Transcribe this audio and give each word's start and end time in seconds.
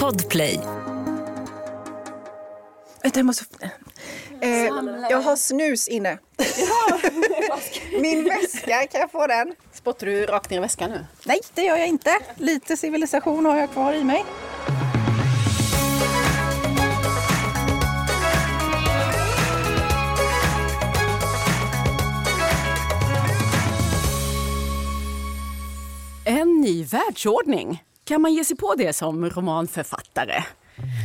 Podplay. 0.00 0.60
Vänta, 3.02 3.18
jag 3.18 3.26
måste... 3.26 3.44
Eh, 4.40 4.50
jag 5.10 5.20
har 5.22 5.36
snus 5.36 5.88
inne. 5.88 6.18
Min 8.00 8.24
väska, 8.24 8.86
kan 8.86 9.00
jag 9.00 9.10
få 9.10 9.26
den? 9.26 9.54
Spottar 9.72 10.06
du 10.06 10.26
rakt 10.26 10.50
ner 10.50 10.56
i 10.56 10.60
väskan 10.60 10.90
nu? 10.90 11.04
Nej, 11.24 11.40
det 11.54 11.62
gör 11.62 11.76
jag 11.76 11.88
inte. 11.88 12.18
Lite 12.36 12.76
civilisation 12.76 13.46
har 13.46 13.56
jag 13.56 13.70
kvar 13.70 13.92
i 13.92 14.04
mig. 14.04 14.24
En 26.24 26.60
ny 26.60 26.84
världsordning. 26.84 27.82
Kan 28.06 28.22
man 28.22 28.34
ge 28.34 28.44
sig 28.44 28.56
på 28.56 28.74
det 28.78 28.92
som 28.92 29.30
romanförfattare? 29.30 30.44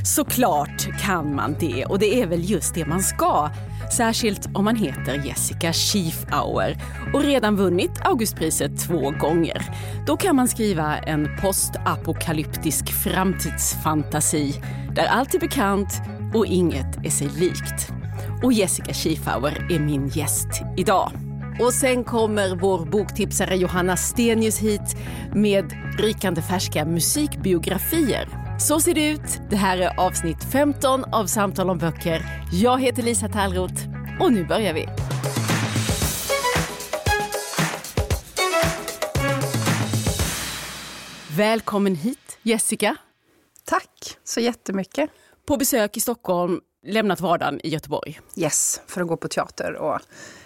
Såklart 0.06 1.02
kan 1.02 1.36
man 1.36 1.56
det 1.60 1.86
och 1.86 2.00
det 2.00 2.22
är 2.22 2.28
väl 2.28 2.50
just 2.50 2.74
det 2.74 2.86
man 2.86 3.04
ska. 3.04 3.50
Särskilt 3.98 4.50
om 4.54 4.66
man 4.66 4.76
heter 4.76 5.26
Jessica 5.26 5.74
Schiefauer 5.74 6.78
och 7.14 7.24
redan 7.24 7.56
vunnit 7.56 7.92
Augustpriset 8.06 8.88
två 8.88 9.12
gånger. 9.12 9.62
Då 10.08 10.18
kan 10.18 10.36
man 10.36 10.48
skriva 10.48 10.98
en 10.98 11.28
postapokalyptisk 11.42 12.94
framtidsfantasi 13.04 14.62
där 14.96 15.06
allt 15.06 15.34
är 15.34 15.40
bekant 15.40 15.94
och 16.34 16.46
inget 16.46 17.06
är 17.06 17.10
sig 17.10 17.30
likt. 17.30 17.92
Och 18.44 18.54
Jessica 18.54 18.94
Schiefauer 18.94 19.68
är 19.72 19.80
min 19.80 20.08
gäst 20.08 20.50
idag. 20.78 21.29
Och 21.60 21.74
sen 21.74 22.04
kommer 22.04 22.56
vår 22.56 22.86
boktipsare 22.86 23.56
Johanna 23.56 23.98
Stenius 23.98 24.60
hit 24.60 24.96
med 25.36 25.66
rykande 25.98 26.42
färska 26.42 26.86
musikbiografier. 26.86 28.30
Så 28.60 28.80
ser 28.80 28.94
det 28.94 29.10
ut. 29.10 29.42
Det 29.50 29.56
här 29.56 29.78
är 29.78 30.00
avsnitt 30.00 30.44
15 30.52 31.04
av 31.04 31.26
Samtal 31.26 31.70
om 31.70 31.78
böcker. 31.78 32.26
Jag 32.52 32.82
heter 32.82 33.04
Lisa 33.04 33.28
Tallroth 33.28 33.84
och 34.20 34.34
nu 34.34 34.46
börjar 34.46 34.74
vi. 34.74 34.88
Välkommen 41.38 41.96
hit 41.96 42.38
Jessica. 42.42 42.96
Tack 43.66 44.18
så 44.24 44.40
jättemycket. 44.40 45.10
På 45.48 45.58
besök 45.58 45.98
i 45.98 46.00
Stockholm, 46.00 46.60
lämnat 46.86 47.22
vardagen 47.22 47.60
i 47.64 47.70
Göteborg. 47.70 48.20
Yes, 48.36 48.82
för 48.88 49.02
att 49.02 49.08
gå 49.08 49.18
på 49.18 49.28
teater 49.28 49.76
och 49.76 50.00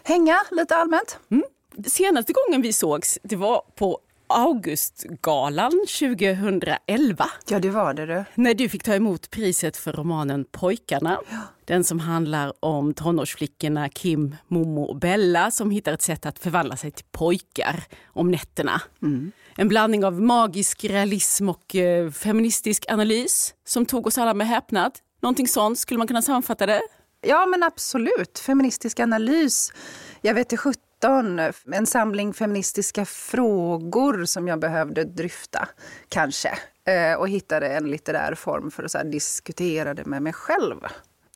hänga 0.03 0.35
lite 0.51 0.75
allmänt. 0.75 1.19
Mm. 1.31 1.43
Senaste 1.87 2.33
gången 2.33 2.61
vi 2.61 2.73
sågs, 2.73 3.19
det 3.23 3.35
var 3.35 3.61
på 3.75 3.99
Augustgalan 4.27 5.71
2011. 5.71 7.25
Ja, 7.49 7.59
det 7.59 7.69
var 7.69 7.93
det 7.93 8.05
du. 8.05 8.23
När 8.35 8.53
du 8.53 8.69
fick 8.69 8.83
ta 8.83 8.95
emot 8.95 9.29
priset 9.29 9.77
för 9.77 9.93
romanen 9.93 10.45
Pojkarna. 10.51 11.19
Ja. 11.29 11.37
Den 11.65 11.83
som 11.83 11.99
handlar 11.99 12.53
om 12.59 12.93
tonårsflickorna 12.93 13.89
Kim, 13.89 14.35
Momo 14.47 14.83
och 14.83 14.95
Bella 14.95 15.51
som 15.51 15.71
hittar 15.71 15.93
ett 15.93 16.01
sätt 16.01 16.25
att 16.25 16.39
förvandla 16.39 16.75
sig 16.75 16.91
till 16.91 17.05
pojkar 17.11 17.83
om 18.05 18.31
nätterna. 18.31 18.81
Mm. 19.01 19.31
En 19.55 19.67
blandning 19.67 20.05
av 20.05 20.21
magisk 20.21 20.83
realism 20.83 21.49
och 21.49 21.75
eh, 21.75 22.11
feministisk 22.11 22.85
analys 22.89 23.53
som 23.65 23.85
tog 23.85 24.07
oss 24.07 24.17
alla 24.17 24.33
med 24.33 24.47
häpnad. 24.47 24.91
Någonting 25.23 25.47
sånt, 25.47 25.79
skulle 25.79 25.97
man 25.97 26.07
kunna 26.07 26.21
sammanfatta 26.21 26.65
det? 26.65 26.81
Ja, 27.21 27.45
men 27.45 27.63
absolut. 27.63 28.39
Feministisk 28.39 28.99
analys. 28.99 29.73
Jag 30.21 30.33
vet 30.33 30.49
till 30.49 30.57
17 30.57 30.75
en 31.73 31.85
samling 31.85 32.33
feministiska 32.33 33.05
frågor 33.05 34.25
som 34.25 34.47
jag 34.47 34.59
behövde 34.59 35.03
dryfta, 35.03 35.67
kanske. 36.09 36.49
Eh, 36.87 37.19
och 37.19 37.29
hittade 37.29 37.67
en 37.67 37.91
litterär 37.91 38.35
form 38.35 38.71
för 38.71 38.83
att 38.83 39.11
diskutera 39.11 39.93
det 39.93 40.05
med 40.05 40.21
mig 40.21 40.33
själv. 40.33 40.75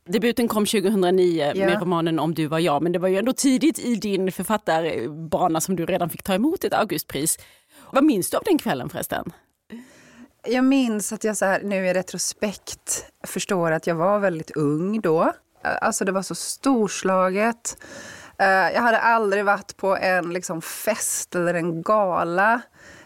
Debuten 0.05 0.47
kom 0.47 0.65
2009 0.65 1.52
Ja. 1.55 1.65
med 1.65 1.81
romanen 1.81 2.19
Om 2.19 2.33
du 2.33 2.47
var 2.47 2.59
jag, 2.59 2.83
men 2.83 2.91
det 2.91 2.99
var 2.99 3.08
ju 3.08 3.17
ändå 3.17 3.33
tidigt 3.33 3.80
i 3.80 3.95
din 3.95 4.31
författarbana 4.31 5.61
som 5.61 5.76
du 5.76 5.86
redan 5.86 6.09
fick 6.09 6.23
ta 6.23 6.33
emot 6.33 6.64
ett 6.64 6.73
Augustpris. 6.73 7.37
Vad 7.92 8.03
minns 8.03 8.30
du 8.30 8.37
av 8.37 8.43
den 8.45 8.58
kvällen 8.58 8.89
förresten? 8.89 9.31
Jag 10.49 10.63
minns 10.63 11.13
att 11.13 11.23
jag 11.23 11.37
så 11.37 11.45
här, 11.45 11.61
nu 11.63 11.87
i 11.87 11.93
retrospekt 11.93 13.05
förstår 13.23 13.71
att 13.71 13.87
jag 13.87 13.95
var 13.95 14.19
väldigt 14.19 14.52
ung 14.52 15.02
då. 15.02 15.33
Alltså 15.61 16.05
det 16.05 16.11
var 16.11 16.21
så 16.21 16.35
storslaget. 16.35 17.77
Eh, 18.37 18.47
jag 18.47 18.81
hade 18.81 18.99
aldrig 18.99 19.45
varit 19.45 19.77
på 19.77 19.97
en 19.97 20.33
liksom 20.33 20.61
fest 20.61 21.35
eller 21.35 21.53
en 21.53 21.81
gala 21.81 22.61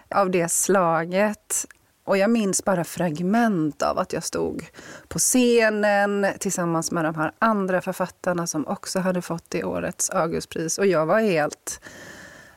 av 0.09 0.31
det 0.31 0.52
slaget. 0.52 1.66
Och 2.03 2.18
jag 2.18 2.29
minns 2.29 2.66
bara 2.66 2.84
fragment 2.84 3.81
av 3.81 4.00
att 4.00 4.13
jag 4.13 4.23
stod 4.23 4.66
på 5.08 5.19
scenen 5.19 6.28
tillsammans 6.40 6.91
med 6.91 7.06
de 7.06 7.16
här 7.16 7.31
andra 7.40 7.81
författarna 7.81 8.47
som 8.47 8.68
också 8.68 9.00
hade 9.00 9.22
fått 9.22 9.46
det 9.50 9.63
årets 9.63 10.09
Augustpris. 10.09 10.78
Och 10.78 10.85
jag 10.85 11.06
var 11.06 11.19
helt, 11.19 11.81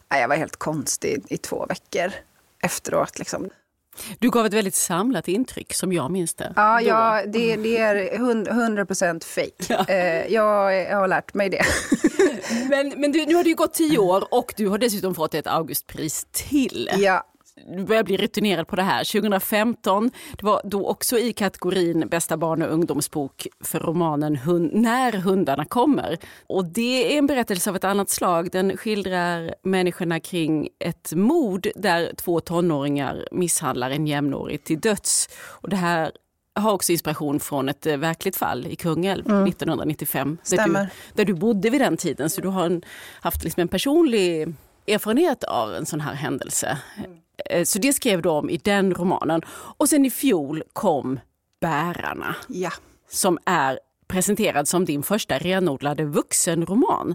jag 0.08 0.28
var 0.28 0.36
helt 0.36 0.56
konstig 0.56 1.24
i 1.28 1.36
två 1.36 1.66
veckor 1.66 2.12
efteråt. 2.62 3.18
Liksom. 3.18 3.50
Du 4.18 4.30
gav 4.30 4.46
ett 4.46 4.52
väldigt 4.52 4.74
samlat 4.74 5.28
intryck 5.28 5.74
som 5.74 5.92
jag 5.92 6.10
minns 6.10 6.34
det. 6.34 6.52
Ja, 6.56 6.80
ja 6.80 7.22
det, 7.26 7.56
det 7.56 7.76
är 7.78 8.18
hund- 8.18 8.48
100% 8.48 9.24
fake. 9.24 9.92
Eh, 9.92 10.32
jag, 10.32 10.74
jag 10.74 10.96
har 10.96 11.08
lärt 11.08 11.34
mig 11.34 11.50
det. 11.50 11.64
Men, 12.70 12.92
men 12.96 13.12
du, 13.12 13.26
nu 13.26 13.34
har 13.34 13.42
det 13.44 13.48
ju 13.50 13.56
gått 13.56 13.74
tio 13.74 13.98
år 13.98 14.24
och 14.30 14.54
du 14.56 14.68
har 14.68 14.78
dessutom 14.78 15.14
fått 15.14 15.34
ett 15.34 15.46
Augustpris 15.46 16.26
till. 16.32 16.90
ja. 16.98 17.26
Du 17.56 17.84
börjar 17.84 18.04
bli 18.04 18.16
rutinerad 18.16 18.68
på 18.68 18.76
det 18.76 18.82
här. 18.82 19.04
2015, 19.12 20.10
det 20.38 20.46
var 20.46 20.60
då 20.64 20.88
också 20.88 21.18
i 21.18 21.32
kategorin 21.32 22.08
bästa 22.08 22.36
barn 22.36 22.62
och 22.62 22.72
ungdomsbok 22.72 23.46
för 23.60 23.80
romanen 23.80 24.36
Hund, 24.36 24.70
När 24.74 25.12
hundarna 25.12 25.64
kommer. 25.64 26.18
Och 26.46 26.64
det 26.64 27.14
är 27.14 27.18
en 27.18 27.26
berättelse 27.26 27.70
av 27.70 27.76
ett 27.76 27.84
annat 27.84 28.10
slag. 28.10 28.50
Den 28.50 28.76
skildrar 28.76 29.54
människorna 29.62 30.20
kring 30.20 30.68
ett 30.78 31.12
mord 31.12 31.66
där 31.76 32.12
två 32.16 32.40
tonåringar 32.40 33.28
misshandlar 33.30 33.90
en 33.90 34.06
jämnårig 34.06 34.64
till 34.64 34.80
döds. 34.80 35.28
Och 35.36 35.68
det 35.68 35.76
här 35.76 36.12
har 36.54 36.72
också 36.72 36.92
inspiration 36.92 37.40
från 37.40 37.68
ett 37.68 37.86
eh, 37.86 37.96
verkligt 37.96 38.36
fall 38.36 38.66
i 38.66 38.76
Kungälv 38.76 39.24
1995. 39.48 40.38
Där 40.50 40.64
du, 40.64 40.86
där 41.14 41.24
du 41.24 41.34
bodde 41.34 41.70
vid 41.70 41.80
den 41.80 41.96
tiden. 41.96 42.30
Så 42.30 42.40
du 42.40 42.48
har 42.48 42.66
en, 42.66 42.82
haft 43.20 43.44
liksom 43.44 43.60
en 43.60 43.68
personlig 43.68 44.54
erfarenhet 44.86 45.44
av 45.44 45.74
en 45.74 45.86
sån 45.86 46.00
här 46.00 46.14
händelse. 46.14 46.78
Eh, 46.98 47.23
Så 47.64 47.78
det 47.78 47.92
skrev 47.92 48.26
om 48.26 48.50
i 48.50 48.56
den 48.56 48.94
romanen. 48.94 49.42
Och 49.76 49.88
sen 49.88 50.04
i 50.04 50.10
fjol 50.10 50.62
kom 50.72 51.20
Bärarna 51.60 52.36
ja. 52.48 52.70
som 53.08 53.38
är 53.46 53.78
presenterad 54.06 54.68
som 54.68 54.84
din 54.84 55.02
första 55.02 55.38
renodlade 55.38 56.04
vuxenroman. 56.04 57.14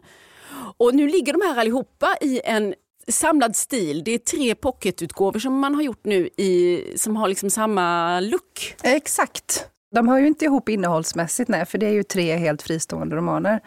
Och 0.78 0.96
nu 0.96 1.08
ligger 1.08 1.34
de 1.34 1.42
här 1.42 1.60
allihopa 1.60 2.18
i 2.22 2.42
en 2.44 2.74
samlad 3.08 3.56
stil. 3.56 4.04
Det 4.04 4.12
är 4.12 4.18
tre 4.18 4.56
pocketutgåvor 4.56 5.40
som 5.40 5.60
man 5.60 5.76
har 5.76 5.82
gjort 5.82 6.06
nu 6.06 6.30
i, 6.38 6.84
som 6.96 7.16
har 7.16 7.28
liksom 7.28 7.50
samma 7.50 8.20
look. 8.20 8.76
Exakt. 8.84 9.70
De 9.92 10.08
hör 10.08 10.20
ju 10.20 10.28
inte 10.28 10.46
ihop 10.46 10.70
innehållsmässigt, 10.70 11.50
nej, 11.50 11.66
för 11.66 11.78
det 11.78 11.86
är 11.86 11.92
ju 11.92 12.04
tre 12.04 12.36
helt 12.36 12.62
fristående 12.62 13.16
romaner. 13.16 13.60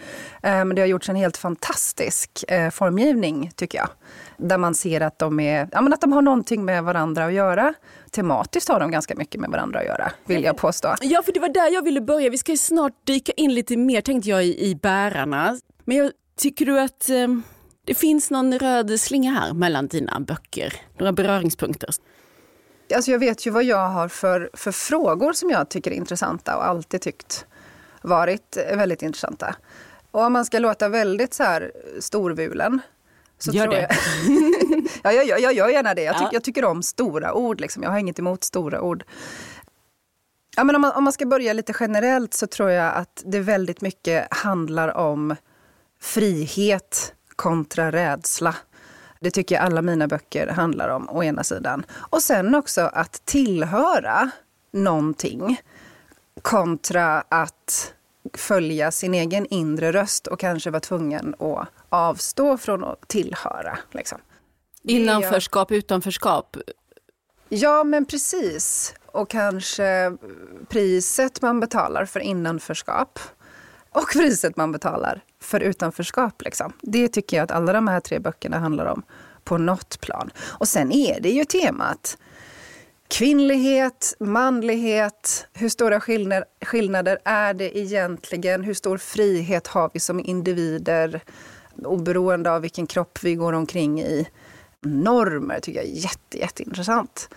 Eh, 0.43 0.65
men 0.65 0.75
det 0.75 0.81
har 0.81 0.87
gjorts 0.87 1.09
en 1.09 1.17
helt 1.17 1.37
fantastisk 1.37 2.45
eh, 2.49 2.71
formgivning, 2.71 3.51
tycker 3.57 3.79
jag. 3.79 3.89
Där 4.37 4.59
man 4.59 4.75
ser 4.75 5.01
att 5.01 5.19
de, 5.19 5.41
är, 5.41 5.69
ja, 5.73 5.81
men 5.81 5.93
att 5.93 6.01
de 6.01 6.13
har 6.13 6.23
någonting 6.23 6.65
med 6.65 6.85
varandra 6.85 7.25
att 7.25 7.33
göra. 7.33 7.75
Tematiskt 8.11 8.69
har 8.69 8.81
de 8.81 8.91
ganska 8.91 9.15
mycket 9.15 9.41
med 9.41 9.51
varandra 9.51 9.79
att 9.79 9.87
göra, 9.87 10.13
vill 10.25 10.45
jag 10.45 10.57
påstå. 10.57 10.95
Ja, 11.01 11.23
för 11.23 11.33
det 11.33 11.41
var 11.41 11.49
där 11.49 11.73
jag 11.75 11.83
ville 11.83 12.01
börja. 12.01 12.31
Vi 12.31 12.39
ska 12.39 12.53
ju 12.53 12.59
snart 12.59 12.93
dyka 13.07 13.33
in 13.33 13.55
lite 13.55 13.77
mer, 13.77 14.01
tänkte 14.01 14.31
jag, 14.31 14.45
i, 14.45 14.71
i 14.71 14.75
Bärarna. 14.75 15.59
Men 15.85 15.97
jag, 15.97 16.11
tycker 16.37 16.67
du 16.67 16.81
att 16.81 17.09
eh, 17.09 17.29
det 17.87 17.95
finns 17.95 18.31
någon 18.31 18.59
röd 18.59 19.01
slinga 19.01 19.33
här 19.33 19.53
mellan 19.53 19.87
dina 19.87 20.21
böcker? 20.21 20.75
Några 20.99 21.13
beröringspunkter? 21.13 21.91
Alltså 22.95 23.11
jag 23.11 23.19
vet 23.19 23.47
ju 23.47 23.51
vad 23.51 23.65
jag 23.65 23.89
har 23.89 24.09
för, 24.09 24.51
för 24.53 24.73
frågor 24.73 25.33
som 25.33 25.51
jag 25.51 25.69
tycker 25.69 25.91
är 25.91 25.95
intressanta 25.95 26.57
och 26.57 26.67
alltid 26.67 27.01
tyckt 27.01 27.47
varit 28.03 28.57
väldigt 28.57 29.03
intressanta. 29.03 29.57
Och 30.11 30.23
om 30.23 30.33
man 30.33 30.45
ska 30.45 30.59
låta 30.59 30.89
väldigt 30.89 31.35
så 31.35 31.43
här 31.43 31.73
storvulen. 32.01 32.81
Så 33.39 33.51
Gör 33.51 33.65
tror 33.65 33.75
det. 33.75 33.89
Jag, 35.03 35.15
ja, 35.15 35.23
jag, 35.23 35.27
jag, 35.27 35.41
jag 35.41 35.53
gör 35.53 35.69
gärna 35.69 35.95
det. 35.95 36.03
Jag, 36.03 36.15
tyck, 36.19 36.23
Ja. 36.27 36.31
jag 36.33 36.45
tycker 36.45 36.65
om 36.65 36.83
stora 36.83 37.35
ord. 37.35 37.61
Liksom. 37.61 37.83
Jag 37.83 37.91
har 37.91 37.99
inget 37.99 38.19
emot 38.19 38.45
stora 38.45 38.81
ord. 38.81 39.05
Ja, 40.57 40.65
men 40.65 40.75
om, 40.77 40.83
man, 40.83 40.93
om 40.93 41.05
man 41.05 41.13
ska 41.13 41.27
börja 41.27 41.53
lite 41.53 41.75
generellt 41.81 42.35
så 42.35 42.47
tror 42.47 42.71
jag 42.71 42.95
att 42.95 43.23
det 43.27 43.41
väldigt 43.41 43.81
mycket 43.81 44.35
handlar 44.35 44.97
om 44.97 45.37
frihet 46.01 47.15
kontra 47.37 47.93
rädsla. 47.93 48.55
Det 49.23 49.31
tycker 49.31 49.55
jag 49.55 49.65
alla 49.65 49.83
mina 49.83 50.09
böcker 50.09 50.47
handlar 50.47 50.89
om, 50.89 51.09
å 51.11 51.23
ena 51.23 51.45
sidan. 51.45 51.85
Och 51.93 52.23
sen 52.23 52.55
också 52.55 52.81
att 52.81 53.25
tillhöra 53.25 54.31
någonting 54.71 55.61
kontra 56.43 57.25
att 57.29 57.95
följa 58.35 58.91
sin 58.91 59.15
egen 59.15 59.47
inre 59.47 59.93
röst 59.93 60.27
och 60.27 60.41
kanske 60.41 60.71
vara 60.71 60.81
tvungen 60.81 61.35
att 61.39 61.69
avstå 61.89 62.59
från 62.59 62.85
att 62.85 63.09
tillhöra. 63.09 63.79
Liksom. 63.91 64.19
Innanförskap, 64.83 65.71
utanförskap. 65.73 66.57
Ja, 67.49 67.85
men 67.85 68.05
precis. 68.05 68.95
och 69.07 69.31
kanske 69.31 70.17
priset 70.69 71.43
man 71.43 71.61
betalar 71.61 72.05
för 72.05 72.21
innanförskap 72.21 73.19
och 73.93 74.09
priset 74.13 74.57
man 74.57 74.73
betalar 74.73 75.21
för 75.41 75.61
utanförskap. 75.61 76.43
Liksom. 76.43 76.73
Det 76.81 77.09
tycker 77.09 77.37
jag 77.37 77.45
att 77.45 77.51
alla 77.51 77.73
de 77.73 77.89
här 77.89 78.01
tre 78.01 78.19
böckerna 78.19 78.59
handlar 78.59 78.87
om 78.87 79.03
på 79.45 79.59
något 79.59 80.01
plan. 80.01 80.31
Och 80.41 80.69
sen 80.69 80.93
är 80.93 81.21
det 81.21 81.31
ju 81.31 81.45
temat 81.45 82.17
kvinnlighet, 83.13 84.17
manlighet, 84.21 85.47
hur 85.53 85.69
stora 85.69 86.01
skillnader, 86.01 86.45
skillnader 86.65 87.19
är 87.25 87.55
det 87.55 87.79
egentligen? 87.79 88.65
Hur 88.65 88.75
stor 88.75 88.99
frihet 88.99 89.67
har 89.67 89.91
vi 89.95 90.01
som 90.01 90.21
individer 90.21 91.21
oberoende 91.85 92.51
av 92.51 92.63
vilken 92.63 92.87
kropp 92.87 93.19
vi 93.23 93.35
går 93.35 93.53
omkring 93.53 94.01
i? 94.01 94.29
Normer 94.81 95.61
tycker 95.61 95.81
jag 95.81 95.89
är 95.89 95.93
jätte, 95.93 96.39
jätteintressant. 96.39 97.29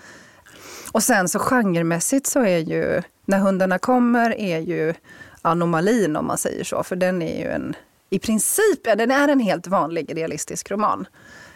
Och 0.92 1.04
sen 1.04 1.30
så 1.30 1.40
genremässigt 1.40 2.28
så 2.28 2.40
är 2.40 2.57
ju 2.57 3.02
När 3.25 3.40
hundarna 3.40 3.80
kommer 3.80 4.40
är 4.40 4.60
ju 4.60 4.94
anomalin 5.45 6.15
om 6.15 6.25
man 6.25 6.38
säger 6.38 6.63
så, 6.63 6.83
för 6.83 6.95
den 6.95 7.21
är 7.21 7.39
ju 7.39 7.51
en 7.51 7.75
i 8.09 8.19
princip, 8.19 8.80
ja, 8.83 8.95
den 8.95 9.12
är 9.12 9.27
en 9.27 9.39
helt 9.39 9.68
vanlig 9.68 10.18
realistisk 10.18 10.71
roman 10.71 11.07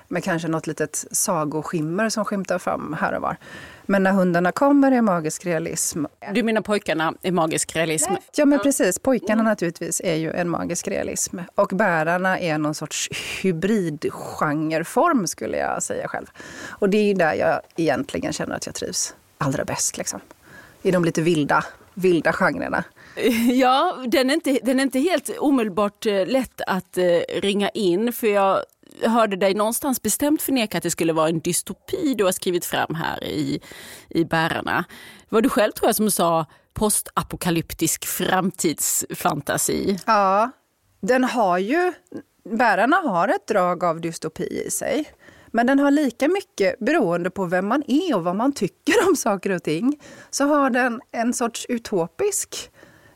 med 0.08 0.24
kanske 0.24 0.48
något 0.48 0.68
litet 0.68 1.06
sagoskimmer 1.12 2.10
som 2.10 2.26
skymtar 2.26 2.60
fram 2.60 2.96
här 3.00 3.14
och 3.14 3.22
var. 3.22 3.38
Men 3.86 4.04
när 4.04 4.12
hundarna 4.12 4.52
kommer 4.52 4.92
är 4.92 5.02
magisk 5.02 5.46
realism. 5.46 6.06
Du 6.34 6.44
menar 6.44 6.62
pojkarna 6.62 7.14
är 7.22 7.32
magisk 7.32 7.76
realism? 7.76 8.14
Ja, 8.36 8.46
men 8.46 8.60
precis. 8.60 9.00
Pojkarna 9.00 9.44
naturligtvis 9.44 10.02
är 10.04 10.16
ju 10.16 10.32
en 10.32 10.50
magisk 10.50 10.88
realism. 10.88 11.40
Och 11.56 11.68
bärarna 11.68 12.40
är 12.40 12.58
någon 12.58 12.76
sorts 12.76 13.10
hybridgenreform 13.42 15.28
skulle 15.28 15.58
jag 15.58 15.84
säga 15.84 16.08
själv. 16.08 16.26
Och 16.68 16.90
det 16.90 16.98
är 16.98 17.06
ju 17.06 17.14
där 17.14 17.34
jag 17.34 17.62
egentligen 17.76 18.34
känner 18.34 18.56
att 18.56 18.66
jag 18.66 18.76
trivs 18.76 19.16
allra 19.38 19.66
bäst. 19.66 19.98
Liksom. 19.98 20.20
I 20.82 20.92
de 20.92 21.06
lite 21.06 21.22
vilda, 21.22 21.64
vilda 21.94 22.34
genrerna. 22.34 22.84
Ja, 23.54 24.04
den 24.08 24.30
är, 24.30 24.34
inte, 24.34 24.60
den 24.64 24.80
är 24.80 24.84
inte 24.84 25.00
helt 25.00 25.30
omedelbart 25.40 26.06
eh, 26.06 26.28
lätt 26.28 26.62
att 26.68 26.98
eh, 26.98 27.20
ringa 27.42 27.70
in. 27.70 28.14
För 28.14 28.28
jag 28.28 28.64
hörde 29.02 29.36
dig 29.36 29.54
någonstans 29.54 30.02
bestämt 30.02 30.42
förneka 30.42 30.78
att 30.78 30.84
det 30.84 30.92
skulle 30.92 31.14
vara 31.14 31.30
en 31.30 31.40
dystopi 31.40 32.14
du 32.18 32.24
har 32.24 32.32
skrivit 32.32 32.66
fram 32.66 32.96
här 32.96 33.24
i, 33.24 33.62
i 34.10 34.26
Bärarna. 34.26 34.86
Det 35.30 35.36
var 35.36 35.42
du 35.42 35.50
själv 35.50 35.72
tror 35.72 35.88
jag 35.88 35.96
som 35.96 36.12
sa 36.12 36.46
postapokalyptisk 36.74 38.06
framtidsfantasi. 38.06 40.00
Ja, 40.06 40.52
den 41.02 41.24
har 41.24 41.58
ju, 41.58 41.94
Bärarna 42.50 42.98
har 42.98 43.28
ett 43.28 43.48
drag 43.48 43.84
av 43.84 44.02
dystopi 44.02 44.64
i 44.68 44.72
sig. 44.72 45.06
Men 45.52 45.68
den 45.68 45.80
har 45.80 45.92
lika 45.92 46.28
mycket, 46.28 46.80
beroende 46.80 47.30
på 47.30 47.46
vem 47.46 47.68
man 47.68 47.84
är 47.88 48.16
och 48.16 48.24
vad 48.24 48.36
man 48.36 48.54
tycker 48.54 48.94
om 49.08 49.16
saker 49.16 49.50
och 49.50 49.64
ting, 49.64 50.00
så 50.30 50.46
har 50.46 50.70
den 50.70 51.02
en 51.12 51.34
sorts 51.34 51.66
utopisk 51.70 52.72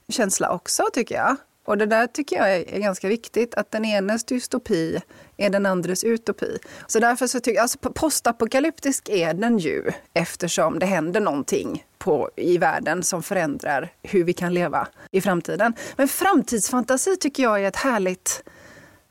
känsla 0.10 0.50
också 0.50 0.84
tycker 0.94 1.16
jag. 1.16 1.36
Och 1.66 1.78
det 1.78 1.86
där 1.86 2.08
tycker 2.08 2.36
jag 2.36 2.56
är, 2.56 2.80
ganska 2.80 3.08
viktigt, 3.08 3.56
att 3.56 3.72
den 3.72 3.86
enes 3.86 4.24
dystopi 4.24 5.02
är 5.38 5.50
den 5.50 5.66
andres 5.66 6.04
utopi. 6.04 6.58
Så 6.88 7.00
därför 7.00 7.28
så 7.28 7.40
tycker 7.40 7.56
jag, 7.56 7.62
alltså 7.62 7.78
postapokalyptisk 7.80 9.10
är 9.10 9.34
den 9.34 9.58
ju 9.58 9.92
eftersom 10.14 10.80
det 10.80 10.86
händer 10.86 11.22
någonting 11.22 11.86
på, 11.98 12.30
i 12.36 12.58
världen 12.58 13.04
som 13.04 13.24
förändrar 13.24 13.92
hur 14.02 14.24
vi 14.24 14.34
kan 14.34 14.54
leva 14.54 14.88
i 15.12 15.22
framtiden. 15.22 15.74
Men 15.96 16.08
framtidsfantasi 16.08 17.18
tycker 17.18 17.44
jag 17.44 17.64
är 17.64 17.68
ett 17.68 17.76
härligt 17.76 18.44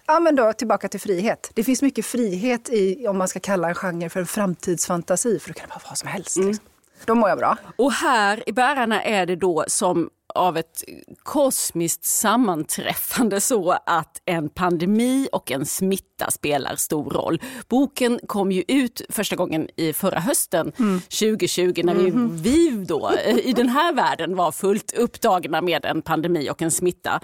Ja, 0.07 0.21
men 0.21 0.37
då 0.37 0.53
tillbaka 0.53 0.89
till 0.89 1.01
frihet. 1.01 1.51
Det 1.55 1.65
finns 1.65 1.83
mycket 1.83 2.07
frihet 2.07 2.69
i, 2.69 3.07
om 3.07 3.19
man 3.19 3.29
ska 3.29 3.41
kalla 3.41 3.69
en 3.69 3.75
genre 3.75 4.09
för 4.09 4.21
en 4.21 4.27
framtidsfantasi, 4.27 5.39
för 5.39 5.49
då 5.49 5.55
kan 5.55 5.69
det 5.69 5.75
vara 5.75 5.83
vad 5.89 5.99
som 5.99 6.09
helst. 6.09 6.37
Mm. 6.37 6.49
Liksom. 6.49 6.67
Då 7.05 7.15
mår 7.15 7.29
jag 7.29 7.39
bra. 7.39 7.57
Och 7.77 7.93
här 7.93 8.49
i 8.49 8.53
Bärarna 8.53 9.03
är 9.03 9.27
det 9.27 9.37
då 9.37 9.65
som 9.69 10.11
av 10.35 10.57
ett 10.57 10.85
kosmiskt 11.23 12.05
sammanträffande 12.05 13.41
så 13.41 13.71
att 13.87 14.23
en 14.25 14.49
pandemi 14.49 15.29
och 15.33 15.51
en 15.51 15.67
smitta 15.67 16.31
spelar 16.31 16.77
stor 16.77 17.11
roll. 17.11 17.41
Boken 17.69 18.21
kom 18.27 18.53
ju 18.53 18.65
ut 18.69 19.03
första 19.09 19.37
gången 19.37 19.69
i 19.77 19.93
förra 19.93 20.21
hösten 20.21 20.73
mm. 20.79 21.01
2020 21.01 21.83
när 21.85 21.95
vi, 21.95 22.09
mm. 22.09 22.37
vi 22.37 22.85
då 22.85 23.13
i 23.45 23.53
den 23.53 23.69
här 23.69 23.93
världen 23.93 24.37
var 24.37 24.53
fullt 24.53 24.93
upptagna 24.93 25.61
med 25.61 25.85
en 25.85 26.03
pandemi 26.03 26.51
och 26.51 26.63
en 26.63 26.71
smitta. 26.71 27.21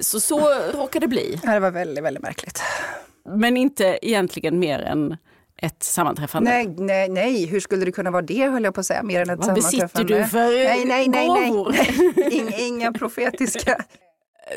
Så 0.00 0.20
så 0.20 0.40
råkade 0.74 1.06
det 1.06 1.08
bli. 1.08 1.40
Det 1.42 1.60
var 1.60 1.70
väldigt, 1.70 2.04
väldigt 2.04 2.22
märkligt. 2.22 2.62
Men 3.24 3.56
inte 3.56 3.98
egentligen 4.02 4.58
mer 4.58 4.78
än 4.78 5.16
ett 5.62 5.82
sammanträffande? 5.82 6.50
Nej, 6.50 6.74
nej, 6.78 7.08
nej, 7.08 7.46
hur 7.46 7.60
skulle 7.60 7.84
det 7.84 7.92
kunna 7.92 8.10
vara 8.10 8.22
det 8.22 8.48
höll 8.48 8.64
jag 8.64 8.74
på 8.74 8.80
att 8.80 8.86
säga, 8.86 9.02
mer 9.02 9.20
än 9.20 9.30
ett 9.30 9.36
Vad 9.38 9.44
sammanträffande. 9.46 9.88
Vad 9.94 10.04
besitter 10.04 10.18
du 10.18 10.24
för 10.24 10.64
nej, 10.64 10.84
nej, 10.84 11.08
nej, 11.08 11.30
nej. 11.30 12.30
Inga, 12.38 12.58
inga 12.58 12.92
profetiska. 12.92 13.84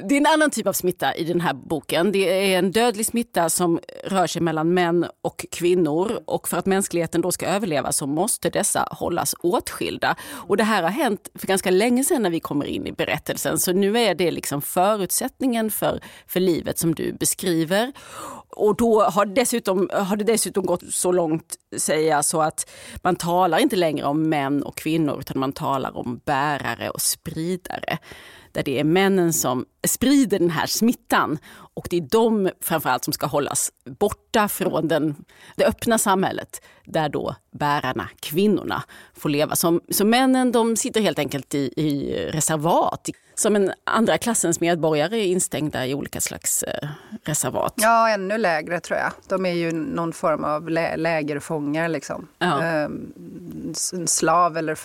Det 0.04 0.16
är 0.16 0.18
en 0.18 0.26
annan 0.26 0.52
typ 0.52 0.68
av 0.68 0.74
smitta 0.74 1.16
i 1.16 1.24
den 1.24 1.42
här 1.42 1.54
boken. 1.54 2.12
Det 2.12 2.54
är 2.54 2.60
en 2.60 2.72
dödlig 2.72 3.06
smitta 3.06 3.50
som 3.50 3.80
rör 4.06 4.28
sig 4.28 4.42
mellan 4.42 4.74
män 4.74 5.06
och 5.22 5.46
kvinnor 5.52 6.20
och 6.26 6.48
för 6.48 6.58
att 6.58 6.66
mänskligheten 6.66 7.22
då 7.22 7.32
ska 7.32 7.46
överleva 7.46 7.92
så 7.92 8.08
måste 8.08 8.50
dessa 8.50 8.88
hållas 8.92 9.36
åtskilda. 9.40 10.16
Och 10.32 10.58
det 10.58 10.64
här 10.64 10.84
har 10.84 10.90
hänt 10.90 11.30
för 11.36 11.48
ganska 11.48 11.72
länge 11.72 12.04
sedan 12.04 12.22
när 12.22 12.30
vi 12.30 12.40
kommer 12.40 12.66
in 12.66 12.88
i 12.88 12.92
berättelsen 12.92 13.60
så 13.60 13.74
nu 13.74 14.00
är 14.00 14.16
det 14.16 14.32
liksom 14.32 14.62
förutsättningen 14.62 15.72
för, 15.72 16.00
för 16.28 16.40
livet 16.40 16.78
som 16.80 16.96
du 16.96 17.14
beskriver. 17.14 17.92
Och 18.56 18.76
då 18.76 19.02
har, 19.02 19.26
dessutom, 19.26 19.90
har 19.94 20.16
det 20.16 20.24
dessutom 20.24 20.66
gått 20.66 20.84
så 20.90 21.12
långt, 21.12 21.56
säger 21.78 22.10
jag, 22.10 22.26
så 22.26 22.42
att 22.42 22.70
man 23.04 23.16
talar 23.16 23.60
inte 23.60 23.76
längre 23.76 24.06
om 24.06 24.30
män 24.30 24.64
och 24.64 24.78
kvinnor 24.78 25.20
utan 25.20 25.40
man 25.40 25.54
talar 25.54 25.98
om 25.98 26.22
bärare 26.26 26.90
och 26.90 27.02
spridare 27.02 27.98
där 28.52 28.64
det 28.64 28.80
är 28.80 28.84
männen 28.84 29.34
som 29.34 29.66
sprider 29.88 30.40
den 30.40 30.50
här 30.50 30.66
smittan. 30.68 31.38
Och 31.82 31.88
det 31.90 31.98
är 31.98 32.02
de 32.02 32.50
framförallt 32.62 33.04
som 33.04 33.14
ska 33.14 33.26
hållas 33.26 33.72
borta 34.00 34.48
från 34.48 34.88
den, 34.88 35.16
det 35.56 35.66
öppna 35.66 35.98
samhället 35.98 36.62
där 36.86 37.10
då 37.10 37.36
bärarna, 37.52 38.10
kvinnorna, 38.20 38.84
får 39.14 39.30
leva. 39.30 39.56
Som, 39.56 39.82
så 39.90 40.06
männen 40.06 40.52
de 40.52 40.76
sitter 40.76 41.02
helt 41.02 41.20
enkelt 41.20 41.56
i, 41.56 41.74
i 41.76 42.16
reservat. 42.32 43.10
Som 43.36 43.56
en 43.56 43.72
andra 43.84 44.18
klassens 44.18 44.60
medborgare 44.60 45.18
är 45.18 45.26
instängda 45.26 45.88
i 45.88 45.94
olika 45.94 46.22
slags 46.22 46.64
eh, 46.64 46.90
reservat. 47.24 47.74
Ja, 47.78 48.10
ännu 48.10 48.38
lägre 48.38 48.80
tror 48.80 49.00
jag. 49.00 49.12
De 49.28 49.46
är 49.46 49.54
ju 49.54 49.72
någon 49.72 50.14
form 50.14 50.44
av 50.44 50.70
lä 50.70 50.98
lägerfångar. 50.98 51.88
Liksom. 51.88 52.28
Ja. 52.40 52.64
Ehm, 52.64 53.14
slav 54.06 54.58
eller 54.58 54.76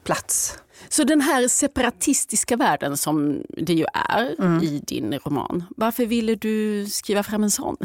förvaringsplats. 0.00 0.58
Så 0.88 1.04
den 1.04 1.20
här 1.20 1.48
separatistiska 1.48 2.56
världen 2.56 2.96
som 2.96 3.42
det 3.48 3.72
ju 3.72 3.84
är 3.94 4.34
mm. 4.38 4.62
i 4.62 4.82
din 4.86 5.18
roman, 5.18 5.64
varför 5.76 6.06
ville 6.06 6.34
du 6.34 6.86
skriva 6.86 7.22
fram 7.22 7.42
en 7.42 7.50
sån? 7.50 7.76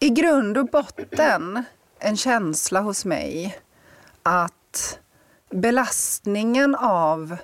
I 0.00 0.08
grund 0.08 0.58
och 0.58 0.66
botten 0.66 1.64
en 1.98 2.16
känsla 2.16 2.80
hos 2.80 3.04
mig 3.04 3.58
att 4.22 4.98
belastningen 5.50 6.74
av 6.74 7.36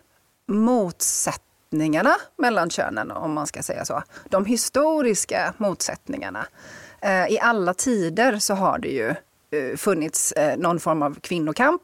motsättningarna 0.48 2.16
mellan 2.38 2.70
könen, 2.70 3.10
om 3.10 3.32
man 3.32 3.46
ska 3.46 3.62
säga 3.62 3.84
så, 3.84 4.02
de 4.30 4.44
historiska 4.44 5.54
motsättningarna. 5.58 6.46
Eh, 7.02 7.26
I 7.28 7.38
alla 7.40 7.74
tider 7.74 8.38
så 8.38 8.54
har 8.54 8.78
det 8.78 8.88
ju 8.88 9.08
eh, 9.50 9.76
funnits 9.76 10.32
eh, 10.32 10.58
någon 10.58 10.80
form 10.80 11.02
av 11.02 11.20
kvinnokamp 11.20 11.82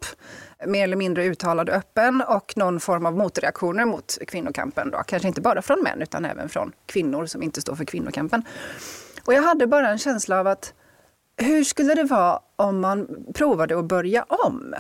mer 0.67 0.85
eller 0.85 0.97
mindre 0.97 1.25
uttalad 1.25 1.69
och 1.69 1.75
öppen 1.75 2.21
och 2.21 2.53
någon 2.57 2.81
form 2.81 3.07
av 3.07 3.17
motreaktioner 3.17 3.85
mot 3.85 4.19
kvinnokampen. 4.27 4.91
Då. 4.91 4.99
Kanske 5.07 5.29
inte 5.29 5.41
bara 5.41 5.63
från 5.63 5.83
män 5.83 6.03
utan 6.03 6.25
även 6.25 6.49
från 6.49 6.73
kvinnor 6.87 7.27
som 7.27 7.43
inte 7.43 7.61
står 7.61 7.75
för 7.75 7.85
kvinnokampen. 7.85 8.45
Och 9.25 9.35
jag 9.35 9.43
hade 9.43 9.67
bara 9.67 9.89
en 9.89 9.99
känsla 9.99 10.41
av 10.41 10.47
att 10.47 10.75
hur 11.37 11.65
skulle 11.65 11.95
det 11.95 12.05
vara 12.05 12.41
om 12.57 12.81
man 12.81 13.09
provade 13.35 13.79
att 13.79 13.85
börja 13.85 14.23
om? 14.23 14.75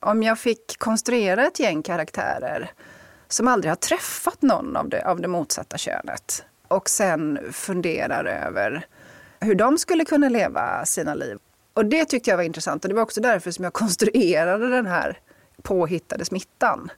Om 0.00 0.22
jag 0.22 0.38
fick 0.38 0.78
konstruera 0.78 1.46
ett 1.46 1.60
gäng 1.60 1.82
karaktärer 1.82 2.70
som 3.28 3.48
aldrig 3.48 3.70
har 3.70 3.76
träffat 3.76 4.42
någon 4.42 4.76
av 4.76 4.88
det, 4.88 5.06
av 5.06 5.20
det 5.20 5.28
motsatta 5.28 5.78
könet 5.78 6.44
och 6.68 6.88
sen 6.88 7.38
funderar 7.52 8.24
över 8.24 8.86
hur 9.40 9.54
de 9.54 9.78
skulle 9.78 10.04
kunna 10.04 10.28
leva 10.28 10.84
sina 10.84 11.14
liv. 11.14 11.38
Och 11.74 11.86
det 11.86 12.04
tyckte 12.04 12.30
jag 12.30 12.36
var 12.36 12.44
intressant 12.44 12.84
och 12.84 12.88
det 12.88 12.94
var 12.94 13.02
också 13.02 13.20
därför 13.20 13.50
som 13.50 13.64
jag 13.64 13.72
konstruerade 13.82 14.68
den 14.68 14.86
här 14.86 15.18
påhittade 15.62 16.24
smittan. 16.24 16.90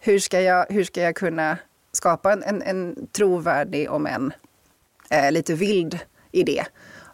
Hur 0.00 0.18
ska 0.18 0.40
jag, 0.40 0.66
hur 0.68 0.84
ska 0.84 1.02
jag 1.02 1.16
kunna 1.16 1.58
skapa 1.92 2.32
en, 2.32 2.42
en, 2.42 2.62
en 2.62 3.06
trovärdig, 3.12 3.90
om 3.90 4.06
en 4.06 4.32
eh, 5.10 5.32
lite 5.32 5.54
vild 5.54 5.98
idé 6.32 6.64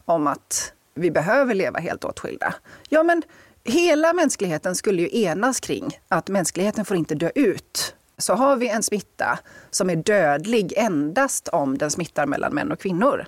om 0.04 0.26
att 0.26 0.72
vi 0.94 1.10
behöver 1.10 1.54
leva 1.54 1.78
helt 1.78 2.04
åtskilda? 2.04 2.54
Ja, 2.88 3.02
men 3.02 3.22
hela 3.64 4.12
mänskligheten 4.12 4.74
skulle 4.74 5.02
ju 5.02 5.22
enas 5.22 5.60
kring 5.60 5.98
att 6.08 6.28
mänskligheten 6.28 6.84
får 6.84 6.96
inte 6.96 7.14
dö 7.14 7.30
ut. 7.34 7.94
Så 8.18 8.34
har 8.34 8.56
vi 8.56 8.68
en 8.68 8.82
smitta 8.82 9.38
som 9.70 9.90
är 9.90 9.96
dödlig 9.96 10.72
endast 10.76 11.48
om 11.48 11.78
den 11.78 11.90
smittar 11.90 12.26
mellan 12.26 12.54
män 12.54 12.72
och 12.72 12.80
kvinnor 12.80 13.26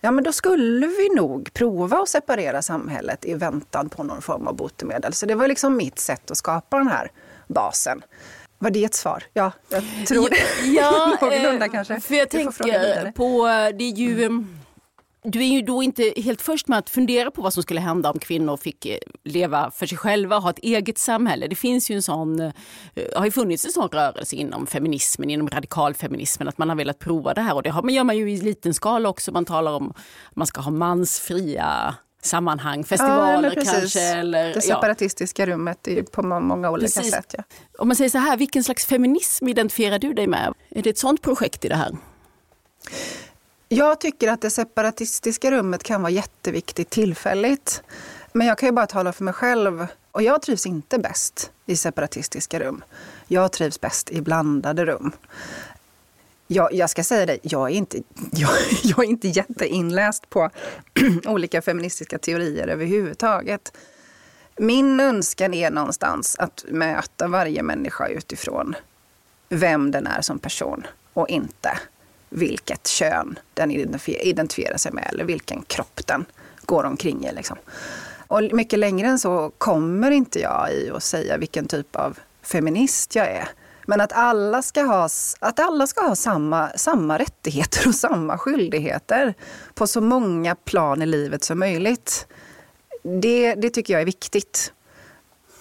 ja 0.00 0.10
men 0.10 0.24
då 0.24 0.32
skulle 0.32 0.86
vi 0.86 1.08
nog 1.14 1.52
prova 1.52 1.98
att 1.98 2.08
separera 2.08 2.62
samhället 2.62 3.24
i 3.24 3.34
väntan 3.34 3.88
på 3.88 4.02
någon 4.02 4.22
form 4.22 4.46
av 4.46 4.56
botemedel. 4.56 5.12
Så 5.12 5.26
det 5.26 5.34
var 5.34 5.48
liksom 5.48 5.76
mitt 5.76 5.98
sätt 5.98 6.30
att 6.30 6.36
skapa 6.36 6.78
den 6.78 6.88
här 6.88 7.10
basen. 7.48 8.02
Var 8.58 8.70
det 8.70 8.84
ett 8.84 8.94
svar? 8.94 9.22
Ja, 9.32 9.52
jag 9.68 9.82
tror 10.08 10.28
det. 10.30 10.70
Ja, 10.70 11.16
Någorlunda 11.20 11.66
eh, 11.66 11.72
kanske. 11.72 12.00
För 12.00 12.14
jag 12.14 12.30
tänker 12.30 13.12
på, 13.12 13.46
det 13.78 13.84
är 13.84 13.96
ju... 13.96 14.24
mm, 14.24 14.59
Du 15.22 15.38
är 15.40 15.48
ju 15.48 15.62
då 15.62 15.82
inte 15.82 16.12
helt 16.16 16.42
först 16.42 16.68
med 16.68 16.78
att 16.78 16.90
fundera 16.90 17.30
på 17.30 17.42
vad 17.42 17.52
som 17.54 17.62
skulle 17.62 17.80
hända 17.80 18.10
om 18.10 18.18
kvinnor 18.18 18.56
fick 18.56 18.86
eh, 18.86 18.98
leva 19.24 19.70
för 19.70 19.86
sig 19.86 19.98
själva 19.98 20.36
och 20.36 20.42
ha 20.42 20.50
ett 20.50 20.58
eget 20.58 20.98
samhälle. 20.98 21.46
Det 21.46 21.56
finns 21.56 21.90
ju 21.90 21.94
en 21.94 22.02
sån, 22.02 22.40
eh, 22.40 22.52
har 23.16 23.24
ju 23.24 23.30
funnits 23.30 23.64
en 23.64 23.72
sån 23.72 23.88
rörelse 23.88 24.36
inom 24.36 24.66
feminismen, 24.66 25.30
inom 25.30 25.48
radikalfeminismen, 25.48 26.48
att 26.48 26.58
man 26.58 26.68
har 26.68 26.76
velat 26.76 26.98
prova 26.98 27.34
det 27.34 27.40
här. 27.40 27.54
Och 27.54 27.62
det 27.62 27.70
har, 27.70 27.82
men 27.82 27.94
gör 27.94 28.04
man 28.04 28.16
ju 28.16 28.30
i 28.30 28.36
liten 28.36 28.74
skala 28.74 29.08
också. 29.08 29.32
Man 29.32 29.44
talar 29.44 29.72
om 29.72 29.90
att 30.30 30.36
man 30.36 30.46
ska 30.46 30.60
ha 30.60 30.70
mansfria 30.70 31.94
sammanhang, 32.22 32.84
festivaler 32.84 33.42
men 33.42 33.50
precis. 33.50 33.72
kanske. 33.72 34.00
Eller, 34.00 34.44
Det 34.44 34.54
ja. 34.54 34.60
separatistiska 34.60 35.46
rummet 35.46 35.88
är 35.88 36.02
på 36.02 36.22
må- 36.22 36.40
många 36.40 36.70
olika 36.70 37.00
Precis. 37.00 37.12
sätt. 37.12 37.34
Ja. 37.38 37.44
Om 37.78 37.88
man 37.88 37.96
säger 37.96 38.10
så 38.10 38.18
här, 38.18 38.36
vilken 38.36 38.64
slags 38.64 38.86
feminism 38.86 39.48
identifierar 39.48 39.98
du 39.98 40.12
dig 40.12 40.26
med? 40.26 40.54
Är 40.70 40.82
det 40.82 40.90
ett 40.90 40.98
sånt 40.98 41.22
projekt 41.22 41.64
i 41.64 41.68
det 41.68 41.76
här? 41.76 41.96
Jag 43.72 44.00
tycker 44.00 44.28
att 44.28 44.40
det 44.40 44.50
separatistiska 44.50 45.50
rummet 45.50 45.82
kan 45.82 46.02
vara 46.02 46.10
jätteviktigt 46.10 46.90
tillfälligt. 46.90 47.82
Men 48.32 48.46
jag 48.46 48.58
kan 48.58 48.66
ju 48.66 48.72
bara 48.72 48.86
tala 48.86 49.12
för 49.12 49.24
mig 49.24 49.34
själv. 49.34 49.86
Och 50.10 50.22
jag 50.22 50.42
trivs 50.42 50.66
inte 50.66 50.98
bäst 50.98 51.50
i 51.66 51.76
separatistiska 51.76 52.60
rum. 52.60 52.84
Jag 53.26 53.52
trivs 53.52 53.80
bäst 53.80 54.10
i 54.10 54.20
blandade 54.20 54.84
rum. 54.84 55.12
Jag, 56.46 56.72
jag 56.72 56.90
ska 56.90 57.04
säga 57.04 57.26
det, 57.26 57.38
jag 57.42 57.70
är 57.70 57.74
inte, 57.74 57.98
jag, 58.32 58.50
jag 58.82 58.98
är 58.98 59.08
inte 59.08 59.28
jätteinläst 59.28 60.30
på 60.30 60.50
olika 61.26 61.62
feministiska 61.62 62.18
teorier 62.18 62.68
överhuvudtaget. 62.68 63.76
Min 64.56 65.00
önskan 65.00 65.54
är 65.54 65.70
någonstans 65.70 66.36
att 66.38 66.64
möta 66.68 67.28
varje 67.28 67.62
människa 67.62 68.08
utifrån 68.08 68.74
vem 69.48 69.90
den 69.90 70.06
är 70.06 70.20
som 70.20 70.38
person 70.38 70.86
och 71.12 71.28
inte 71.28 71.78
vilket 72.30 72.86
kön 72.86 73.38
den 73.54 73.70
identifierar 74.06 74.76
sig 74.76 74.92
med 74.92 75.08
eller 75.12 75.24
vilken 75.24 75.62
kropp 75.62 76.00
den 76.06 76.24
går 76.62 76.84
omkring 76.84 77.26
i. 77.26 77.32
Liksom. 77.32 77.56
Och 78.28 78.42
mycket 78.52 78.78
längre 78.78 79.08
än 79.08 79.18
så 79.18 79.52
kommer 79.58 80.10
inte 80.10 80.40
jag 80.40 80.72
i 80.72 80.90
att 80.90 81.02
säga 81.02 81.36
vilken 81.36 81.66
typ 81.66 81.96
av 81.96 82.18
feminist 82.42 83.14
jag 83.14 83.26
är. 83.26 83.48
Men 83.86 84.00
att 84.00 84.12
alla 84.12 84.62
ska 84.62 84.82
ha, 84.82 85.08
att 85.38 85.60
alla 85.60 85.86
ska 85.86 86.00
ha 86.00 86.16
samma, 86.16 86.68
samma 86.68 87.18
rättigheter 87.18 87.88
och 87.88 87.94
samma 87.94 88.38
skyldigheter 88.38 89.34
på 89.74 89.86
så 89.86 90.00
många 90.00 90.54
plan 90.54 91.02
i 91.02 91.06
livet 91.06 91.44
som 91.44 91.58
möjligt. 91.58 92.26
Det, 93.22 93.54
det 93.54 93.70
tycker 93.70 93.92
jag 93.92 94.00
är 94.00 94.06
viktigt. 94.06 94.72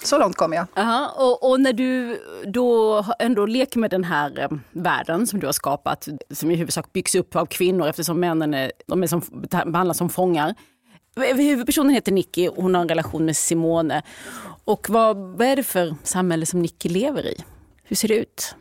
Så 0.04 0.18
långt 0.18 0.36
kommer 0.36 0.58
jag. 0.58 0.68
Aha, 0.76 1.14
och, 1.18 1.50
och 1.50 1.62
när 1.62 1.74
du 1.74 2.22
då 2.46 3.06
ändå 3.20 3.46
leker 3.46 3.80
med 3.80 3.92
den 3.92 4.04
här 4.04 4.40
eh, 4.40 4.50
världen 4.72 5.28
som 5.28 5.40
du 5.40 5.46
har 5.46 5.54
skapat, 5.54 6.08
som 6.32 6.52
i 6.52 6.56
huvudsak 6.56 6.94
byggs 6.94 7.16
upp 7.16 7.36
av 7.36 7.46
kvinnor 7.46 7.88
eftersom 7.88 8.20
männen 8.20 8.54
är, 8.54 8.72
de 8.86 9.04
är 9.04 9.08
som, 9.08 9.22
behandlas 9.66 9.98
som 9.98 10.10
fångar. 10.10 10.56
Huvudpersonen 11.16 11.94
heter 11.94 12.12
Nicky 12.12 12.48
och 12.48 12.64
hon 12.64 12.76
har 12.76 12.82
en 12.82 12.90
relation 12.90 13.26
med 13.26 13.38
Simone. 13.38 14.02
Och 14.64 14.90
vad, 14.90 15.18
vad 15.18 15.48
är 15.48 15.56
det 15.56 15.64
för 15.64 15.96
samhälle 16.04 16.46
som 16.46 16.62
Nicky 16.62 16.90
lever 16.90 17.26
i? 17.26 17.44
Hur 17.84 17.96
ser 17.96 18.08
det 18.08 18.16
ut? 18.16 18.56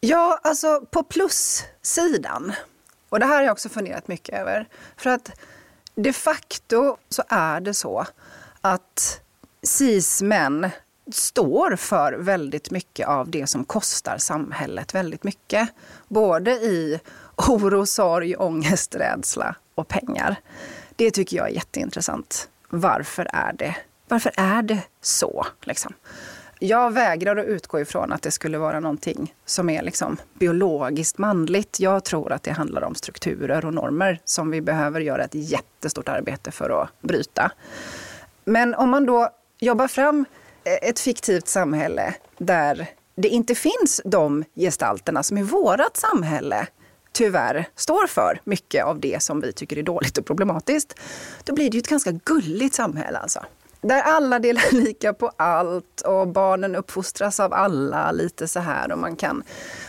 Ja, 0.00 0.40
alltså 0.42 0.80
på 0.90 1.02
plussidan. 1.02 2.52
Och 3.08 3.20
det 3.20 3.26
här 3.26 3.36
har 3.36 3.42
jag 3.42 3.52
också 3.52 3.68
funderat 3.68 4.08
mycket 4.08 4.38
över. 4.38 4.68
För 4.96 5.10
att 5.10 5.40
de 5.94 6.12
facto 6.12 6.96
så 7.08 7.22
är 7.28 7.60
det 7.60 7.74
så 7.74 8.06
att 8.60 9.21
cis-män 9.62 10.70
står 11.12 11.76
för 11.76 12.12
väldigt 12.12 12.70
mycket 12.70 13.08
av 13.08 13.30
det 13.30 13.46
som 13.46 13.64
kostar 13.64 14.18
samhället 14.18 14.94
väldigt 14.94 15.24
mycket. 15.24 15.68
Både 16.08 16.50
i 16.50 17.00
oro, 17.36 17.86
sorg, 17.86 18.36
ångest, 18.36 18.94
rädsla 18.94 19.56
och 19.74 19.88
pengar. 19.88 20.36
Det 20.96 21.10
tycker 21.10 21.36
jag 21.36 21.48
är 21.48 21.54
jätteintressant. 21.54 22.48
Varför 22.68 23.28
är 23.32 23.52
det, 23.52 23.76
varför 24.08 24.32
är 24.36 24.62
det 24.62 24.82
så? 25.00 25.46
Liksom? 25.62 25.92
Jag 26.58 26.92
vägrar 26.92 27.36
att 27.36 27.46
utgå 27.46 27.80
ifrån 27.80 28.12
att 28.12 28.22
det 28.22 28.30
skulle 28.30 28.58
vara 28.58 28.80
någonting 28.80 29.34
som 29.44 29.70
är 29.70 29.82
liksom 29.82 30.16
biologiskt 30.34 31.18
manligt. 31.18 31.80
Jag 31.80 32.04
tror 32.04 32.32
att 32.32 32.42
det 32.42 32.50
handlar 32.50 32.82
om 32.82 32.94
strukturer 32.94 33.64
och 33.64 33.74
normer 33.74 34.20
som 34.24 34.50
vi 34.50 34.60
behöver 34.60 35.00
göra 35.00 35.24
ett 35.24 35.34
jättestort 35.34 36.08
arbete 36.08 36.50
för 36.50 36.82
att 36.82 37.00
bryta. 37.00 37.52
Men 38.44 38.74
om 38.74 38.90
man 38.90 39.06
då 39.06 39.30
Jobba 39.64 39.88
fram 39.88 40.24
eh, 40.64 40.88
ett 40.88 41.00
fiktivt 41.00 41.48
samhälle 41.48 42.14
där 42.38 42.86
det 43.14 43.28
inte 43.28 43.54
finns 43.54 44.00
de 44.04 44.44
gestalterna 44.54 45.22
som 45.22 45.38
i 45.38 45.42
vårt 45.42 45.96
samhälle 45.96 46.66
tyvärr 47.12 47.68
står 47.76 48.06
för 48.06 48.40
mycket 48.44 48.84
av 48.84 49.00
det 49.00 49.22
som 49.22 49.40
vi 49.40 49.52
tycker 49.52 49.78
är 49.78 49.82
dåligt 49.82 50.18
och 50.18 50.26
problematiskt, 50.26 50.94
då 51.44 51.54
blir 51.54 51.70
det 51.70 51.76
ju 51.76 51.80
ett 51.80 51.88
ganska 51.88 52.12
gulligt 52.12 52.74
samhälle 52.74 53.18
alltså. 53.18 53.44
Där 53.82 54.02
alla 54.02 54.38
delar 54.38 54.72
lika 54.84 55.12
på 55.12 55.32
allt 55.36 56.00
och 56.00 56.28
barnen 56.28 56.76
uppfostras 56.76 57.40
av 57.40 57.52
alla 57.52 58.12
lite 58.12 58.48
så 58.48 58.60
här 58.60 58.92
och 58.92 58.98
man 58.98 59.16
kan 59.16 59.42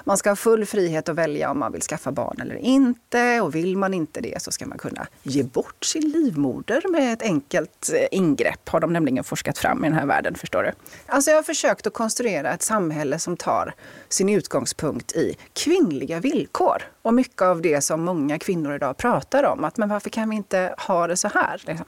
man 0.04 0.18
ska 0.18 0.30
ha 0.30 0.36
full 0.36 0.66
frihet 0.66 1.10
att 1.10 1.16
välja 1.16 1.52
om 1.52 1.60
man 1.60 1.72
vill 1.72 1.82
skaffa 1.82 2.12
barn 2.12 2.42
eller 2.42 2.56
inte 2.56 3.42
och 3.42 3.56
vill 3.56 3.78
man 3.78 3.94
inte 3.94 4.22
det 4.22 4.42
så 4.42 4.52
ska 4.52 4.66
man 4.66 4.78
kunna 4.78 5.08
ge 5.24 5.44
bort 5.44 5.86
sin 5.86 6.10
livmoder 6.10 6.92
med 6.92 7.14
ett 7.14 7.22
enkelt 7.22 7.90
eh, 7.94 8.18
ingrepp 8.20 8.70
har 8.70 8.80
de 8.80 8.94
nämligen 8.94 9.24
forskat 9.24 9.58
fram 9.58 9.86
i 9.86 9.88
den 9.88 9.98
här 9.98 10.06
världen 10.06 10.36
förstår 10.36 10.64
du. 10.64 10.72
Alltså 11.06 11.32
jag 11.32 11.38
har 11.38 11.44
försökt 11.44 11.88
att 11.88 11.94
konstruera 11.94 12.54
ett 12.54 12.62
samhälle 12.62 13.20
som 13.20 13.38
tar 13.38 13.74
sin 14.10 14.30
utgångspunkt 14.30 15.12
i 15.12 15.38
kvinnliga 15.54 16.20
villkor 16.20 16.84
och 17.02 17.14
mycket 17.14 17.42
av 17.42 17.62
det 17.62 17.82
som 17.82 18.02
många 18.02 18.40
kvinnor 18.40 18.76
idag 18.76 18.98
pratar 18.98 19.44
om 19.44 19.64
att 19.64 19.78
men 19.78 19.90
varför 19.90 20.10
kan 20.10 20.30
vi 20.30 20.36
inte 20.36 20.76
ha 20.78 21.08
det 21.08 21.18
så 21.18 21.28
här? 21.28 21.64
Liksom. 21.66 21.86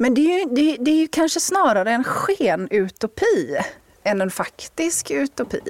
Men 0.00 0.14
det 0.14 0.20
är, 0.20 0.38
ju, 0.38 0.54
det, 0.54 0.76
det 0.80 0.90
är 0.90 1.00
ju 1.00 1.08
kanske 1.08 1.40
snarare 1.40 1.90
en 1.90 2.04
skenutopi 2.04 3.58
än 4.04 4.20
en 4.20 4.30
faktisk 4.30 5.10
utopi. 5.10 5.60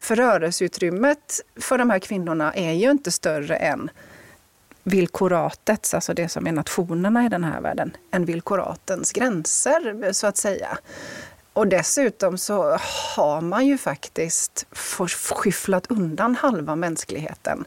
För 0.00 0.16
rörelseutrymmet 0.16 1.40
för 1.60 1.78
de 1.78 1.90
här 1.90 1.98
kvinnorna 1.98 2.52
är 2.54 2.72
ju 2.72 2.90
inte 2.90 3.10
större 3.10 3.56
än 3.56 3.90
villkoratets, 4.82 5.94
alltså 5.94 6.14
det 6.14 6.28
som 6.28 6.46
är 6.46 6.52
nationerna 6.52 7.26
i 7.26 7.28
den 7.28 7.44
här 7.44 7.60
världen, 7.60 7.96
än 8.10 8.24
villkoratens 8.24 9.12
gränser 9.12 10.12
så 10.12 10.26
att 10.26 10.36
säga. 10.36 10.78
Och 11.52 11.66
dessutom 11.66 12.38
så 12.38 12.78
har 13.16 13.40
man 13.40 13.66
ju 13.66 13.78
faktiskt 13.78 14.66
skyfflat 15.30 15.90
undan 15.90 16.34
halva 16.34 16.76
mänskligheten 16.76 17.64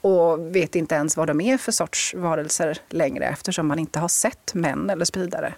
och 0.00 0.56
vet 0.56 0.76
inte 0.76 0.94
ens 0.94 1.16
vad 1.16 1.26
de 1.26 1.40
är 1.40 1.58
för 1.58 1.72
sorts 1.72 2.14
varelser 2.14 2.78
längre 2.88 3.24
eftersom 3.24 3.66
man 3.66 3.78
inte 3.78 3.98
har 3.98 4.08
sett 4.08 4.54
män 4.54 4.90
eller 4.90 5.04
spridare. 5.04 5.54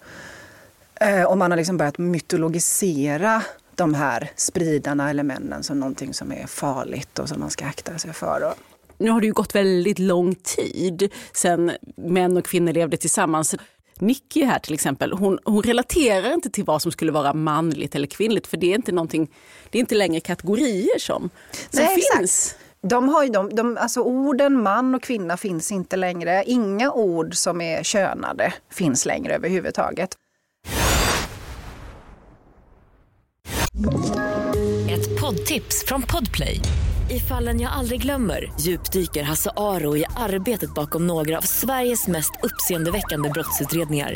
Eh, 0.95 1.23
Och 1.23 1.37
man 1.37 1.51
har 1.51 1.57
liksom 1.57 1.77
börjat 1.77 1.97
mytologisera 1.97 3.41
de 3.75 3.93
här 3.93 4.31
spridarna 4.35 5.09
eller 5.09 5.23
männen 5.23 5.63
som 5.63 5.79
någonting 5.79 6.13
som 6.13 6.31
är 6.31 6.47
farligt 6.47 7.19
och 7.19 7.29
som 7.29 7.39
man 7.39 7.49
ska 7.49 7.65
akta 7.65 7.97
sig 7.97 8.13
för. 8.13 8.53
Nu 8.97 9.09
har 9.11 9.21
det 9.21 9.27
ju 9.27 9.33
gått 9.33 9.55
väldigt 9.55 9.99
lång 9.99 10.35
tid 10.35 11.11
sedan 11.33 11.71
män 11.95 12.37
och 12.37 12.45
kvinnor 12.45 12.73
levde 12.73 12.97
tillsammans. 12.97 13.55
Nicky 13.99 14.43
här 14.43 14.59
till 14.59 14.73
exempel, 14.73 15.11
hon, 15.13 15.39
hon 15.45 15.63
relaterar 15.63 16.33
inte 16.33 16.49
till 16.49 16.63
vad 16.63 16.81
som 16.81 16.91
skulle 16.91 17.11
vara 17.11 17.33
manligt 17.33 17.95
eller 17.95 18.07
kvinnligt 18.07 18.47
för 18.47 18.57
det 18.57 18.71
är 18.71 18.75
inte, 18.75 18.91
någonting, 18.91 19.31
det 19.69 19.77
är 19.77 19.79
inte 19.79 19.95
längre 19.95 20.19
kategorier 20.19 20.99
som, 20.99 21.29
som 21.51 21.83
Nej, 21.83 21.97
exakt. 21.97 22.57
De 22.87 23.09
har 23.09 23.23
ju 23.23 23.29
de, 23.29 23.55
de, 23.55 23.77
alltså 23.77 24.01
orden 24.01 24.63
man 24.63 24.95
och 24.95 25.03
kvinna 25.03 25.37
finns 25.37 25.71
inte 25.71 25.95
längre. 25.95 26.43
Inga 26.45 26.91
ord 26.91 27.35
som 27.35 27.61
är 27.61 27.83
könade 27.83 28.53
finns 28.71 29.05
längre 29.05 29.35
överhuvudtaget. 29.35 30.15
Ett 34.89 35.21
poddtips 35.21 35.85
från 35.85 36.01
Podplay. 36.01 36.59
I 37.09 37.19
fallen 37.19 37.61
jag 37.61 37.71
aldrig 37.71 38.01
glömmer 38.01 38.51
djupdyker 38.59 39.23
Hasse 39.23 39.51
Aro 39.55 39.97
i 39.97 40.05
arbetet 40.15 40.73
bakom 40.73 41.07
några 41.07 41.37
av 41.37 41.41
Sveriges 41.41 42.07
mest 42.07 42.31
uppseendeväckande 42.43 43.29
brottsutredningar. 43.29 44.15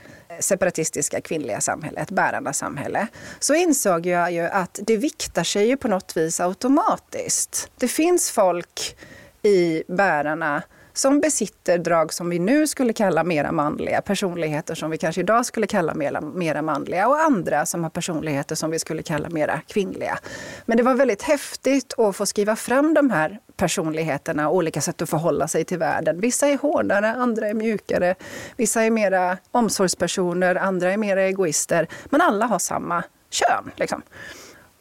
separatistiska 0.41 1.21
kvinnliga 1.21 1.61
samhället, 1.61 2.11
bärande 2.11 2.53
samhälle, 2.53 3.07
så 3.39 3.53
insåg 3.53 4.05
jag 4.05 4.31
ju 4.31 4.41
att 4.41 4.79
det 4.83 4.97
viktar 4.97 5.43
sig 5.43 5.67
ju 5.67 5.77
på 5.77 5.87
något 5.87 6.17
vis 6.17 6.39
automatiskt. 6.39 7.71
Det 7.77 7.87
finns 7.87 8.31
folk 8.31 8.97
i 9.43 9.83
bärarna 9.87 10.63
som 10.93 11.19
besitter 11.19 11.77
drag 11.77 12.13
som 12.13 12.29
vi 12.29 12.39
nu 12.39 12.67
skulle 12.67 12.93
kalla 12.93 13.23
mera 13.23 13.51
manliga, 13.51 14.01
personligheter 14.01 14.75
som 14.75 14.91
vi 14.91 14.97
kanske 14.97 15.21
idag 15.21 15.45
skulle 15.45 15.67
kalla 15.67 15.93
mera, 15.93 16.21
mera 16.21 16.61
manliga 16.61 17.07
och 17.07 17.19
andra 17.19 17.65
som 17.65 17.83
har 17.83 17.89
personligheter 17.89 18.55
som 18.55 18.71
vi 18.71 18.79
skulle 18.79 19.03
kalla 19.03 19.29
mera 19.29 19.61
kvinnliga. 19.67 20.19
Men 20.65 20.77
det 20.77 20.83
var 20.83 20.93
väldigt 20.93 21.21
häftigt 21.21 21.99
att 21.99 22.15
få 22.15 22.25
skriva 22.25 22.55
fram 22.55 22.93
de 22.93 23.09
här 23.09 23.39
personligheterna 23.55 24.49
och 24.49 24.55
olika 24.55 24.81
sätt 24.81 25.01
att 25.01 25.09
förhålla 25.09 25.47
sig 25.47 25.65
till 25.65 25.77
världen. 25.77 26.21
Vissa 26.21 26.47
är 26.47 26.57
hårdare, 26.57 27.07
andra 27.07 27.47
är 27.47 27.53
mjukare. 27.53 28.15
Vissa 28.55 28.83
är 28.83 28.91
mera 28.91 29.37
omsorgspersoner, 29.51 30.55
andra 30.55 30.93
är 30.93 30.97
mera 30.97 31.21
egoister. 31.21 31.87
Men 32.05 32.21
alla 32.21 32.45
har 32.45 32.59
samma 32.59 33.03
kön. 33.29 33.71
Liksom. 33.75 34.01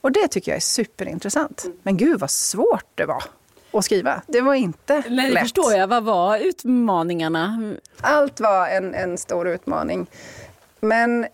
Och 0.00 0.12
det 0.12 0.28
tycker 0.28 0.52
jag 0.52 0.56
är 0.56 0.60
superintressant. 0.60 1.66
Men 1.82 1.96
gud 1.96 2.20
vad 2.20 2.30
svårt 2.30 2.86
det 2.94 3.06
var 3.06 3.22
att 3.72 3.84
skriva. 3.84 4.22
Det 4.26 4.40
var 4.40 4.54
inte 4.54 5.02
Nej, 5.08 5.30
lätt. 5.30 5.42
förstår 5.42 5.72
jag. 5.72 5.86
Vad 5.86 6.04
var 6.04 6.38
utmaningarna? 6.38 7.74
Allt 8.00 8.40
var 8.40 8.68
en, 8.68 8.94
en 8.94 9.18
stor 9.18 9.48
utmaning. 9.48 10.06
Men 10.80 11.26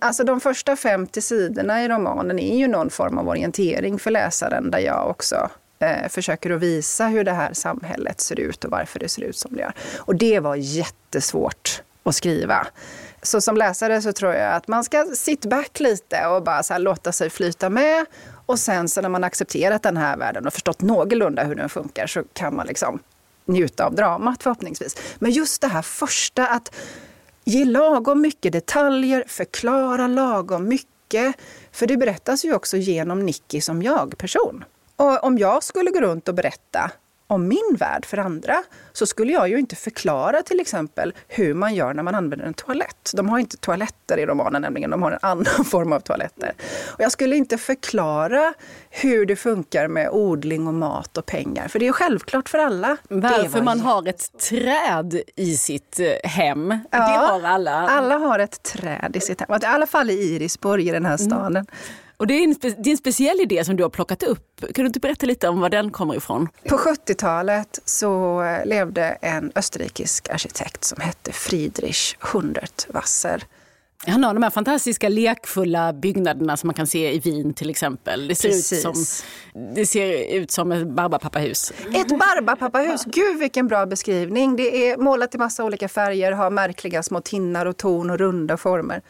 alltså 0.00 0.24
de 0.24 0.40
första 0.40 0.76
50 0.76 1.22
sidorna 1.22 1.84
i 1.84 1.88
romanen 1.88 2.38
är 2.38 2.58
ju 2.58 2.68
någon 2.68 2.90
form 2.90 3.18
av 3.18 3.28
orientering 3.28 3.98
för 3.98 4.10
läsaren 4.10 4.70
där 4.70 4.78
jag 4.78 5.10
också 5.10 5.50
eh, 5.78 6.08
försöker 6.08 6.50
att 6.50 6.60
visa 6.60 7.06
hur 7.06 7.24
det 7.24 7.32
här 7.32 7.52
samhället 7.52 8.20
ser 8.20 8.40
ut 8.40 8.64
och 8.64 8.70
varför 8.70 8.98
det 8.98 9.08
ser 9.08 9.22
ut 9.22 9.36
som 9.36 9.56
det 9.56 9.60
gör. 9.60 9.72
Och 9.98 10.16
det 10.16 10.40
var 10.40 10.56
jättesvårt 10.56 11.82
att 12.02 12.14
skriva. 12.14 12.66
Så 13.22 13.40
som 13.40 13.56
läsare 13.56 14.02
så 14.02 14.12
tror 14.12 14.34
jag 14.34 14.52
att 14.52 14.68
man 14.68 14.84
ska 14.84 15.04
sit 15.14 15.44
back 15.44 15.80
lite 15.80 16.26
och 16.26 16.42
bara 16.42 16.78
låta 16.78 17.12
sig 17.12 17.30
flyta 17.30 17.70
med 17.70 18.06
och 18.46 18.58
sen 18.58 18.88
så 18.88 19.00
när 19.00 19.08
man 19.08 19.24
accepterat 19.24 19.82
den 19.82 19.96
här 19.96 20.16
världen 20.16 20.46
och 20.46 20.52
förstått 20.52 20.80
någorlunda 20.80 21.44
hur 21.44 21.54
den 21.54 21.68
funkar 21.68 22.06
så 22.06 22.22
kan 22.32 22.56
man 22.56 22.66
liksom 22.66 22.98
njuta 23.44 23.86
av 23.86 23.94
dramat 23.94 24.42
förhoppningsvis. 24.42 24.96
Men 25.18 25.30
just 25.30 25.60
det 25.60 25.68
här 25.68 25.82
första 25.82 26.46
att 26.46 26.74
ge 27.44 27.64
lagom 27.64 28.20
mycket 28.20 28.52
detaljer, 28.52 29.24
förklara 29.26 30.06
lagom 30.06 30.68
mycket. 30.68 31.36
För 31.72 31.86
det 31.86 31.96
berättas 31.96 32.44
ju 32.44 32.54
också 32.54 32.76
genom 32.76 33.26
Nicky 33.26 33.60
som 33.60 33.82
jag-person. 33.82 34.64
Och 34.96 35.24
om 35.24 35.38
jag 35.38 35.62
skulle 35.62 35.90
gå 35.90 36.00
runt 36.00 36.28
och 36.28 36.34
berätta 36.34 36.90
om 37.32 37.48
min 37.48 37.76
värld 37.78 38.06
för 38.06 38.18
andra 38.18 38.62
så 38.92 39.06
skulle 39.06 39.32
jag 39.32 39.48
ju 39.48 39.58
inte 39.58 39.76
förklara 39.76 40.42
till 40.42 40.60
exempel 40.60 41.14
hur 41.28 41.54
man 41.54 41.74
gör 41.74 41.94
när 41.94 42.02
man 42.02 42.14
använder 42.14 42.46
en 42.46 42.54
toalett. 42.54 43.10
De 43.14 43.28
har 43.28 43.38
inte 43.38 43.56
toaletter 43.56 44.18
i 44.18 44.26
romanen 44.26 44.62
nämligen, 44.62 44.90
de 44.90 45.02
har 45.02 45.10
en 45.10 45.18
annan 45.22 45.64
form 45.70 45.92
av 45.92 46.00
toaletter. 46.00 46.52
Och 46.92 47.00
jag 47.00 47.12
skulle 47.12 47.36
inte 47.36 47.58
förklara 47.58 48.54
hur 48.90 49.26
det 49.26 49.36
funkar 49.36 49.88
med 49.88 50.08
odling 50.10 50.66
och 50.66 50.74
mat 50.74 51.16
och 51.16 51.26
pengar, 51.26 51.68
för 51.68 51.78
det 51.78 51.88
är 51.88 51.92
självklart 51.92 52.48
för 52.48 52.58
alla. 52.58 52.96
Varför 53.08 53.62
man 53.62 53.80
har 53.80 54.08
ett 54.08 54.38
träd 54.38 55.20
i 55.36 55.56
sitt 55.56 56.00
eh, 56.00 56.30
hem, 56.30 56.78
ja, 56.90 56.98
det 56.98 57.04
har 57.04 57.42
alla. 57.42 57.88
Alla 57.88 58.18
har 58.18 58.38
ett 58.38 58.62
träd 58.62 59.16
i 59.16 59.20
sitt 59.20 59.40
hem, 59.40 59.58
i 59.62 59.66
alla 59.66 59.86
fall 59.86 60.10
i 60.10 60.34
Irisborg 60.34 60.88
i 60.88 60.90
den 60.90 61.06
här 61.06 61.16
staden. 61.16 61.56
Mm. 61.56 61.66
Och 62.22 62.28
det 62.28 62.34
är, 62.34 62.44
en, 62.44 62.54
det 62.60 62.90
är 62.90 62.90
en 62.90 62.96
speciell 62.96 63.40
idé 63.40 63.64
som 63.64 63.76
du 63.76 63.82
har 63.82 63.90
plockat 63.90 64.22
upp. 64.22 64.60
Kan 64.60 64.84
du 64.84 64.86
inte 64.86 65.00
berätta 65.00 65.26
lite 65.26 65.48
om 65.48 65.60
var 65.60 65.68
den 65.68 65.90
kommer 65.90 66.14
ifrån? 66.14 66.48
På 66.68 66.76
70-talet 66.76 67.80
så 67.84 68.42
levde 68.64 69.02
en 69.04 69.52
österrikisk 69.54 70.28
arkitekt 70.28 70.84
som 70.84 71.00
hette 71.00 71.32
Friedrich 71.32 72.16
Hundertwasser. 72.20 73.44
Han 74.06 74.24
har 74.24 74.34
de 74.34 74.42
här 74.42 74.50
fantastiska 74.50 75.08
lekfulla 75.08 75.92
byggnaderna 75.92 76.56
som 76.56 76.66
man 76.66 76.74
kan 76.74 76.86
se 76.86 77.14
i 77.14 77.18
Wien 77.18 77.54
till 77.54 77.70
exempel. 77.70 78.28
Det 78.28 78.34
ser, 78.34 78.48
ut 78.48 78.64
som, 78.64 79.04
det 79.74 79.86
ser 79.86 80.34
ut 80.34 80.50
som 80.50 80.72
ett 80.72 80.88
barbapappahus. 80.88 81.72
Ett 81.94 82.08
barbapappahus, 82.08 83.04
gud 83.04 83.38
vilken 83.38 83.68
bra 83.68 83.86
beskrivning. 83.86 84.56
Det 84.56 84.90
är 84.90 84.96
målat 84.96 85.34
i 85.34 85.38
massa 85.38 85.64
olika 85.64 85.88
färger, 85.88 86.32
har 86.32 86.50
märkliga 86.50 87.02
små 87.02 87.20
tinnar 87.20 87.66
och 87.66 87.76
torn 87.76 88.10
och 88.10 88.18
runda 88.18 88.56
former. 88.56 89.02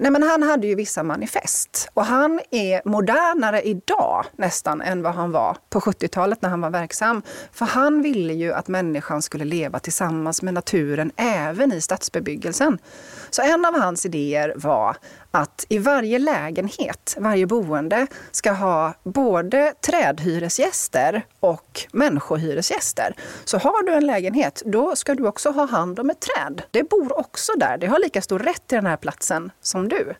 Nej, 0.00 0.10
men 0.10 0.22
han 0.22 0.42
hade 0.42 0.66
ju 0.66 0.74
vissa 0.74 1.02
manifest 1.02 1.88
och 1.94 2.04
han 2.04 2.40
är 2.50 2.88
modernare 2.88 3.62
idag 3.62 4.24
nästan 4.36 4.82
än 4.82 5.02
vad 5.02 5.14
han 5.14 5.32
var 5.32 5.56
på 5.70 5.80
70-talet 5.80 6.42
när 6.42 6.48
han 6.48 6.60
var 6.60 6.70
verksam. 6.70 7.22
För 7.52 7.66
han 7.66 8.02
ville 8.02 8.34
ju 8.34 8.52
att 8.52 8.68
människan 8.68 9.22
skulle 9.22 9.44
leva 9.44 9.78
tillsammans 9.78 10.42
med 10.42 10.54
naturen 10.54 11.12
även 11.16 11.72
i 11.72 11.80
stadsbebyggelsen. 11.80 12.78
Så 13.30 13.42
en 13.42 13.64
av 13.64 13.80
hans 13.80 14.06
idéer 14.06 14.52
var 14.56 14.96
att 15.30 15.66
i 15.68 15.78
varje 15.78 16.18
lägenhet, 16.18 17.16
varje 17.18 17.46
boende, 17.46 18.06
ska 18.30 18.52
ha 18.52 18.94
både 19.02 19.74
trädhyresgäster 19.80 21.26
och 21.40 21.80
människohyresgäster. 21.92 23.14
Så 23.44 23.58
har 23.58 23.82
du 23.82 23.92
en 23.92 24.06
lägenhet, 24.06 24.62
då 24.66 24.96
ska 24.96 25.14
du 25.14 25.26
också 25.26 25.50
ha 25.50 25.66
hand 25.66 26.00
om 26.00 26.10
ett 26.10 26.20
träd. 26.20 26.62
Det 26.70 26.82
bor 26.90 27.18
också 27.18 27.52
där. 27.56 27.78
Det 27.78 27.86
har 27.86 27.98
lika 27.98 28.22
stor 28.22 28.38
rätt 28.38 28.66
till 28.66 28.76
den 28.76 28.86
här 28.86 28.96
platsen 28.96 29.50
som 29.60 29.88
du. 29.88 30.14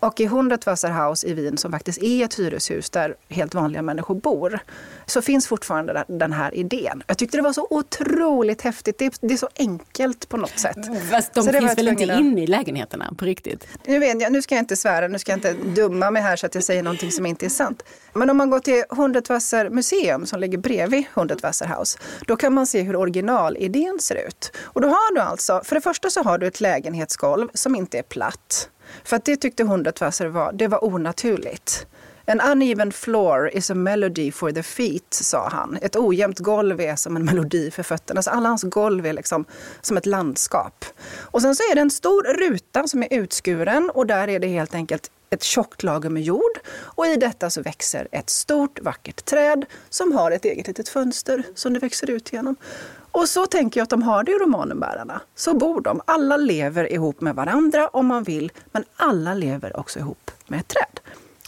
Och 0.00 0.20
i 0.20 0.26
Hundertwasserhaus 0.26 1.24
i 1.24 1.34
Wien, 1.34 1.58
som 1.58 1.72
faktiskt 1.72 2.02
är 2.02 2.24
ett 2.24 2.38
hyreshus 2.38 2.90
där 2.90 3.14
helt 3.28 3.54
vanliga 3.54 3.82
människor 3.82 4.14
bor, 4.14 4.58
så 5.06 5.22
finns 5.22 5.46
fortfarande 5.46 6.04
den 6.08 6.32
här 6.32 6.54
idén. 6.54 7.02
Jag 7.06 7.18
tyckte 7.18 7.36
det 7.36 7.42
var 7.42 7.52
så 7.52 7.66
otroligt 7.70 8.62
häftigt. 8.62 8.98
Det 8.98 9.04
är, 9.04 9.12
det 9.20 9.34
är 9.34 9.38
så 9.38 9.48
enkelt 9.58 10.28
på 10.28 10.36
något 10.36 10.58
sätt. 10.58 10.76
Fast 11.10 11.34
de 11.34 11.44
så 11.44 11.52
finns 11.52 11.78
väl 11.78 11.88
inte 11.88 12.04
inne 12.04 12.42
i 12.42 12.46
lägenheterna 12.46 13.14
på 13.18 13.24
riktigt? 13.24 13.66
Nu, 13.86 13.98
vet 13.98 14.22
jag, 14.22 14.32
nu 14.32 14.42
ska 14.42 14.54
jag 14.54 14.62
inte 14.62 14.76
svära, 14.76 15.08
nu 15.08 15.18
ska 15.18 15.32
jag 15.32 15.36
inte 15.36 15.52
dumma 15.52 16.10
mig 16.10 16.22
här 16.22 16.36
så 16.36 16.46
att 16.46 16.54
jag 16.54 16.64
säger 16.64 16.82
någonting 16.82 17.12
som 17.12 17.26
inte 17.26 17.46
är 17.46 17.50
sant. 17.50 17.82
Men 18.12 18.30
om 18.30 18.36
man 18.36 18.50
går 18.50 18.60
till 18.60 18.84
Hundertwasser 18.90 19.70
museum 19.70 20.26
som 20.26 20.40
ligger 20.40 20.58
bredvid 20.58 21.04
Hundertwasserhaus, 21.14 21.98
då 22.26 22.36
kan 22.36 22.54
man 22.54 22.66
se 22.66 22.82
hur 22.82 22.96
originalidén 22.96 23.98
ser 24.00 24.26
ut. 24.26 24.52
Och 24.62 24.80
då 24.80 24.88
har 24.88 25.14
du 25.14 25.20
alltså, 25.20 25.60
för 25.64 25.74
det 25.74 25.80
första 25.80 26.10
så 26.10 26.22
har 26.22 26.38
du 26.38 26.46
ett 26.46 26.60
lägenhetsgolv 26.60 27.48
som 27.54 27.74
inte 27.74 27.98
är 27.98 28.02
platt. 28.02 28.68
För 29.04 29.16
att 29.16 29.24
det 29.24 29.36
tyckte 29.36 29.62
hon 29.62 29.82
var, 29.82 30.52
det 30.52 30.68
var 30.68 30.84
onaturligt. 30.84 31.86
En 32.30 32.40
uneven 32.40 32.92
floor 32.92 33.48
is 33.48 33.70
a 33.70 33.74
melody 33.74 34.32
for 34.32 34.52
the 34.52 34.62
feet, 34.62 35.14
sa 35.14 35.48
han. 35.48 35.78
Ett 35.82 35.96
ojämnt 35.96 36.38
golv 36.38 36.80
är 36.80 36.96
som 36.96 37.16
en 37.16 37.24
melodi 37.24 37.70
för 37.70 37.82
fötterna. 37.82 38.22
Så 38.22 38.30
alla 38.30 38.48
hans 38.48 38.62
golv 38.62 39.06
är 39.06 39.12
liksom 39.12 39.44
som 39.80 39.96
ett 39.96 40.06
landskap. 40.06 40.84
Och 41.16 41.42
sen 41.42 41.54
så 41.54 41.62
är 41.70 41.74
det 41.74 41.80
en 41.80 41.90
stor 41.90 42.22
ruta 42.22 42.88
som 42.88 43.02
är 43.02 43.12
utskuren 43.12 43.90
och 43.90 44.06
där 44.06 44.28
är 44.28 44.38
det 44.38 44.46
helt 44.46 44.74
enkelt 44.74 45.10
ett 45.30 45.42
tjockt 45.42 45.82
lager 45.82 46.10
med 46.10 46.22
jord 46.22 46.58
och 46.78 47.06
i 47.06 47.16
detta 47.16 47.50
så 47.50 47.62
växer 47.62 48.08
ett 48.12 48.30
stort 48.30 48.80
vackert 48.80 49.24
träd 49.24 49.64
som 49.90 50.12
har 50.12 50.30
ett 50.30 50.44
eget 50.44 50.66
litet 50.66 50.88
fönster 50.88 51.42
som 51.54 51.72
det 51.72 51.78
växer 51.78 52.10
ut 52.10 52.32
genom. 52.32 52.56
Och 53.12 53.28
så 53.28 53.46
tänker 53.46 53.80
jag 53.80 53.82
att 53.82 53.90
de 53.90 54.02
har 54.02 54.24
det 54.24 54.32
i 54.32 54.34
romanenbärarna. 54.34 55.20
Så 55.34 55.54
bor 55.54 55.80
de. 55.80 56.00
Alla 56.04 56.36
lever 56.36 56.92
ihop 56.92 57.20
med 57.20 57.34
varandra 57.34 57.88
om 57.88 58.06
man 58.06 58.22
vill, 58.22 58.52
men 58.72 58.84
alla 58.96 59.34
lever 59.34 59.76
också 59.76 59.98
ihop 59.98 60.30
med 60.46 60.60
ett 60.60 60.68
träd. 60.68 61.00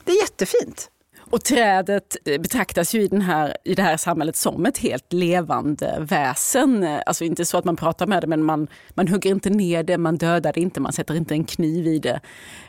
Det 0.05 0.13
är 0.13 0.21
jättefint. 0.23 0.91
Och 1.31 1.45
trädet 1.45 2.17
eh, 2.25 2.41
betraktas 2.41 2.95
ju 2.95 3.03
i, 3.03 3.09
den 3.09 3.21
här, 3.21 3.57
i 3.65 3.75
det 3.75 3.83
här 3.83 3.97
samhället 3.97 4.37
som 4.37 4.67
ett 4.67 4.79
helt 4.79 5.13
levande 5.13 5.97
väsen. 6.01 6.99
Alltså 7.07 7.25
inte 7.25 7.45
så 7.45 7.59
att 7.59 7.65
man 7.65 7.77
pratar 7.77 8.07
med 8.07 8.23
det, 8.23 8.27
men 8.27 8.45
man, 8.45 8.69
man 8.91 9.09
hugger 9.09 9.31
inte 9.31 9.51
ner 9.51 9.83
det, 9.83 9.99
man 9.99 10.17
dödar 10.17 10.53
det 10.53 10.61
inte, 10.61 10.81
man 10.81 10.93
sätter 10.93 11.15
inte 11.15 11.35
en 11.35 11.45
kniv 11.45 11.87
i 11.87 11.99
det. 11.99 12.21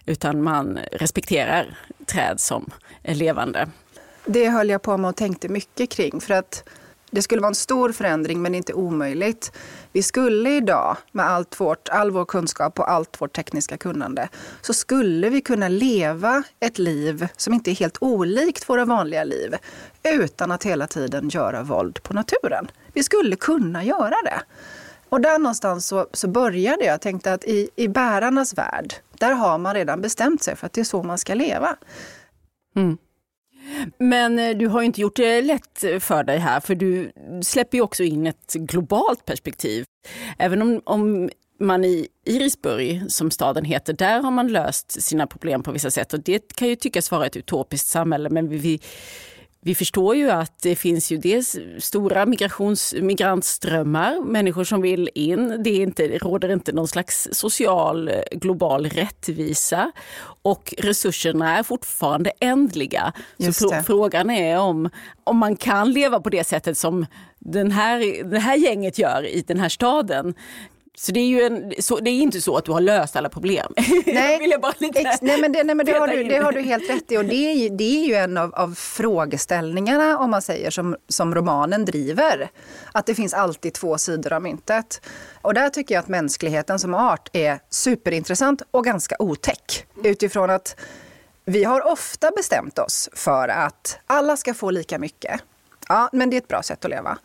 Utan 0.06 0.44
man 0.44 0.80
respekterar 0.92 1.78
träd 2.06 2.40
som 2.40 2.72
levande. 3.04 3.68
Det 4.26 4.50
höll 4.50 4.70
jag 4.70 4.82
på 4.82 4.98
med 4.98 5.10
och 5.10 5.16
tänkte 5.16 5.50
mycket 5.50 5.90
kring. 5.90 6.22
För 6.22 6.34
att 6.34 6.70
det 7.12 7.22
skulle 7.22 7.42
vara 7.42 7.50
en 7.50 7.56
stor 7.56 7.92
förändring, 7.92 8.42
men 8.42 8.56
inte 8.56 8.74
omöjligt. 8.74 9.52
Vi 9.92 10.04
skulle 10.04 10.56
idag, 10.56 10.98
med 11.12 11.26
allt 11.30 11.60
vårt, 11.60 11.90
all 11.90 12.12
vår 12.12 12.26
kunskap 12.26 12.80
och 12.80 12.92
allt 12.92 13.22
vårt 13.22 13.36
tekniska 13.36 13.78
kunnande, 13.78 14.30
så 14.62 14.74
skulle 14.74 15.30
vi 15.30 15.42
kunna 15.42 15.68
leva 15.68 16.44
ett 16.60 16.80
liv 16.80 17.28
som 17.38 17.54
inte 17.54 17.72
är 17.72 17.76
helt 17.76 17.98
olikt 18.02 18.70
våra 18.70 18.86
vanliga 18.86 19.24
liv, 19.24 19.56
utan 20.04 20.52
att 20.52 20.64
hela 20.64 20.88
tiden 20.88 21.30
göra 21.30 21.64
våld 21.64 22.04
på 22.04 22.14
naturen. 22.14 22.72
Vi 22.94 23.04
skulle 23.04 23.36
kunna 23.36 23.84
göra 23.84 24.16
det. 24.24 24.42
Och 25.10 25.22
där 25.22 25.40
någonstans 25.40 25.88
så, 25.88 26.08
så 26.14 26.28
började 26.28 26.86
jag. 26.86 27.02
tänkte 27.02 27.34
att 27.34 27.44
i, 27.44 27.70
i 27.76 27.88
bärarnas 27.88 28.54
värld, 28.54 28.94
där 29.18 29.32
har 29.32 29.58
man 29.58 29.74
redan 29.74 30.02
bestämt 30.02 30.44
sig 30.44 30.56
för 30.56 30.66
att 30.66 30.74
det 30.74 30.82
är 30.82 30.86
så 30.86 31.04
man 31.04 31.18
ska 31.18 31.34
leva. 31.34 31.76
Mm. 32.76 32.98
Men 33.98 34.40
eh, 34.40 34.58
du 34.58 34.68
har 34.68 34.82
inte 34.82 35.02
gjort 35.02 35.16
det 35.16 35.42
lätt 35.42 35.84
för 36.00 36.24
dig 36.24 36.38
här, 36.38 36.60
för 36.60 36.76
du 36.76 37.12
släpper 37.44 37.78
ju 37.78 37.82
också 37.82 38.04
in 38.04 38.28
ett 38.28 38.54
globalt 38.54 39.26
perspektiv. 39.26 39.86
Även 40.38 40.62
om, 40.62 40.82
om 40.86 41.30
man 41.60 41.86
i 41.86 42.08
Irisburg, 42.26 43.04
som 43.08 43.32
staden 43.32 43.66
heter, 43.66 43.94
där 43.94 44.22
har 44.22 44.32
man 44.32 44.48
löst 44.48 45.02
sina 45.02 45.28
problem 45.28 45.64
på 45.64 45.72
vissa 45.72 45.92
sätt 45.92 46.14
och 46.14 46.20
det 46.20 46.56
kan 46.56 46.68
ju 46.68 46.76
tyckas 46.76 47.12
vara 47.12 47.26
ett 47.26 47.38
utopiskt 47.38 47.88
samhälle, 47.88 48.30
men 48.30 48.50
vi, 48.50 48.80
vi 49.64 49.76
förstår 49.76 50.16
ju 50.16 50.32
att 50.32 50.60
det 50.62 50.76
finns 50.76 51.12
ju 51.12 51.18
dels 51.18 51.58
stora 51.80 52.26
migrations, 52.26 52.96
migrantströmmar, 53.02 54.20
människor 54.20 54.64
som 54.64 54.82
vill 54.82 55.10
in. 55.16 55.64
Det, 55.64 55.70
är 55.70 55.82
inte, 55.82 56.08
det 56.08 56.18
råder 56.18 56.50
inte 56.50 56.72
någon 56.72 56.88
slags 56.88 57.28
social 57.32 58.12
global 58.32 58.86
rättvisa 58.86 59.92
och 60.42 60.74
resurserna 60.78 61.58
är 61.58 61.64
fortfarande 61.64 62.32
ändliga. 62.40 63.14
Just 63.38 63.60
Så 63.60 63.70
det. 63.70 63.84
frågan 63.84 64.30
är 64.30 64.60
om, 64.60 64.90
om 65.24 65.38
man 65.38 65.56
kan 65.56 65.92
leva 65.92 66.20
på 66.20 66.30
det 66.30 66.48
sättet 66.48 66.78
som 66.78 67.06
den 67.40 67.72
här, 67.72 68.24
det 68.24 68.40
här 68.40 68.56
gänget 68.56 68.98
gör 69.00 69.26
i 69.26 69.42
den 69.48 69.60
här 69.60 69.70
staden. 69.70 70.34
Så 70.98 71.12
det 71.12 71.20
är 71.20 71.28
ju 71.28 71.42
en, 71.42 71.74
så, 71.80 72.00
det 72.00 72.10
är 72.10 72.22
inte 72.22 72.42
så 72.42 72.58
att 72.58 72.66
du 72.66 72.72
har 72.72 72.82
löst 72.82 73.16
alla 73.16 73.30
problem. 73.30 73.74
Nej, 74.06 74.40
vill 74.40 74.52
jag 74.52 74.62
bara 74.62 74.74
lite 74.78 75.00
Ex, 75.00 75.22
nej 75.22 75.42
men 75.42 75.52
det, 75.52 75.64
nej, 75.64 75.76
men 75.76 75.86
det, 75.86 75.92
har 75.92 76.08
du, 76.08 76.24
det 76.24 76.38
har 76.38 76.52
du 76.52 76.62
helt 76.62 76.90
rätt 76.90 77.12
i. 77.12 77.18
Och 77.18 77.26
det 77.26 77.52
är 77.52 77.54
ju, 77.54 77.70
det 77.70 78.04
är 78.04 78.06
ju 78.08 78.16
en 78.16 78.38
av, 78.38 78.56
av 78.56 78.76
frågeställningarna, 78.76 80.18
om 80.18 80.32
man 80.32 80.42
säger, 80.42 80.70
som, 80.70 80.96
som 81.08 81.36
romanen 81.36 81.86
driver. 81.86 82.50
Att 82.92 83.06
det 83.06 83.16
finns 83.16 83.34
alltid 83.34 83.74
två 83.74 83.98
sidor 83.98 84.34
av 84.34 84.42
myntet. 84.42 85.02
Och 85.42 85.54
där 85.54 85.70
tycker 85.70 85.96
jag 85.96 86.02
att 86.02 86.08
mänskligheten 86.08 86.80
som 86.80 86.94
art 86.94 87.30
är 87.34 87.60
superintressant 87.70 88.62
och 88.72 88.86
ganska 88.86 89.16
otäck. 89.20 89.86
Utifrån 90.04 90.50
att 90.50 90.76
vi 91.46 91.64
har 91.64 91.92
ofta 91.92 92.32
bestämt 92.32 92.80
oss 92.80 93.10
för 93.14 93.48
att 93.48 94.00
alla 94.08 94.38
ska 94.38 94.54
få 94.54 94.72
lika 94.72 95.00
mycket. 95.00 95.42
Ja, 95.88 96.10
men 96.12 96.30
det 96.30 96.36
är 96.36 96.42
ett 96.42 96.48
bra 96.48 96.64
sätt 96.64 96.86
att 96.86 96.92
leva. 96.92 97.18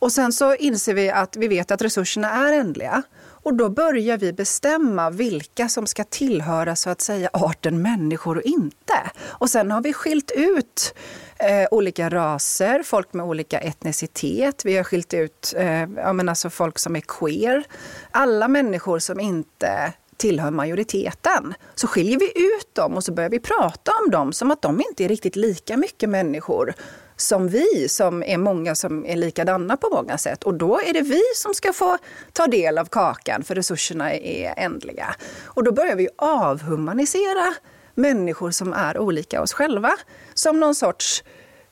Och 0.00 0.12
sen 0.12 0.32
så 0.32 0.54
inser 0.54 0.94
vi 0.94 1.10
att 1.10 1.36
vi 1.36 1.48
vet 1.48 1.70
att 1.70 1.82
resurserna 1.82 2.30
är 2.30 2.52
ändliga. 2.52 3.02
Och 3.42 3.54
då 3.54 3.68
börjar 3.68 4.18
vi 4.18 4.32
bestämma 4.32 5.10
vilka 5.10 5.68
som 5.68 5.86
ska 5.86 6.04
tillhöra 6.04 6.76
så 6.76 6.90
att 6.90 7.00
säga 7.00 7.30
arten 7.32 7.82
människor 7.82 8.36
och 8.36 8.42
inte. 8.42 9.10
Och 9.22 9.50
sen 9.50 9.70
har 9.70 9.82
vi 9.82 9.92
skilt 9.92 10.30
ut 10.30 10.94
eh, 11.38 11.68
olika 11.70 12.08
raser, 12.08 12.82
folk 12.82 13.12
med 13.12 13.26
olika 13.26 13.58
etnicitet. 13.58 14.64
Vi 14.64 14.76
har 14.76 14.84
skilt 14.84 15.14
ut 15.14 15.54
eh, 15.56 15.90
ja, 15.96 16.12
men 16.12 16.28
alltså 16.28 16.50
folk 16.50 16.78
som 16.78 16.96
är 16.96 17.00
queer. 17.00 17.64
Alla 18.10 18.48
människor 18.48 18.98
som 18.98 19.20
inte 19.20 19.92
tillhör 20.16 20.50
majoriteten. 20.50 21.54
Så 21.74 21.86
skiljer 21.86 22.18
vi 22.18 22.26
ut 22.26 22.74
dem 22.74 22.94
och 22.94 23.04
så 23.04 23.12
börjar 23.12 23.30
vi 23.30 23.40
prata 23.40 23.92
om 24.04 24.10
dem 24.10 24.32
som 24.32 24.50
att 24.50 24.62
de 24.62 24.80
inte 24.80 25.04
är 25.04 25.08
riktigt 25.08 25.36
lika 25.36 25.76
mycket 25.76 26.08
människor 26.08 26.74
som 27.20 27.48
vi, 27.48 27.88
som 27.88 28.22
är 28.22 28.38
många 28.38 28.74
som 28.74 29.06
är 29.06 29.16
likadana 29.16 29.76
på 29.76 29.88
många 29.92 30.18
sätt. 30.18 30.44
Och 30.44 30.54
då 30.54 30.80
är 30.80 30.92
det 30.92 31.02
vi 31.02 31.22
som 31.34 31.54
ska 31.54 31.72
få 31.72 31.98
ta 32.32 32.46
del 32.46 32.78
av 32.78 32.84
kakan, 32.84 33.42
för 33.42 33.54
resurserna 33.54 34.14
är 34.14 34.54
ändliga. 34.56 35.14
Och 35.44 35.64
då 35.64 35.72
börjar 35.72 35.96
vi 35.96 36.08
avhumanisera 36.16 37.54
människor 37.94 38.50
som 38.50 38.72
är 38.72 38.98
olika 38.98 39.42
oss 39.42 39.52
själva. 39.52 39.92
Som 40.34 40.60
någon 40.60 40.74
sorts 40.74 41.24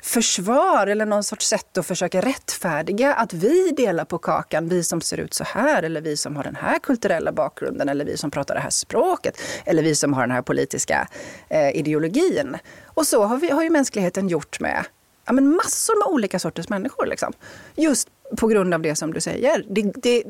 försvar 0.02 0.86
eller 0.86 1.06
någon 1.06 1.24
sorts 1.24 1.48
sätt 1.48 1.78
att 1.78 1.86
försöka 1.86 2.20
rättfärdiga 2.20 3.14
att 3.14 3.32
vi 3.32 3.70
delar 3.70 4.04
på 4.04 4.18
kakan, 4.18 4.68
vi 4.68 4.84
som 4.84 5.00
ser 5.00 5.20
ut 5.20 5.34
så 5.34 5.44
här 5.44 5.82
eller 5.82 6.00
vi 6.00 6.16
som 6.16 6.36
har 6.36 6.42
den 6.44 6.56
här 6.56 6.78
kulturella 6.78 7.32
bakgrunden 7.32 7.88
eller 7.88 8.04
vi 8.04 8.16
som 8.16 8.30
pratar 8.30 8.54
det 8.54 8.60
här 8.60 8.70
språket 8.70 9.40
eller 9.64 9.82
vi 9.82 9.94
som 9.94 10.12
har 10.12 10.22
den 10.22 10.30
här 10.30 10.42
politiska 10.42 11.08
eh, 11.48 11.76
ideologin. 11.76 12.56
Och 12.84 13.06
så 13.06 13.24
har, 13.24 13.36
vi, 13.36 13.50
har 13.50 13.62
ju 13.62 13.70
mänskligheten 13.70 14.28
gjort 14.28 14.60
med 14.60 14.84
ja, 15.28 15.32
men 15.32 15.56
massor 15.56 15.98
med 15.98 16.14
olika 16.14 16.38
sorters 16.38 16.68
människor. 16.68 17.06
Liksom. 17.06 17.32
Just 17.76 18.08
på 18.36 18.46
grund 18.46 18.74
av 18.74 18.82
det 18.82 18.96
som 18.96 19.14
du 19.14 19.20
säger. 19.20 19.64
Det, 19.68 19.82
det, 19.82 20.24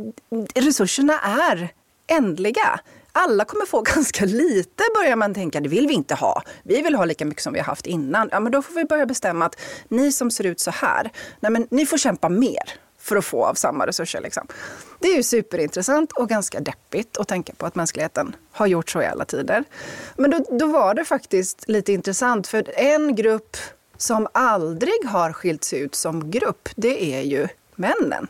resurserna 0.54 1.20
är 1.20 1.68
ändliga. 2.06 2.80
Alla 3.12 3.44
kommer 3.44 3.66
få 3.66 3.80
ganska 3.94 4.24
lite 4.24 4.84
börjar 4.94 5.16
man 5.16 5.34
tänka, 5.34 5.60
det 5.60 5.68
vill 5.68 5.86
vi 5.86 5.94
inte 5.94 6.14
ha. 6.14 6.42
Vi 6.62 6.82
vill 6.82 6.94
ha 6.94 7.04
lika 7.04 7.24
mycket 7.24 7.42
som 7.42 7.52
vi 7.52 7.58
har 7.58 7.66
haft 7.66 7.86
innan. 7.86 8.28
Ja, 8.32 8.40
men 8.40 8.52
då 8.52 8.62
får 8.62 8.74
vi 8.74 8.84
börja 8.84 9.06
bestämma 9.06 9.44
att 9.44 9.60
ni 9.88 10.12
som 10.12 10.30
ser 10.30 10.44
ut 10.44 10.60
så 10.60 10.70
här, 10.70 11.10
nej, 11.40 11.52
men 11.52 11.66
ni 11.70 11.86
får 11.86 11.98
kämpa 11.98 12.28
mer 12.28 12.72
för 12.98 13.16
att 13.16 13.24
få 13.24 13.44
av 13.44 13.54
samma 13.54 13.86
resurser. 13.86 14.20
Liksom. 14.20 14.46
Det 15.00 15.08
är 15.08 15.16
ju 15.16 15.22
superintressant 15.22 16.12
och 16.12 16.28
ganska 16.28 16.60
deppigt 16.60 17.16
att 17.18 17.28
tänka 17.28 17.52
på 17.52 17.66
att 17.66 17.74
mänskligheten 17.74 18.36
har 18.52 18.66
gjort 18.66 18.90
så 18.90 19.02
i 19.02 19.06
alla 19.06 19.24
tider. 19.24 19.64
Men 20.16 20.30
då, 20.30 20.44
då 20.58 20.66
var 20.66 20.94
det 20.94 21.04
faktiskt 21.04 21.68
lite 21.68 21.92
intressant, 21.92 22.46
för 22.46 22.78
en 22.78 23.14
grupp 23.14 23.56
som 23.98 24.26
aldrig 24.34 25.04
har 25.06 25.32
skilts 25.32 25.72
ut 25.72 25.94
som 25.94 26.30
grupp, 26.30 26.68
det 26.76 27.14
är 27.14 27.20
ju 27.22 27.48
männen. 27.74 28.26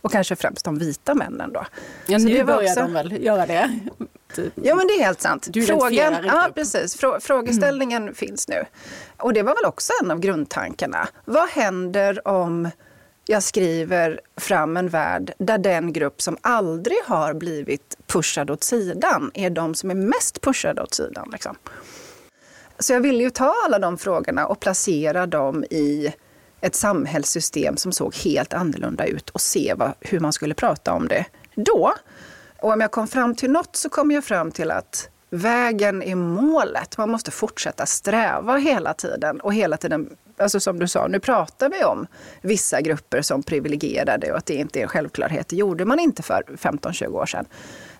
Och 0.00 0.12
kanske 0.12 0.36
främst 0.36 0.64
de 0.64 0.78
vita 0.78 1.14
männen 1.14 1.52
då. 1.52 1.66
Ja, 2.06 2.18
Så 2.18 2.24
nu 2.24 2.44
börjar 2.44 2.70
också- 2.70 2.80
de 2.80 2.92
väl 2.92 3.24
göra 3.24 3.46
det. 3.46 3.78
Ja 4.54 4.74
men 4.74 4.86
det 4.86 4.92
är 4.94 5.04
helt 5.04 5.20
sant. 5.20 5.46
Du 5.50 5.62
Frågan, 5.62 6.14
ja, 6.24 6.48
precis. 6.54 6.96
Frå, 6.96 7.20
frågeställningen 7.20 8.14
finns 8.14 8.48
nu. 8.48 8.64
Och 9.16 9.32
det 9.32 9.42
var 9.42 9.54
väl 9.54 9.64
också 9.64 9.92
en 10.02 10.10
av 10.10 10.20
grundtankarna. 10.20 11.08
Vad 11.24 11.48
händer 11.48 12.28
om 12.28 12.70
jag 13.26 13.42
skriver 13.42 14.20
fram 14.36 14.76
en 14.76 14.88
värld 14.88 15.32
där 15.38 15.58
den 15.58 15.92
grupp 15.92 16.22
som 16.22 16.36
aldrig 16.40 16.96
har 17.06 17.34
blivit 17.34 17.96
pushad 18.06 18.50
åt 18.50 18.64
sidan 18.64 19.30
är 19.34 19.50
de 19.50 19.74
som 19.74 19.90
är 19.90 19.94
mest 19.94 20.40
pushade 20.40 20.82
åt 20.82 20.94
sidan? 20.94 21.28
Liksom. 21.32 21.56
Så 22.82 22.92
jag 22.92 23.00
ville 23.00 23.22
ju 23.22 23.30
ta 23.30 23.54
alla 23.64 23.78
de 23.78 23.98
frågorna 23.98 24.46
och 24.46 24.60
placera 24.60 25.26
dem 25.26 25.64
i 25.64 26.12
ett 26.60 26.74
samhällssystem 26.74 27.76
som 27.76 27.92
såg 27.92 28.14
helt 28.14 28.52
annorlunda 28.52 29.06
ut 29.06 29.30
och 29.30 29.40
se 29.40 29.74
vad, 29.76 29.92
hur 30.00 30.20
man 30.20 30.32
skulle 30.32 30.54
prata 30.54 30.92
om 30.92 31.08
det 31.08 31.24
då. 31.54 31.94
Och 32.58 32.72
om 32.72 32.80
jag 32.80 32.90
kom 32.90 33.08
fram 33.08 33.34
till 33.34 33.50
något 33.50 33.76
så 33.76 33.88
kom 33.88 34.10
jag 34.10 34.24
fram 34.24 34.50
till 34.50 34.70
att 34.70 35.08
vägen 35.30 36.02
är 36.02 36.14
målet. 36.14 36.98
Man 36.98 37.10
måste 37.10 37.30
fortsätta 37.30 37.86
sträva 37.86 38.56
hela 38.56 38.94
tiden 38.94 39.40
och 39.40 39.54
hela 39.54 39.76
tiden 39.76 40.16
Alltså 40.36 40.60
som 40.60 40.78
du 40.78 40.88
sa, 40.88 41.06
nu 41.06 41.20
pratar 41.20 41.68
vi 41.68 41.84
om 41.84 42.06
vissa 42.40 42.80
grupper 42.80 43.22
som 43.22 43.42
privilegierade 43.42 44.32
och 44.32 44.38
att 44.38 44.46
det 44.46 44.54
inte 44.54 44.78
är 44.78 44.82
en 44.82 44.88
självklarhet. 44.88 45.48
Det 45.48 45.56
gjorde 45.56 45.84
man 45.84 46.00
inte 46.00 46.22
för 46.22 46.42
15-20 46.48 47.06
år 47.06 47.26
sedan. 47.26 47.44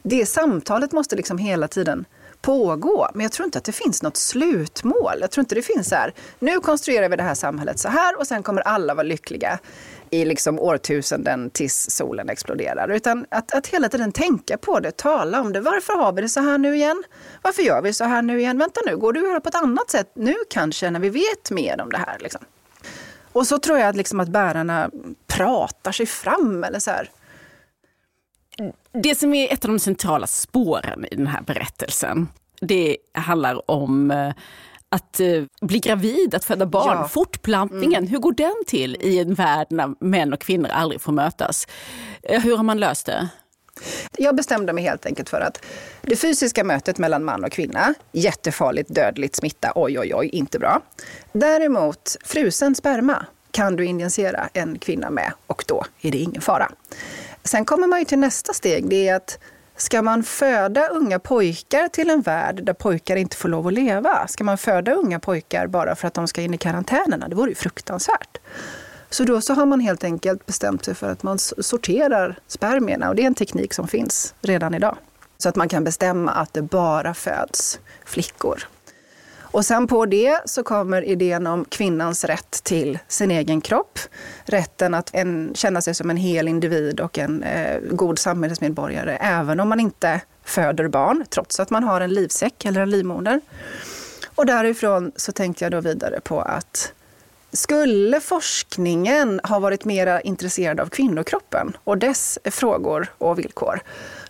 Det 0.03 0.27
samtalet 0.27 0.92
måste 0.92 1.16
liksom 1.16 1.38
hela 1.38 1.68
tiden 1.68 2.05
pågå. 2.42 3.09
Men 3.14 3.22
jag 3.22 3.33
tror 3.33 3.44
inte 3.44 3.59
att 3.59 3.64
det 3.64 3.72
finns 3.72 4.02
något 4.02 4.16
slutmål. 4.16 5.14
Jag 5.20 5.31
tror 5.31 5.42
inte 5.42 5.55
det 5.55 5.62
finns 5.62 5.88
så 5.88 5.94
här, 5.94 6.14
nu 6.38 6.61
konstruerar 6.61 7.09
vi 7.09 7.16
det 7.16 7.22
här 7.22 7.35
samhället 7.35 7.78
så 7.78 7.88
här 7.88 8.18
och 8.18 8.26
sen 8.26 8.42
kommer 8.42 8.61
alla 8.61 8.94
vara 8.94 9.02
lyckliga 9.02 9.59
i 10.11 10.24
liksom 10.24 10.59
årtusenden 10.59 11.50
tills 11.50 11.90
solen 11.90 12.28
exploderar. 12.28 12.88
Utan 12.88 13.26
att, 13.28 13.55
att 13.55 13.66
hela 13.66 13.88
tiden 13.88 14.12
tänka 14.12 14.59
på 14.59 14.81
det, 14.81 14.96
tala 14.96 15.40
om 15.40 15.52
det. 15.52 15.61
Varför 15.61 15.92
har 15.92 16.12
vi 16.12 16.22
det 16.22 16.28
så 16.28 16.40
här 16.40 16.59
nu 16.59 16.76
igen? 16.76 17.02
Varför 17.42 17.62
gör 17.62 17.83
vi 17.83 17.92
så 17.92 18.05
här 18.05 18.22
nu 18.22 18.40
igen? 18.40 18.59
Vänta 18.59 18.81
nu, 18.87 18.96
går 18.96 19.12
det 19.12 19.20
att 19.20 19.26
göra 19.26 19.40
på 19.40 19.48
ett 19.48 19.55
annat 19.55 19.90
sätt 19.90 20.12
nu 20.14 20.35
kanske 20.50 20.90
när 20.90 21.00
vi 21.00 21.09
vet 21.09 21.50
mer 21.50 21.81
om 21.81 21.90
det 21.90 21.98
här? 21.98 22.16
Liksom. 22.20 22.40
Och 23.33 23.46
så 23.46 23.59
tror 23.59 23.78
jag 23.78 23.88
att, 23.88 23.96
liksom 23.96 24.20
att 24.20 24.28
bärarna 24.28 24.90
pratar 25.26 25.92
sig 25.92 26.07
fram 26.07 26.64
eller 26.64 26.78
så 26.78 26.90
här. 26.90 27.11
Det 28.93 29.15
som 29.15 29.35
är 29.35 29.53
ett 29.53 29.65
av 29.65 29.71
de 29.71 29.79
centrala 29.79 30.27
spåren 30.27 31.05
i 31.11 31.17
den 31.17 31.27
här 31.27 31.43
berättelsen, 31.43 32.29
det 32.61 32.97
handlar 33.15 33.71
om 33.71 34.11
eh, 34.11 34.33
att 34.88 35.21
eh, 35.21 35.43
bli 35.61 35.79
gravid, 35.79 36.35
att 36.35 36.45
föda 36.45 36.67
barn, 36.67 36.99
Ja. 37.01 37.09
fortplantningen. 37.09 38.07
Hur 38.07 38.19
går 38.19 38.33
den 38.33 38.55
till 38.67 38.97
i 39.01 39.19
en 39.19 39.35
värld 39.35 39.67
när 39.71 40.05
män 40.05 40.33
och 40.33 40.41
kvinnor 40.41 40.69
aldrig 40.69 41.01
får 41.01 41.12
mötas? 41.12 41.67
Eh, 42.23 42.43
Hur 42.43 42.57
har 42.57 42.65
man 42.65 42.81
löst 42.81 43.07
det? 43.07 43.29
Jag 44.19 44.37
bestämde 44.37 44.73
mig 44.73 44.85
helt 44.85 45.07
enkelt 45.07 45.29
för 45.29 45.41
att 45.41 45.65
det 46.03 46.17
fysiska 46.17 46.65
mötet 46.65 46.99
mellan 46.99 47.25
man 47.25 47.45
och 47.45 47.53
kvinna, 47.53 47.95
jättefarligt, 48.12 48.95
dödligt, 48.95 49.37
smitta, 49.37 49.73
oj 49.75 49.99
oj 49.99 50.15
oj, 50.15 50.29
inte 50.29 50.59
bra. 50.59 50.81
Däremot 51.33 52.17
frusen 52.25 52.75
sperma 52.75 53.27
kan 53.51 53.77
du 53.77 53.85
injicera 53.85 54.49
en 54.53 54.79
kvinna 54.79 55.11
med 55.11 55.33
och 55.47 55.65
då 55.69 55.85
är 56.01 56.11
det 56.11 56.19
ingen 56.19 56.43
fara. 56.43 56.73
Sen 57.44 57.64
kommer 57.64 57.87
man 57.87 57.98
ju 57.98 58.05
till 58.05 58.18
nästa 58.18 58.52
steg, 58.52 58.88
det 58.88 59.09
är 59.09 59.16
att 59.16 59.38
Ska 59.76 60.02
man 60.02 60.22
föda 60.22 60.88
unga 60.88 61.18
pojkar 61.18 61.88
till 61.88 62.11
en 62.11 62.20
värld 62.20 62.64
där 62.64 62.72
pojkar 62.72 63.16
inte 63.16 63.37
får 63.37 63.48
lov 63.48 63.66
att 63.66 63.72
leva? 63.72 64.28
Ska 64.28 64.44
man 64.44 64.59
föda 64.59 64.92
unga 64.92 65.20
pojkar 65.20 65.66
bara 65.66 65.94
för 65.94 66.09
att 66.09 66.14
de 66.14 66.28
ska 66.28 66.42
in 66.42 66.55
i 66.55 66.59
karantänerna? 66.59 67.28
Det 67.28 67.35
vore 67.35 67.48
ju 67.48 67.55
fruktansvärt. 67.55 68.38
Så 69.11 69.24
då 69.24 69.40
så 69.40 69.55
har 69.55 69.66
man 69.66 69.81
helt 69.81 70.05
enkelt 70.05 70.46
bestämt 70.46 70.85
sig 70.85 70.94
för 70.94 71.11
att 71.11 71.22
man 71.22 71.38
sorterar 71.38 72.38
spermierna 72.46 73.09
och 73.09 73.14
det 73.14 73.22
är 73.22 73.26
en 73.26 73.35
teknik 73.35 73.74
som 73.74 73.88
finns 73.88 74.35
redan 74.40 74.74
idag. 74.74 74.96
Så 75.38 75.48
att 75.48 75.57
man 75.57 75.68
kan 75.68 75.85
bestämma 75.85 76.33
att 76.33 76.55
det 76.55 76.62
bara 76.62 77.14
föds 77.14 77.81
flickor. 78.05 78.68
Och 79.53 79.65
sen 79.65 79.87
på 79.87 80.07
det 80.07 80.41
så 80.45 80.62
kommer 80.62 81.03
idén 81.05 81.47
om 81.47 81.65
kvinnans 81.65 82.25
rätt 82.25 82.65
till 82.65 82.99
sin 83.09 83.31
egen 83.31 83.61
kropp. 83.61 83.99
Rätten 84.45 84.95
att 84.95 85.11
en, 85.15 85.53
känna 85.55 85.81
sig 85.81 85.95
som 85.95 86.11
en 86.11 86.17
hel 86.17 86.49
individ 86.49 87.01
och 87.01 87.19
en 87.19 87.43
eh, 87.43 87.81
god 87.91 88.19
samhällsmedborgare 88.19 89.17
även 89.21 89.61
om 89.61 89.69
man 89.69 89.81
inte 89.81 90.21
föder 90.45 90.88
barn, 90.88 91.25
trots 91.31 91.61
att 91.61 91.71
man 91.71 91.85
har 91.85 92.01
en 92.01 92.11
livsäck 92.11 92.65
eller 92.65 92.81
en 92.81 92.91
livmoder. 92.91 93.41
Och 94.35 94.47
därifrån 94.47 95.12
så 95.17 95.33
tänkte 95.33 95.65
jag 95.65 95.73
då 95.73 95.81
vidare 95.81 96.21
på 96.21 96.41
att 96.41 96.93
skulle 97.53 98.21
forskningen 98.21 99.41
ha 99.45 99.59
varit 99.59 99.85
mer 99.85 100.21
intresserad 100.25 100.81
av 100.81 100.87
kvinnokroppen 100.87 101.77
och 101.85 101.99
dess 101.99 102.38
frågor 102.45 103.12
och 103.19 103.38
villkor 103.38 103.81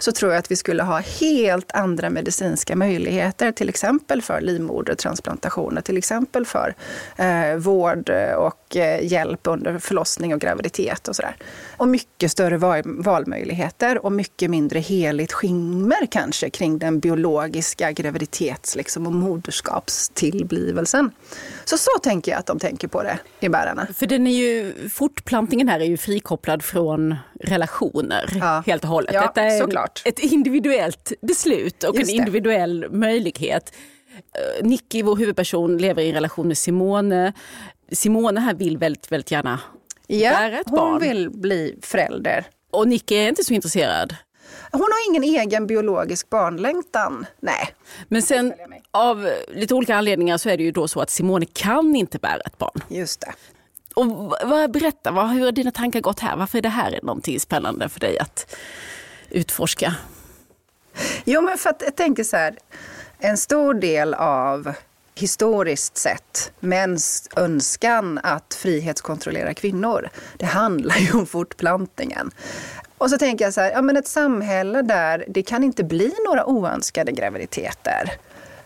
så 0.03 0.12
tror 0.12 0.33
jag 0.33 0.38
att 0.38 0.51
vi 0.51 0.57
skulle 0.57 0.83
ha 0.83 0.99
helt 0.99 1.73
andra 1.73 2.11
medicinska 2.11 2.77
möjligheter, 2.77 3.53
till 3.53 3.69
exempel 3.69 4.23
för 4.23 4.41
livmodertransplantationer, 4.41 5.81
till 5.81 5.97
exempel 5.97 6.47
för 6.47 6.75
eh, 7.17 7.57
vård 7.57 8.11
och 8.37 8.77
eh, 8.77 9.12
hjälp 9.12 9.41
under 9.43 9.79
förlossning 9.79 10.35
och 10.35 10.41
graviditet 10.41 11.09
och 11.09 11.17
sådär. 11.17 11.37
Och 11.77 11.88
mycket 11.88 12.31
större 12.31 12.57
val 12.57 12.83
valmöjligheter 12.85 14.05
och 14.05 14.12
mycket 14.12 14.51
mindre 14.51 14.79
heligt 14.79 15.33
skimmer 15.33 16.07
kanske 16.11 16.51
kring 16.51 16.79
den 16.79 17.01
biologiska 17.01 17.93
graviditets 17.93 18.77
liksom, 18.77 19.07
och 19.07 19.12
moderskapstillblivelsen. 19.12 21.11
Så 21.65 21.79
så 21.79 21.91
tänker 22.03 22.33
jag 22.33 22.38
att 22.38 22.47
de 22.47 22.59
tänker 22.59 22.88
på 22.88 23.03
det 23.03 23.19
i 23.41 23.49
bärarna. 23.49 23.87
För 23.95 24.07
den 24.07 24.27
är 24.27 24.37
ju, 24.37 24.75
fortplantningen 24.88 25.69
här 25.69 25.81
är 25.81 25.85
ju 25.85 25.97
frikopplad 25.97 26.62
från 26.62 27.15
relationer 27.42 28.31
ja. 28.40 28.62
helt 28.66 28.83
och 28.83 28.90
hållet. 28.90 29.14
Ja, 29.14 29.20
Detta 29.22 29.42
är 29.42 29.59
såklart. 29.59 30.02
ett 30.05 30.18
individuellt 30.18 31.12
beslut 31.22 31.85
och 31.85 31.96
Just 31.96 32.11
en 32.11 32.16
individuell 32.16 32.81
det. 32.81 32.88
möjlighet. 32.90 33.72
Eh, 34.14 34.66
Nicky, 34.66 35.02
vår 35.02 35.16
huvudperson, 35.16 35.78
lever 35.78 36.02
i 36.02 36.09
en 36.09 36.14
relation 36.14 36.48
med 36.48 36.59
Simone. 36.59 37.33
Simone 37.92 38.40
här 38.40 38.55
vill 38.55 38.78
väldigt, 38.78 39.12
väldigt 39.12 39.31
gärna 39.31 39.61
ja, 40.07 40.31
bära 40.31 40.61
ett 40.61 40.66
hon 40.68 40.76
barn. 40.76 40.90
Hon 40.90 41.00
vill 41.00 41.31
bli 41.31 41.78
förälder. 41.83 42.44
Och 42.70 42.88
Nicky 42.88 43.14
är 43.14 43.28
inte 43.28 43.44
så 43.44 43.55
intresserad. 43.55 44.16
Hon 44.72 44.81
har 44.81 45.11
ingen 45.11 45.40
egen 45.40 45.66
biologisk 45.66 46.31
barnlängtan. 46.31 47.26
Nej. 47.40 47.74
Men 48.09 48.22
sen 48.22 48.52
av 48.90 49.31
lite 49.55 49.74
olika 49.74 49.96
anledningar 49.96 50.38
så 50.38 50.48
är 50.48 50.57
det 50.57 50.62
ju 50.62 50.70
då 50.70 50.88
så 50.88 51.00
att 51.00 51.11
Simone 51.11 51.46
kan 51.46 51.96
inte 51.96 52.18
bära 52.18 52.40
ett 52.46 52.59
barn. 52.59 52.81
Just 52.88 53.20
det. 53.20 53.33
Och 53.94 54.35
vad, 54.44 54.70
berätta, 54.70 55.11
vad, 55.11 55.28
hur 55.31 55.44
har 55.44 55.52
dina 55.52 55.70
tankar 55.70 56.00
gått 56.00 56.20
här? 56.20 56.37
Varför 56.37 56.59
är 56.59 56.62
det 56.62 56.68
här 56.68 57.00
någonting 57.02 57.40
spännande 57.40 57.88
för 57.88 58.00
dig 58.00 58.18
att 58.18 58.57
utforska? 59.31 59.94
Jo, 61.24 61.40
men 61.40 61.59
för 61.59 61.70
att 61.70 61.83
jag 61.85 61.96
tänker 61.96 62.24
så 62.24 62.37
här, 62.37 62.59
en 63.18 63.37
stor 63.37 63.74
del 63.74 64.14
av 64.14 64.74
historiskt 65.14 65.96
sett 65.96 66.52
mäns 66.61 67.28
önskan 67.37 68.20
att 68.22 68.55
frihetskontrollera 68.55 69.55
kvinnor, 69.55 70.09
det 70.37 70.46
handlar 70.46 70.96
ju 70.96 71.12
om 71.12 71.26
fortplantningen. 71.26 72.31
Och 72.98 73.11
så 73.11 73.18
tänker 73.18 73.44
jag 73.44 73.55
så 73.55 73.61
här, 73.61 73.70
ja 73.70 73.83
men 73.83 73.96
ett 73.96 74.09
samhälle 74.09 74.83
där 74.83 75.24
det 75.28 75.42
kan 75.42 75.64
inte 75.64 75.85
bli 75.85 76.12
några 76.26 76.46
oönskade 76.46 77.12
graviditeter. 77.12 78.12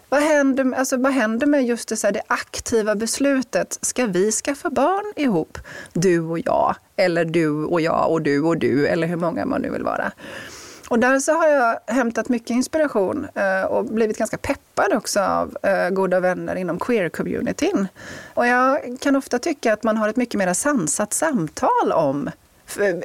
Vad 0.09 0.21
händer, 0.23 0.75
alltså, 0.77 0.97
vad 0.97 1.13
händer 1.13 1.47
med 1.47 1.65
just 1.65 1.89
det, 1.89 1.97
så 1.97 2.07
här, 2.07 2.15
det 2.15 2.23
aktiva 2.27 2.95
beslutet? 2.95 3.79
Ska 3.83 4.07
vi 4.07 4.33
skaffa 4.33 4.71
barn 4.71 5.13
ihop? 5.17 5.59
Du 5.93 6.21
och 6.21 6.39
jag, 6.39 6.77
eller 6.97 7.25
du 7.25 7.65
och 7.65 7.81
jag 7.81 8.11
och 8.11 8.23
du 8.23 8.41
och 8.43 8.59
du, 8.59 8.87
eller 8.87 9.07
hur 9.07 9.17
många 9.17 9.47
man 9.47 9.63
nu 9.63 9.71
vill 9.71 9.83
vara. 9.83 10.13
Och 10.89 10.99
där 10.99 11.19
så 11.19 11.33
har 11.33 11.49
jag 11.49 11.79
hämtat 11.87 12.29
mycket 12.29 12.51
inspiration 12.51 13.27
eh, 13.35 13.63
och 13.63 13.85
blivit 13.85 14.19
ganska 14.19 14.39
peppad 14.39 14.93
också 14.93 15.21
av 15.21 15.57
eh, 15.63 15.91
goda 15.91 16.21
vänner 16.21 16.57
inom 16.57 16.79
queer-communityn. 16.79 17.87
Och 18.35 18.47
jag 18.47 18.97
kan 19.01 19.17
ofta 19.17 19.39
tycka 19.39 19.73
att 19.73 19.83
man 19.83 19.97
har 19.97 20.09
ett 20.09 20.17
mycket 20.17 20.39
mer 20.39 20.55
sansat 20.55 21.13
samtal 21.13 21.93
om 21.93 22.31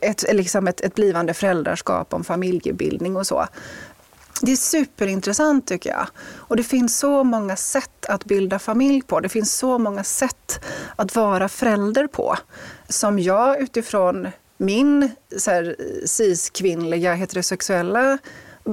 ett, 0.02 0.34
liksom 0.34 0.68
ett, 0.68 0.82
ett 0.82 0.96
blivande 0.96 1.34
föräldraskap, 1.34 2.14
om 2.14 2.24
familjebildning 2.24 3.16
och 3.16 3.28
så. 3.28 3.46
Det 4.42 4.52
är 4.52 4.56
superintressant 4.56 5.68
tycker 5.68 5.90
jag. 5.90 6.08
Och 6.36 6.56
det 6.56 6.64
finns 6.64 6.98
så 6.98 7.24
många 7.24 7.56
sätt 7.56 8.06
att 8.06 8.26
bilda 8.26 8.60
familj 8.60 9.02
på. 9.02 9.20
Det 9.20 9.30
finns 9.30 9.58
så 9.58 9.78
många 9.78 10.04
sätt 10.04 10.66
att 10.96 11.16
vara 11.16 11.50
förälder 11.50 12.08
på. 12.08 12.38
Som 12.90 13.20
jag 13.20 13.62
utifrån 13.62 14.28
min 14.58 15.12
cis-kvinnliga 16.06 17.14
heterosexuella 17.14 18.18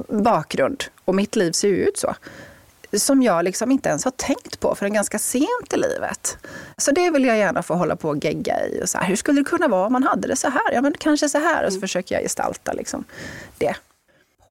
bakgrund 0.09 0.83
och 1.05 1.15
mitt 1.15 1.35
liv 1.35 1.51
ser 1.51 1.67
ut 1.67 1.97
så 1.97 2.15
som 2.97 3.23
jag 3.23 3.43
liksom 3.43 3.71
inte 3.71 3.89
ens 3.89 4.03
har 4.03 4.11
tänkt 4.11 4.59
på 4.59 4.75
förrän 4.75 4.93
ganska 4.93 5.19
sent 5.19 5.73
i 5.73 5.77
livet. 5.77 6.37
Så 6.77 6.91
det 6.91 7.11
vill 7.11 7.25
jag 7.25 7.37
gärna 7.37 7.63
få 7.63 7.73
hålla 7.73 7.95
på 7.95 8.09
och 8.09 8.25
gegga 8.25 8.67
i. 8.67 8.83
Och 8.83 8.89
så 8.89 8.97
här, 8.97 9.07
hur 9.07 9.15
skulle 9.15 9.41
det 9.41 9.45
kunna 9.45 9.67
vara 9.67 9.85
om 9.85 9.93
man 9.93 10.03
hade 10.03 10.27
det 10.27 10.35
så 10.35 10.49
här? 10.49 10.73
Ja, 10.73 10.81
men 10.81 10.93
kanske 10.93 11.29
så 11.29 11.37
här. 11.37 11.65
Och 11.65 11.71
så 11.71 11.77
mm. 11.77 11.81
försöker 11.81 12.15
jag 12.15 12.23
gestalta 12.23 12.73
liksom 12.73 13.03
det. 13.57 13.75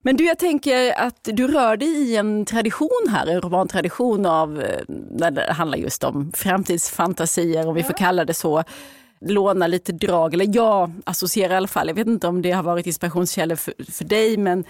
Men 0.09 0.17
du, 0.17 0.25
jag 0.25 0.39
tänker 0.39 1.01
att 1.01 1.19
du 1.23 1.49
rör 1.49 1.77
dig 1.77 1.89
i 1.89 2.17
en 2.17 2.45
tradition 2.45 3.07
här, 3.11 3.27
en 3.27 3.41
romantradition 3.41 4.27
av, 4.27 4.63
eh, 4.63 4.81
när 5.11 5.31
det 5.31 5.53
handlar 5.53 5.79
just 5.79 6.05
om 6.05 6.33
framtidsfantasier, 6.35 7.67
om 7.67 7.75
vi 7.75 7.83
får 7.83 7.95
kalla 7.95 8.25
det 8.25 8.35
så. 8.35 8.65
Låna 9.21 9.67
lite 9.67 9.93
drag, 9.93 10.35
eller 10.35 10.57
jag 10.57 10.93
associerar 11.05 11.55
i 11.55 11.57
alla 11.57 11.69
fall, 11.69 11.89
jag 11.89 11.95
vet 11.95 12.07
inte 12.07 12.27
om 12.27 12.43
det 12.43 12.51
har 12.51 12.63
varit 12.63 12.87
inspirationskällor 12.87 13.57
för, 13.57 13.75
för 13.93 14.05
dig, 14.05 14.37
men 14.37 14.65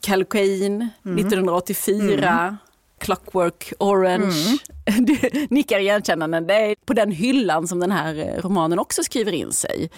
Kalkoin 0.00 0.88
mm. 1.04 1.18
1984, 1.18 2.28
mm. 2.28 2.56
Clockwork 2.98 3.72
Orange. 3.78 4.58
Mm. 4.86 5.04
Du 5.06 5.46
nickar 5.50 5.78
igenkännande. 5.78 6.40
Det 6.40 6.54
är 6.54 6.74
på 6.86 6.92
den 6.92 7.12
hyllan 7.12 7.68
som 7.68 7.80
den 7.80 7.92
här 7.92 8.18
eh, 8.18 8.42
romanen 8.42 8.78
också 8.78 9.02
skriver 9.02 9.32
in 9.32 9.52
sig. 9.52 9.90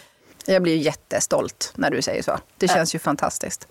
Jag 0.47 0.63
blir 0.63 0.77
jättestolt 0.77 1.73
när 1.77 1.91
du 1.91 2.03
säger 2.03 2.23
så. 2.23 2.39
Det 2.57 2.69
känns 2.69 2.95
ju 2.95 2.99
fantastiskt. 2.99 3.69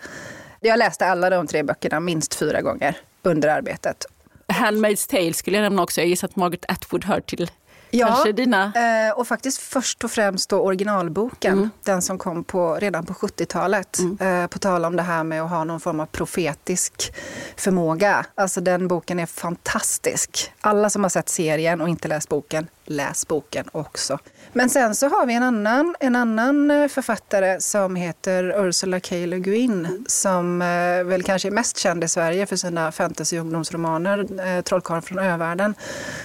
Jag 0.60 0.80
läste 0.80 1.06
alla 1.06 1.30
de 1.30 1.48
tre 1.48 1.64
böckerna 1.64 2.00
minst 2.00 2.36
fyra 2.36 2.62
gånger 2.62 2.98
under 3.22 3.50
arbetet. 3.50 4.06
Handmaid's 4.48 5.10
Tale 5.10 5.34
skulle 5.34 5.58
jag 5.58 5.64
nämna 5.64 5.84
också. 5.84 6.02
Jag 6.02 6.08
gissar 6.08 6.28
att 6.28 6.36
Margaret 6.36 6.66
Atwood 6.68 7.06
hör 7.06 7.22
till 7.22 7.52
Ja, 7.90 8.32
dina... 8.32 8.74
Eh, 8.76 9.20
och 9.20 9.28
faktiskt 9.28 9.58
först 9.58 10.04
och 10.04 10.12
främst 10.12 10.50
då 10.50 10.60
originalboken. 10.60 11.54
Mm. 11.54 11.70
Den 11.84 12.02
som 12.02 12.18
kom 12.18 12.44
på, 12.44 12.76
redan 12.76 13.06
på 13.06 13.14
70-talet. 13.14 14.00
Mm. 14.00 14.44
Eh, 14.44 14.48
på 14.48 14.60
tal 14.60 14.86
om 14.86 14.96
det 14.96 15.04
här 15.04 15.24
med 15.24 15.42
att 15.42 15.50
ha 15.50 15.64
någon 15.64 15.80
form 15.80 16.00
av 16.00 16.06
profetisk 16.06 17.14
förmåga. 17.56 18.26
Alltså 18.36 18.62
den 18.62 18.88
boken 18.88 19.20
är 19.20 19.26
fantastisk. 19.26 20.54
Alla 20.62 20.90
som 20.90 21.04
har 21.04 21.10
sett 21.10 21.30
serien 21.30 21.82
och 21.82 21.90
inte 21.90 22.08
läst 22.08 22.30
boken, 22.30 22.68
läs 22.88 23.28
boken 23.28 23.70
också. 23.72 24.20
Men 24.54 24.70
sen 24.70 24.96
så 24.96 25.08
har 25.08 25.26
vi 25.26 25.34
en 25.34 25.44
annan, 25.44 25.96
en 26.00 26.16
annan 26.16 26.72
eh, 26.72 26.88
författare 26.88 27.62
som 27.62 27.96
heter 27.96 28.68
Ursula 28.68 29.00
K. 29.00 29.16
Le 29.16 29.40
Guin 29.40 30.06
som 30.08 30.62
eh, 30.62 31.04
väl 31.04 31.24
kanske 31.24 31.48
är 31.48 31.52
mest 31.52 31.78
känd 31.78 32.04
i 32.04 32.08
Sverige 32.08 32.46
för 32.46 32.56
sina 32.56 32.92
fantasy 32.92 33.38
ungdomsromaner, 33.38 34.48
eh, 34.48 34.62
Trollkarlen 34.62 35.02
från 35.02 35.20
övärlden. 35.20 35.76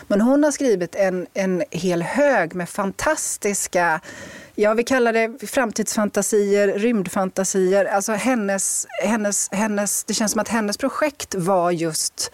Men 0.09 0.21
hon 0.21 0.45
har 0.45 0.51
skrivit 0.51 0.95
en, 0.95 1.27
en 1.35 1.63
hel 1.71 2.03
hög 2.03 2.55
med 2.55 2.69
fantastiska 2.69 4.01
Ja, 4.55 4.75
vi 4.75 4.85
kallar 4.85 5.13
det 5.13 5.47
framtidsfantasier, 5.47 6.79
rymdfantasier. 6.79 7.85
Alltså 7.85 8.13
hennes, 8.13 8.87
hennes, 9.03 9.49
hennes, 9.53 10.05
det 10.05 10.15
känns 10.15 10.33
som 10.33 10.41
att 10.41 10.49
hennes 10.49 10.77
projekt 10.77 11.35
var 11.35 11.71
just 11.71 12.33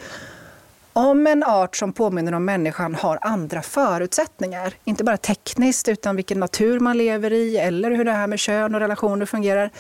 om 0.99 1.27
en 1.27 1.45
art 1.45 1.77
som 1.77 1.93
påminner 1.93 2.33
om 2.33 2.45
människan 2.45 2.95
har 2.95 3.19
andra 3.23 3.63
förutsättningar, 3.63 4.75
inte 4.85 5.05
bara 5.05 5.17
tekniskt 5.17 5.89
utan 5.89 6.17
vilken 6.17 6.41
natur 6.41 6.81
man 6.81 6.99
lever 6.99 7.33
i 7.33 7.57
eller 7.57 7.91
hur 7.91 8.05
det 8.05 8.13
här 8.13 8.27
med 8.27 8.39
kön 8.39 8.75
och 8.75 8.81
relationer 8.81 9.27
fungerar. 9.27 9.71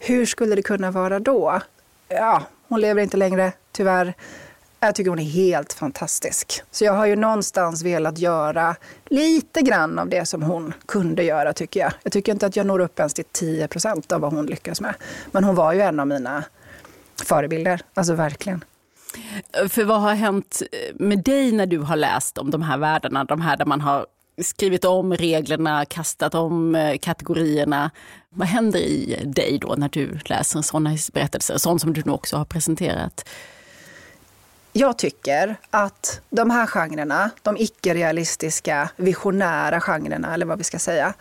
Hur 0.00 0.26
skulle 0.26 0.54
det 0.54 0.62
kunna 0.62 0.90
vara 0.90 1.20
då? 1.20 1.60
Ja, 2.08 2.42
hon 2.68 2.80
lever 2.80 3.02
inte 3.02 3.16
längre, 3.16 3.52
tyvärr. 3.72 4.14
Jag 4.80 4.94
tycker 4.94 5.10
hon 5.10 5.18
är 5.18 5.30
helt 5.30 5.72
fantastisk. 5.72 6.62
Så 6.70 6.84
jag 6.84 6.92
har 6.92 7.06
ju 7.06 7.16
någonstans 7.16 7.82
velat 7.82 8.18
göra 8.18 8.76
lite 9.04 9.62
grann 9.62 9.98
av 9.98 10.08
det 10.08 10.26
som 10.26 10.42
hon 10.42 10.74
kunde 10.86 11.22
göra, 11.22 11.52
tycker 11.52 11.80
jag. 11.80 11.92
Jag 12.02 12.12
tycker 12.12 12.32
inte 12.32 12.46
att 12.46 12.56
jag 12.56 12.66
når 12.66 12.78
upp 12.78 12.98
ens 12.98 13.14
till 13.14 13.24
10 13.32 13.68
procent 13.68 14.12
av 14.12 14.20
vad 14.20 14.32
hon 14.32 14.46
lyckas 14.46 14.80
med. 14.80 14.94
Men 15.30 15.44
hon 15.44 15.54
var 15.54 15.72
ju 15.72 15.80
en 15.80 16.00
av 16.00 16.06
mina 16.06 16.44
förebilder, 17.24 17.80
alltså 17.94 18.14
verkligen. 18.14 18.64
För 19.68 19.84
vad 19.84 20.00
har 20.00 20.14
hänt 20.14 20.62
eh, 20.72 20.94
med 20.94 21.22
dig 21.22 21.52
när 21.52 21.66
du 21.66 21.78
har 21.78 21.96
läst 21.96 22.38
om 22.38 22.50
de 22.50 22.62
här 22.62 22.78
världarna, 22.78 23.24
de 23.24 23.40
här 23.40 23.56
där 23.56 23.64
man 23.64 23.80
har 23.80 24.06
skrivit 24.42 24.84
om 24.84 25.14
reglerna, 25.16 25.84
kastat 25.84 26.34
om 26.34 26.74
eh, 26.74 26.98
kategorierna. 26.98 27.90
Vad 28.30 28.48
händer 28.48 28.78
i 28.78 29.22
dig 29.24 29.58
då 29.60 29.74
när 29.78 29.88
du 29.88 30.18
läser 30.24 30.62
sådana 30.62 30.96
berättelser, 31.12 31.58
sånt 31.58 31.80
som 31.80 31.92
du 31.92 32.02
nu 32.04 32.12
också 32.12 32.36
har 32.36 32.44
presenterat? 32.44 33.28
Jag 34.72 34.98
tycker 34.98 35.56
att 35.70 36.20
de 36.30 36.50
här 36.50 36.66
genrerna, 36.66 37.30
de 37.42 37.56
icke-realistiska, 37.56 38.90
visionära 38.96 39.80
genrerna, 39.80 40.34
eller 40.34 40.46
vad 40.46 40.58
vi 40.58 40.64
ska 40.64 40.78
säga, 40.78 41.14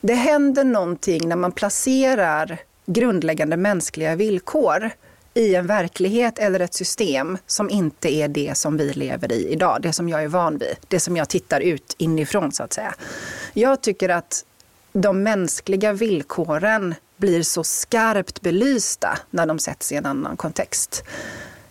det 0.00 0.14
händer 0.14 0.64
någonting 0.64 1.28
när 1.28 1.36
man 1.36 1.52
placerar 1.52 2.58
grundläggande 2.86 3.56
mänskliga 3.56 4.16
villkor 4.16 4.90
i 5.34 5.54
en 5.54 5.66
verklighet 5.66 6.38
eller 6.38 6.60
ett 6.60 6.74
system 6.74 7.38
som 7.46 7.70
inte 7.70 8.12
är 8.12 8.28
det 8.28 8.58
som 8.58 8.76
vi 8.76 8.92
lever 8.92 9.32
i 9.32 9.48
idag. 9.48 9.78
Det 9.82 9.92
som 9.92 10.08
jag 10.08 10.22
är 10.22 10.28
van 10.28 10.58
vid. 10.58 10.76
Det 10.88 11.00
som 11.00 11.16
jag 11.16 11.28
tittar 11.28 11.60
ut 11.60 11.94
inifrån 11.98 12.52
så 12.52 12.62
att 12.62 12.72
säga. 12.72 12.94
Jag 13.52 13.80
tycker 13.80 14.08
att 14.08 14.44
de 14.92 15.22
mänskliga 15.22 15.92
villkoren 15.92 16.94
blir 17.16 17.42
så 17.42 17.64
skarpt 17.64 18.40
belysta 18.40 19.18
när 19.30 19.46
de 19.46 19.58
sätts 19.58 19.92
i 19.92 19.96
en 19.96 20.06
annan 20.06 20.36
kontext. 20.36 21.04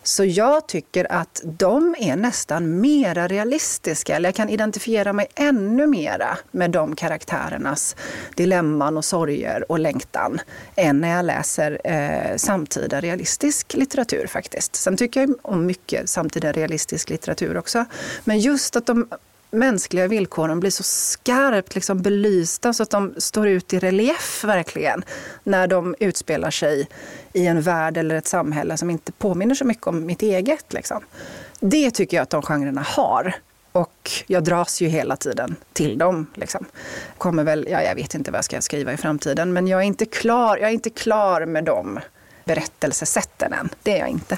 Så 0.04 0.26
jag 0.26 0.68
tycker 0.68 1.12
att 1.12 1.42
de 1.44 1.96
är 2.00 2.16
nästan 2.16 2.82
mera 2.82 3.28
realistiska, 3.28 4.16
eller 4.16 4.30
jag 4.30 4.36
kan 4.36 4.50
identifiera 4.50 5.14
mig 5.14 5.28
ännu 5.36 5.88
mera 5.88 6.38
med 6.52 6.72
de 6.72 6.96
karaktärernas 6.96 7.96
dilemman 8.36 8.98
och 8.98 9.06
sorger 9.06 9.72
och 9.72 9.80
längtan 9.80 10.40
än 10.76 11.02
när 11.02 11.16
jag 11.16 11.26
läser 11.26 11.82
eh, 11.84 12.36
samtida 12.38 13.00
realistisk 13.00 13.74
litteratur 13.74 14.28
faktiskt. 14.28 14.76
Sen 14.76 14.98
tycker 14.98 15.20
jag 15.20 15.36
om 15.42 15.66
mycket 15.66 16.10
samtida 16.10 16.52
realistisk 16.52 17.10
litteratur 17.10 17.58
också. 17.58 17.86
Men 18.24 18.40
just 18.40 18.76
att 18.76 18.86
de 18.86 19.08
mänskliga 19.52 20.08
villkoren 20.08 20.60
blir 20.60 20.72
så 20.72 20.84
skarpt 20.84 21.76
liksom 21.76 22.02
belysta 22.02 22.74
så 22.74 22.84
att 22.84 22.90
de 22.90 23.14
står 23.18 23.48
ut 23.48 23.74
i 23.74 23.80
relief 23.80 24.44
verkligen 24.44 25.04
när 25.44 25.68
de 25.68 25.96
utspelar 26.00 26.52
sig 26.52 26.88
i 27.34 27.48
en 27.48 27.62
värld 27.62 27.98
eller 27.98 28.16
ett 28.16 28.28
samhälle 28.28 28.78
som 28.78 28.90
inte 28.90 29.12
påminner 29.12 29.56
så 29.56 29.66
mycket 29.66 29.88
om 29.88 30.06
mitt 30.06 30.22
eget. 30.22 30.74
Liksom. 30.74 31.04
Det 31.60 31.92
tycker 31.92 32.18
jag 32.18 32.24
att 32.24 32.30
de 32.30 32.42
genrerna 32.42 32.82
har. 32.82 33.36
Och 33.72 34.12
jag 34.28 34.44
dras 34.44 34.82
ju 34.82 34.88
hela 34.88 35.16
tiden 35.16 35.56
till 35.74 35.98
dem. 35.98 36.28
Liksom. 36.34 36.66
Kommer 37.18 37.44
väl, 37.44 37.68
ja, 37.70 37.82
jag 37.82 37.96
vet 37.96 38.16
inte 38.16 38.32
vad 38.32 38.38
jag 38.38 38.46
ska 38.46 38.62
skriva 38.62 38.94
i 38.94 38.98
framtiden, 38.98 39.54
men 39.54 39.68
jag 39.68 39.82
är 39.82 39.86
inte 39.86 40.06
klar, 40.06 40.58
jag 40.58 40.70
är 40.70 40.74
inte 40.74 40.90
klar 40.90 41.46
med 41.46 41.64
de 41.64 42.00
berättelsesätten 42.46 43.54
än. 43.54 43.70
Det 43.84 43.92
är 43.92 44.00
jag 44.00 44.10
inte. 44.10 44.38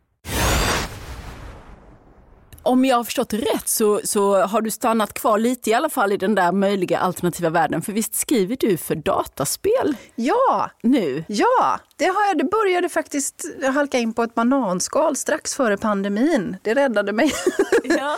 Om 2.63 2.85
jag 2.85 2.95
har 2.97 3.03
förstått 3.03 3.33
rätt 3.33 3.67
så, 3.67 4.01
så 4.03 4.41
har 4.41 4.61
du 4.61 4.71
stannat 4.71 5.13
kvar 5.13 5.37
lite 5.37 5.69
i 5.69 5.73
alla 5.73 5.89
fall 5.89 6.11
i 6.11 6.17
den 6.17 6.35
där 6.35 6.51
möjliga 6.51 6.99
alternativa 6.99 7.49
världen. 7.49 7.81
För 7.81 7.93
visst 7.93 8.15
skriver 8.15 8.57
du 8.59 8.77
för 8.77 8.95
dataspel 8.95 9.95
Ja, 10.15 10.71
nu? 10.83 11.23
Ja, 11.27 11.79
det, 11.95 12.05
har 12.05 12.27
jag, 12.27 12.37
det 12.37 12.43
började 12.43 12.89
faktiskt 12.89 13.45
halka 13.73 13.97
in 13.99 14.13
på 14.13 14.23
ett 14.23 14.35
bananskal 14.35 15.15
strax 15.15 15.55
före 15.55 15.77
pandemin. 15.77 16.57
Det 16.61 16.73
räddade 16.73 17.13
mig. 17.13 17.31
Ja. 17.83 18.17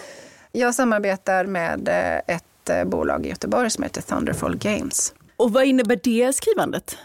Jag 0.52 0.76
samarbetar 0.76 1.46
med 1.46 1.88
eh, 1.88 2.36
ett 2.36 2.70
eh, 2.70 2.84
bolag 2.86 3.26
i 3.26 3.30
Göteborg 3.30 3.70
som 3.70 3.84
heter 3.84 4.02
Thunderfall 4.02 4.56
Games. 4.58 5.14
Och 5.38 5.54
vad 5.54 5.66
innebär 5.66 6.00
det 6.04 6.36
skrivandet? 6.36 6.98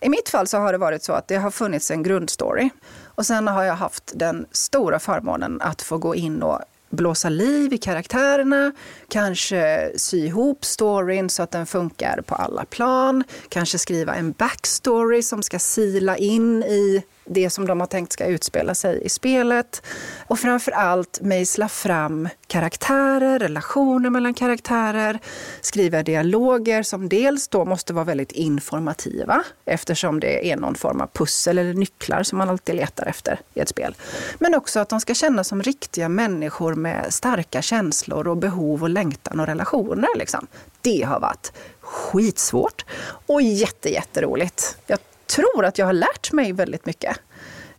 I 0.00 0.08
mitt 0.08 0.28
fall 0.28 0.46
så 0.46 0.58
har 0.58 0.72
det 0.72 0.78
varit 0.78 1.02
så 1.02 1.12
att 1.12 1.28
det 1.28 1.36
har 1.36 1.50
funnits 1.50 1.90
en 1.90 2.02
grundstory. 2.02 2.70
Och 3.18 3.26
sen 3.26 3.48
har 3.48 3.64
jag 3.64 3.74
haft 3.74 4.12
den 4.14 4.46
stora 4.52 4.98
förmånen 4.98 5.60
att 5.60 5.82
få 5.82 5.98
gå 5.98 6.14
in 6.14 6.42
och 6.42 6.60
blåsa 6.90 7.28
liv 7.28 7.72
i 7.72 7.78
karaktärerna, 7.78 8.72
kanske 9.08 9.92
sy 9.96 10.26
ihop 10.26 10.64
storyn 10.64 11.30
så 11.30 11.42
att 11.42 11.50
den 11.50 11.66
funkar 11.66 12.20
på 12.26 12.34
alla 12.34 12.64
plan, 12.64 13.24
kanske 13.48 13.78
skriva 13.78 14.14
en 14.14 14.32
backstory 14.32 15.22
som 15.22 15.42
ska 15.42 15.58
sila 15.58 16.16
in 16.16 16.62
i 16.62 17.02
det 17.28 17.50
som 17.50 17.66
de 17.66 17.80
har 17.80 17.86
tänkt 17.86 18.12
ska 18.12 18.26
utspela 18.26 18.74
sig 18.74 19.02
i 19.04 19.08
spelet. 19.08 19.82
Och 20.26 20.38
framför 20.38 20.72
allt 20.72 21.20
mejsla 21.20 21.68
fram 21.68 22.28
karaktärer, 22.46 23.38
relationer 23.38 24.10
mellan 24.10 24.34
karaktärer, 24.34 25.18
skriva 25.60 26.02
dialoger 26.02 26.82
som 26.82 27.08
dels 27.08 27.48
då 27.48 27.64
måste 27.64 27.92
vara 27.92 28.04
väldigt 28.04 28.32
informativa 28.32 29.44
eftersom 29.64 30.20
det 30.20 30.50
är 30.50 30.56
någon 30.56 30.74
form 30.74 31.00
av 31.00 31.06
pussel 31.12 31.58
eller 31.58 31.74
nycklar 31.74 32.22
som 32.22 32.38
man 32.38 32.48
alltid 32.48 32.74
letar 32.74 33.06
efter 33.06 33.40
i 33.54 33.60
ett 33.60 33.68
spel. 33.68 33.94
Men 34.38 34.54
också 34.54 34.80
att 34.80 34.88
de 34.88 35.00
ska 35.00 35.14
kännas 35.14 35.48
som 35.48 35.62
riktiga 35.62 36.08
människor 36.08 36.74
med 36.74 37.14
starka 37.14 37.62
känslor 37.62 38.28
och 38.28 38.36
behov 38.36 38.82
och 38.82 38.90
längtan 38.98 39.40
och 39.40 39.46
relationer. 39.46 40.08
Liksom. 40.14 40.46
Det 40.80 41.02
har 41.02 41.20
varit 41.20 41.52
skitsvårt 41.80 42.84
och 43.26 43.42
jätte, 43.42 43.88
jätteroligt. 43.88 44.78
Jag 44.86 44.98
tror 45.26 45.64
att 45.64 45.78
jag 45.78 45.86
har 45.86 45.92
lärt 45.92 46.32
mig 46.32 46.52
väldigt 46.52 46.86
mycket. 46.86 47.16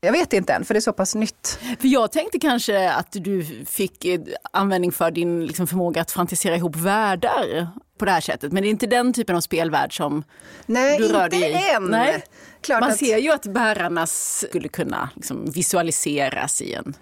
Jag 0.01 0.11
vet 0.11 0.33
inte 0.33 0.53
än, 0.53 0.65
för 0.65 0.73
det 0.73 0.77
är 0.77 0.81
så 0.81 0.93
pass 0.93 1.15
nytt. 1.15 1.59
För 1.79 1.87
jag 1.87 2.11
tänkte 2.11 2.39
kanske 2.39 2.91
att 2.91 3.07
du 3.11 3.65
fick 3.65 4.05
eh, 4.05 4.19
användning 4.51 4.91
för 4.91 5.11
din 5.11 5.45
liksom, 5.45 5.67
förmåga 5.67 6.01
att 6.01 6.11
fantisera 6.11 6.55
ihop 6.55 6.75
världar 6.75 7.67
på 7.97 8.05
det 8.05 8.11
här 8.11 8.21
sättet. 8.21 8.51
Men 8.51 8.63
det 8.63 8.69
är 8.69 8.69
inte 8.69 8.87
den 8.87 9.13
typen 9.13 9.35
av 9.35 9.41
spelvärld 9.41 9.97
som 9.97 10.23
Nej, 10.65 10.97
du 10.97 11.07
rör 11.07 11.29
dig 11.29 11.41
i? 11.41 11.45
inte 11.45 11.59
än. 11.59 11.83
Nej, 11.83 12.23
Klart 12.61 12.81
Man 12.81 12.91
att, 12.91 12.97
ser 12.97 13.17
ju 13.17 13.31
att 13.31 13.45
bärarna 13.45 14.07
skulle 14.07 14.67
kunna 14.67 15.09
liksom, 15.15 15.51
visualiseras 15.51 16.61
i 16.61 16.73
en 16.73 16.93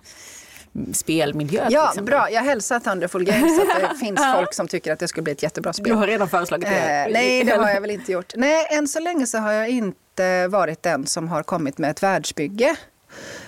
spelmiljö. 0.94 1.68
Ja, 1.70 1.94
bra. 2.02 2.32
Jag 2.32 2.42
hälsar 2.42 2.80
Thunderful 2.80 3.24
Games 3.24 3.60
att 3.60 3.90
det 3.92 3.96
finns 4.00 4.22
folk 4.36 4.54
som 4.54 4.68
tycker 4.68 4.94
att 4.94 5.00
det 5.00 5.08
skulle 5.08 5.24
bli 5.24 5.34
ett 5.34 5.44
jättebra 5.44 5.74
spel. 5.74 5.90
Du 5.90 5.94
har 5.94 6.08
redan 6.08 6.30
föreslagit 6.30 6.70
det. 6.70 7.06
Eh, 7.06 7.14
nej, 7.14 7.44
det 7.44 7.56
har 7.56 7.70
jag 7.70 7.82
väl 7.82 7.92
inte 7.92 8.12
gjort. 8.12 8.34
Nej, 8.36 8.68
än 8.70 8.88
så 8.88 9.00
länge 9.00 9.28
så 9.28 9.38
har 9.38 9.52
jag 9.52 9.70
inte 9.70 10.48
varit 10.48 10.84
den 10.84 11.06
som 11.06 11.28
har 11.28 11.44
kommit 11.44 11.78
med 11.78 11.92
ett 11.92 12.04
världsbygge. 12.04 12.76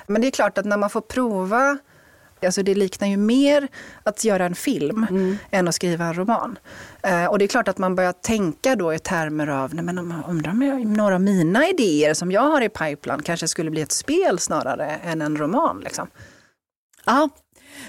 Men 0.08 0.22
det 0.22 0.28
är 0.28 0.32
klart 0.32 0.58
att 0.58 0.66
när 0.66 0.78
man 0.78 0.90
får 0.90 1.02
prova 1.02 1.78
Alltså 2.46 2.64
det 2.64 2.76
liknar 2.76 3.08
ju 3.08 3.18
mer 3.18 3.68
att 4.04 4.24
göra 4.24 4.46
en 4.46 4.56
film 4.56 5.38
än 5.52 5.68
att 5.68 5.76
skriva 5.76 6.06
en 6.06 6.14
roman. 6.14 6.60
Eh, 7.02 7.26
och 7.26 7.40
det 7.40 7.46
är 7.46 7.48
klart 7.48 7.68
att 7.68 7.78
man 7.78 7.96
börjar 7.96 8.12
tänka 8.12 8.76
då 8.76 8.94
i 8.94 9.00
termer 9.00 9.48
av, 9.48 9.76
nej 9.76 9.84
men 9.84 10.00
om, 10.00 10.24
om 10.28 10.42
de, 10.42 10.60
några 10.96 11.16
av 11.16 11.22
mina 11.22 11.68
idéer 11.68 12.14
som 12.14 12.32
jag 12.32 12.42
har 12.42 12.62
i 12.62 12.70
pipeline 12.70 13.22
kanske 13.22 13.48
skulle 13.48 13.72
bli 13.72 13.82
ett 13.82 13.92
spel 13.92 14.40
snarare 14.40 14.86
än 14.86 15.22
en 15.22 15.38
roman. 15.38 15.80
Liksom. 15.84 16.08
Ja, 17.10 17.30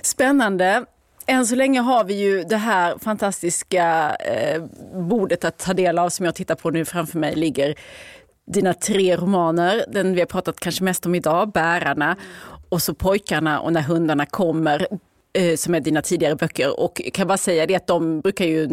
spännande. 0.03 0.85
Än 1.27 1.47
så 1.47 1.55
länge 1.55 1.81
har 1.81 2.05
vi 2.05 2.15
ju 2.15 2.45
det 2.45 2.57
här 2.57 2.99
fantastiska 2.99 4.17
eh, 4.17 4.63
bordet 4.95 5.45
att 5.45 5.59
ta 5.59 5.75
del 5.75 5.99
av 5.99 6.09
som 6.09 6.27
jag 6.27 6.35
tittar 6.35 6.55
på 6.55 6.71
nu 6.71 6.85
framför 6.85 7.19
mig 7.19 7.35
ligger 7.35 7.75
dina 8.47 8.75
tre 8.75 9.17
romaner, 9.17 9.85
den 9.89 10.15
vi 10.15 10.21
har 10.21 10.27
pratat 10.27 10.61
kanske 10.61 10.85
mest 10.85 11.07
om 11.07 11.15
idag, 11.15 11.53
Bärarna 11.53 12.17
och 12.69 12.83
så 12.83 12.95
Pojkarna 12.95 13.61
och 13.61 13.73
När 13.73 13.83
hundarna 13.83 14.27
kommer, 14.27 14.87
eh, 15.33 15.57
som 15.57 15.75
är 15.75 15.81
dina 15.81 16.03
tidigare 16.03 16.37
böcker. 16.37 16.81
Och 16.81 17.01
jag 17.05 17.13
kan 17.13 17.29
bara 17.29 17.39
säga 17.39 17.67
det 17.67 17.75
att 17.75 17.87
de 17.87 18.21
brukar 18.21 18.45
ju 18.45 18.69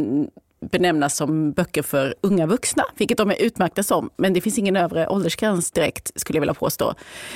benämnas 0.72 1.15
som 1.15 1.52
böcker 1.52 1.82
för 1.82 2.15
unga 2.22 2.46
vuxna, 2.46 2.84
vilket 2.98 3.17
de 3.17 3.32
är 3.32 3.41
utmärkta 3.41 3.84
som. 3.84 4.10
Men 4.17 4.34
det 4.34 4.41
finns 4.41 4.58
ingen 4.58 4.76
övre 4.76 5.08
åldersgräns 5.08 5.72
direkt, 5.72 6.12
skulle 6.15 6.38
jag 6.38 6.41
vilja 6.41 6.54
påstå. 6.54 6.93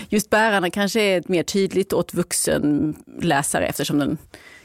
Just 0.10 0.30
Bärarna 0.30 0.70
kanske 0.70 1.02
är 1.02 1.24
mer 1.26 1.44
tydligt 1.44 1.94
åt 1.94 2.14
vuxenläsare 2.14 3.66
eftersom 3.68 4.00
den 4.00 4.18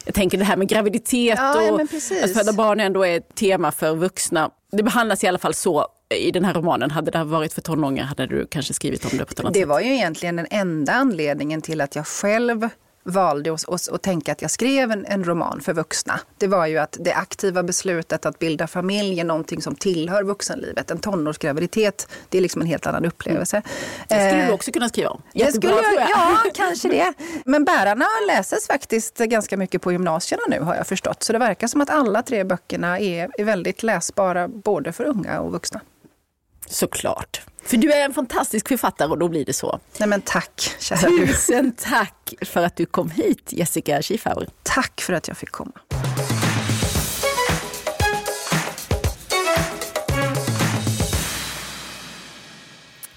jag 0.05 0.15
tänker 0.15 0.39
det 0.39 0.45
här 0.45 0.57
med 0.57 0.69
graviditet 0.69 1.39
Ja, 1.39 1.63
ja, 1.63 1.73
och 1.73 1.91
precis. 1.91 2.25
att 2.25 2.33
föda 2.35 2.53
barn 2.53 2.81
ändå 2.81 3.07
är 3.07 3.17
ett 3.17 3.35
tema 3.35 3.73
för 3.73 3.95
vuxna. 3.95 4.51
Det 4.73 4.83
behandlas 4.83 5.25
i 5.25 5.27
alla 5.27 5.39
fall 5.39 5.55
så 5.55 5.87
i 6.15 6.31
den 6.31 6.45
här 6.45 6.55
romanen. 6.55 6.91
Hade 6.91 7.11
det 7.11 7.25
varit 7.25 7.53
för 7.53 7.61
tonåringar 7.61 8.05
hade 8.05 8.27
du 8.27 8.47
kanske 8.51 8.75
skrivit 8.75 9.05
om 9.13 9.19
det 9.19 9.25
på 9.25 9.31
ett 9.33 9.41
annat 9.41 9.53
Det 9.55 9.61
sätt. 9.61 9.69
var 9.69 9.81
ju 9.81 9.95
egentligen 9.95 10.37
den 10.37 10.47
enda 10.51 10.93
anledningen 10.93 11.63
till 11.63 11.81
att 11.81 11.97
jag 11.97 12.07
själv 12.07 12.69
valde 13.07 13.53
att, 13.53 13.69
att, 13.69 13.89
att 13.89 14.03
tänka 14.03 14.33
att 14.33 14.43
jag 14.43 14.51
skrev 14.51 14.91
en, 14.91 15.07
en 15.07 15.25
roman 15.25 15.61
för 15.61 15.73
vuxna. 15.73 16.21
Det 16.39 16.47
var 16.47 16.67
ju 16.67 16.79
att 16.79 16.97
det 17.01 17.13
aktiva 17.13 17.63
beslutet 17.63 18.27
att 18.27 18.39
bilda 18.39 18.67
familj 18.67 19.21
är 19.21 19.25
någonting 19.25 19.63
som 19.63 19.75
tillhör 19.75 20.23
vuxenlivet. 20.23 20.91
En 20.91 20.99
tonårsgraviditet, 20.99 22.09
det 22.29 22.39
är 22.39 22.43
liksom 22.43 22.63
en 22.63 22.69
helt 22.69 22.87
annan 22.87 23.05
upplevelse. 23.05 23.63
Det 24.09 24.15
skulle 24.15 24.43
Eh, 24.43 24.47
du 24.47 24.53
också 24.53 24.73
kunna 24.73 24.89
skriva 24.89 25.11
om. 25.11 25.23
Jättebra 25.33 25.71
skulle 25.71 25.93
jag, 25.93 26.03
jag. 26.03 26.11
ja, 26.11 26.39
kanske 26.55 26.89
det. 26.89 27.13
Men 27.45 27.65
bärarna 27.65 28.07
läses 28.27 28.67
faktiskt 28.67 29.19
ganska 29.19 29.57
mycket 29.57 29.83
på 29.83 29.93
gymnasierna 29.93 30.43
nu 30.49 30.61
har 30.61 30.75
jag 30.75 30.87
förstått. 30.87 31.23
Så 31.23 31.33
det 31.33 31.39
verkar 31.39 31.67
som 31.67 31.81
att 31.81 31.91
alla 31.91 32.23
tre 32.23 32.45
böckerna 32.45 32.99
är, 32.99 33.31
är 33.39 33.45
väldigt 33.45 33.83
läsbara 33.83 34.49
både 34.49 34.93
för 34.93 35.05
unga 35.05 35.41
och 35.41 35.53
vuxna. 35.53 35.81
Såklart. 36.69 37.43
För 37.67 37.77
du 37.77 37.93
är 37.93 38.05
en 38.05 38.15
fantastisk 38.15 38.69
författare 38.69 39.09
och 39.09 39.19
då 39.19 39.29
blir 39.29 39.45
det 39.45 39.53
så. 39.53 39.81
Nej 39.99 40.09
men 40.09 40.21
tack, 40.21 40.77
kära 40.79 41.11
du. 41.11 41.27
Tusen 41.27 41.73
tack 41.73 42.35
för 42.43 42.63
att 42.63 42.77
du 42.77 42.87
kom 42.87 43.11
hit 43.11 43.53
Jessica 43.53 44.03
Schiefauer. 44.03 44.49
Tack 44.63 45.01
för 45.01 45.13
att 45.13 45.29
jag 45.29 45.37
fick 45.37 45.51
komma. 45.51 45.73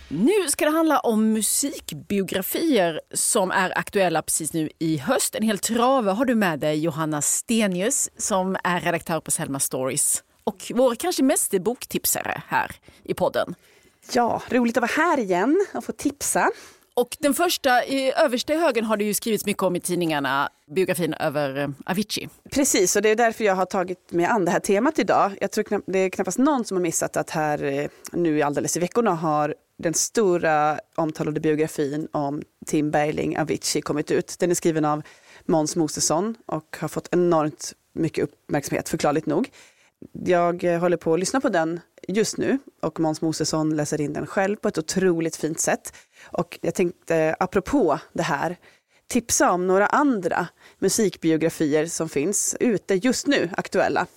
Nu 0.08 0.48
ska 0.48 0.66
det 0.66 0.72
handla 0.72 1.00
om 1.00 1.34
musikbiografier 1.34 3.02
som 3.14 3.52
är 3.52 3.78
aktuella 3.78 4.22
precis 4.22 4.54
nu 4.54 4.70
i 4.80 4.98
höst. 4.98 5.36
En 5.36 5.44
hel 5.44 5.60
trave 5.60 6.12
har 6.12 6.26
du 6.26 6.36
med 6.36 6.60
dig 6.60 6.80
Johanna 6.80 7.22
Stenius 7.22 8.10
som 8.18 8.58
är 8.64 8.80
redaktör 8.80 9.20
på 9.20 9.32
Selma 9.32 9.60
Stories 9.60 10.24
och 10.44 10.72
vår 10.76 10.96
kanske 10.96 11.24
meste 11.24 11.60
boktipsare 11.60 12.42
här 12.48 12.72
i 13.04 13.14
podden. 13.14 13.56
Ja, 14.12 14.42
roligt 14.50 14.78
att 14.78 14.82
vara 14.82 15.08
här 15.08 15.20
igen 15.20 15.66
och 15.74 15.84
få 15.84 15.92
tipsa. 15.92 16.50
Och 16.94 17.18
den 17.20 17.34
första, 17.34 17.86
i 17.86 18.14
översta 18.18 18.54
högen 18.54 18.86
har 18.86 18.98
det 18.98 19.04
ju 19.04 19.14
skrivits 19.14 19.46
mycket 19.46 19.64
om 19.64 19.76
i 19.76 19.80
tidningarna, 19.80 20.50
biografin 20.76 21.14
över 21.14 21.58
eh, 21.58 21.70
Avicii. 21.86 22.30
Precis, 22.52 22.96
och 22.96 23.02
det 23.02 23.10
är 23.10 23.16
därför 23.16 23.44
jag 23.44 23.56
har 23.56 23.66
tagit 23.66 24.12
mig 24.12 24.26
an 24.26 24.46
det 24.46 24.52
här 24.52 24.60
temat 24.60 25.00
idag. 25.00 25.32
Jag 25.42 25.52
tror 25.52 25.64
knapp, 25.64 25.84
det 25.86 26.00
är 26.00 26.10
knappast 26.10 26.38
någon 26.38 26.66
som 26.66 26.78
har 26.78 26.82
missat 26.82 27.18
att 27.18 27.30
här 27.30 27.64
eh, 27.64 27.90
nu 28.12 28.42
alldeles 28.42 28.78
i 28.78 28.80
veckorna 28.80 29.12
har 29.12 29.56
den 29.78 29.94
stora 29.94 30.80
omtalade 30.96 31.40
biografin 31.40 32.08
om 32.12 32.42
Tim 32.66 32.92
Bergling, 32.92 33.38
Avicii, 33.38 33.82
kommit 33.82 34.12
ut. 34.12 34.36
Den 34.40 34.52
är 34.52 34.56
skriven 34.56 34.86
av 34.86 35.02
Måns 35.46 35.76
Mosesson 35.76 36.36
och 36.46 36.78
har 36.80 36.88
fått 36.88 37.10
enormt 37.12 37.74
mycket 37.94 38.24
uppmärksamhet, 38.24 38.90
förklarligt 38.90 39.26
nog. 39.26 39.50
Jag 40.26 40.64
eh, 40.64 40.80
håller 40.80 40.98
på 40.98 41.14
att 41.14 41.20
lyssna 41.20 41.42
på 41.42 41.50
den 41.50 41.80
just 42.10 42.38
nu 42.38 42.60
och 42.82 43.00
Måns 43.00 43.22
Mosesson 43.22 43.76
läser 43.76 44.02
in 44.02 44.14
den 44.14 44.28
själv 44.28 44.56
på 44.56 44.68
ett 44.68 44.78
otroligt 44.78 45.36
fint 45.36 45.60
sätt. 45.60 45.94
Och 46.32 46.60
jag 46.62 46.76
tänkte 46.76 47.36
apropå 47.40 48.00
det 48.14 48.24
här 48.24 48.58
tipsa 49.08 49.52
om 49.52 49.68
några 49.68 49.88
andra 49.88 50.48
musikbiografier 50.80 51.86
som 51.86 52.10
finns 52.10 52.56
ute 52.60 52.96
just 52.96 53.28
nu, 53.28 53.50
aktuella. 53.58 54.08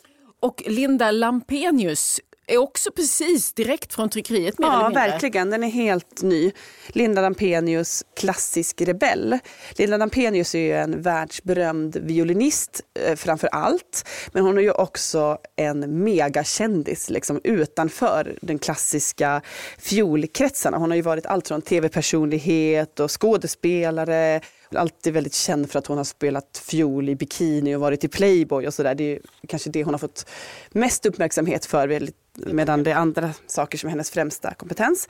Och 0.41 0.63
Linda 0.67 1.11
Lampenius 1.11 2.21
är 2.47 2.59
också 2.59 2.91
precis 2.93 3.53
direkt 3.53 3.95
från 3.95 4.11
tryckeriet 4.11 4.59
mer 4.59 4.67
Ja, 4.67 4.91
verkligen. 4.95 5.51
Den 5.51 5.65
är 5.65 5.69
helt 5.69 6.23
ny. 6.23 6.53
Linda 6.89 7.23
Lampenius, 7.23 8.05
klassisk 8.17 8.81
rebell. 8.81 9.39
Linda 9.73 9.97
Lampenius 9.97 10.55
är 10.55 10.59
ju 10.59 10.73
en 10.73 11.03
världsberömd 11.03 11.97
violinist 11.97 12.81
eh, 13.01 13.17
framför 13.17 13.49
allt. 13.53 14.09
Men 14.33 14.45
hon 14.45 14.59
är 14.59 14.63
ju 14.63 14.73
också 14.73 15.39
en 15.57 16.05
megakändis 16.05 17.11
liksom, 17.11 17.41
utanför 17.45 18.39
den 18.43 18.59
klassiska 18.59 19.43
fiolkretsarna. 19.79 20.77
Hon 20.77 20.91
har 20.91 20.97
ju 20.97 21.03
varit 21.03 21.27
allt 21.27 21.49
från 21.49 21.63
tv-personlighet 21.63 23.01
och 23.01 23.21
skådespelare 23.21 24.41
alltid 24.77 25.13
väldigt 25.13 25.35
känd 25.35 25.71
för 25.71 25.79
att 25.79 25.87
hon 25.87 25.97
har 25.97 26.05
spelat 26.05 26.63
fiol 26.65 27.09
i 27.09 27.17
bikini 27.17 27.75
och 27.75 27.81
varit 27.81 28.05
i 28.05 28.09
Playboy 28.09 28.67
och 28.67 28.75
sådär. 28.75 28.95
Det 28.95 29.13
är 29.13 29.21
kanske 29.49 29.71
det 29.71 29.85
hon 29.85 29.95
har 29.95 29.99
fått 29.99 30.27
mest 30.71 31.07
uppmärksamhet 31.07 31.67
för 31.67 32.09
medan 32.35 32.83
det 32.83 32.91
är 32.91 32.97
andra 32.97 33.35
saker 33.47 33.79
som 33.79 33.87
är 33.87 33.91
hennes 33.91 34.11
främsta 34.11 34.55
kompetens. 34.55 35.09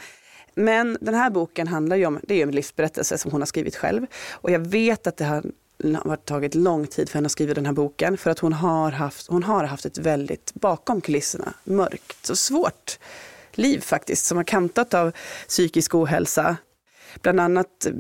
Men 0.54 0.98
den 1.00 1.14
här 1.14 1.30
boken 1.30 1.68
handlar 1.68 1.96
ju 1.96 2.06
om, 2.06 2.20
det 2.22 2.34
är 2.34 2.42
en 2.42 2.50
livsberättelse 2.50 3.18
som 3.18 3.30
hon 3.30 3.40
har 3.40 3.46
skrivit 3.46 3.76
själv. 3.76 4.06
Och 4.30 4.50
jag 4.50 4.60
vet 4.60 5.06
att 5.06 5.16
det 5.16 5.24
har 5.24 5.42
har 6.04 6.16
tagit 6.16 6.54
lång 6.54 6.86
tid 6.86 7.08
för 7.08 7.14
henne 7.14 7.26
att 7.26 7.32
skriva 7.32 7.54
den 7.54 7.66
här 7.66 7.72
boken 7.72 8.16
för 8.16 8.30
att 8.30 8.38
hon 8.38 8.52
har 8.52 8.90
haft, 8.90 9.26
hon 9.26 9.42
har 9.42 9.64
haft 9.64 9.86
ett 9.86 9.98
väldigt 9.98 10.54
bakom 10.54 11.00
kulisserna 11.00 11.54
mörkt 11.64 12.30
och 12.30 12.38
svårt 12.38 12.98
liv 13.52 13.80
faktiskt 13.80 14.26
som 14.26 14.36
har 14.36 14.44
kantat 14.44 14.94
av 14.94 15.12
psykisk 15.48 15.94
ohälsa, 15.94 16.56
Bland 17.22 17.40
annat, 17.40 17.86
eh, 17.86 17.92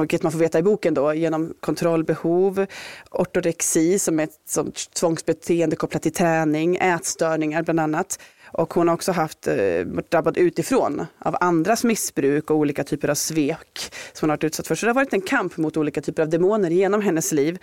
vilket 0.00 0.22
man 0.22 0.32
får 0.32 0.38
veta 0.38 0.58
i 0.58 0.62
boken 0.62 0.94
då, 0.94 1.14
genom 1.14 1.54
kontrollbehov, 1.60 2.66
ortorexi 3.10 3.98
som 3.98 4.20
är 4.20 4.24
ett 4.24 4.40
sånt 4.48 4.94
tvångsbeteende 4.94 5.76
kopplat 5.76 6.02
till 6.02 6.12
träning, 6.12 6.76
ätstörningar 6.76 7.62
bland 7.62 7.80
annat. 7.80 8.18
Och 8.52 8.74
hon 8.74 8.88
har 8.88 8.94
också 8.94 9.12
haft 9.12 9.46
eh, 9.46 9.86
drabbad 10.10 10.36
utifrån 10.36 11.06
av 11.18 11.36
andras 11.40 11.84
missbruk 11.84 12.50
och 12.50 12.56
olika 12.56 12.84
typer 12.84 13.08
av 13.08 13.14
svek 13.14 13.92
som 14.12 14.26
hon 14.26 14.30
har 14.30 14.36
varit 14.36 14.44
utsatt 14.44 14.66
för. 14.66 14.74
Så 14.74 14.86
det 14.86 14.90
har 14.90 14.94
varit 14.94 15.12
en 15.12 15.20
kamp 15.20 15.56
mot 15.56 15.76
olika 15.76 16.00
typer 16.00 16.22
av 16.22 16.28
demoner 16.28 16.70
genom 16.70 17.02
hennes 17.02 17.32
liv. 17.32 17.58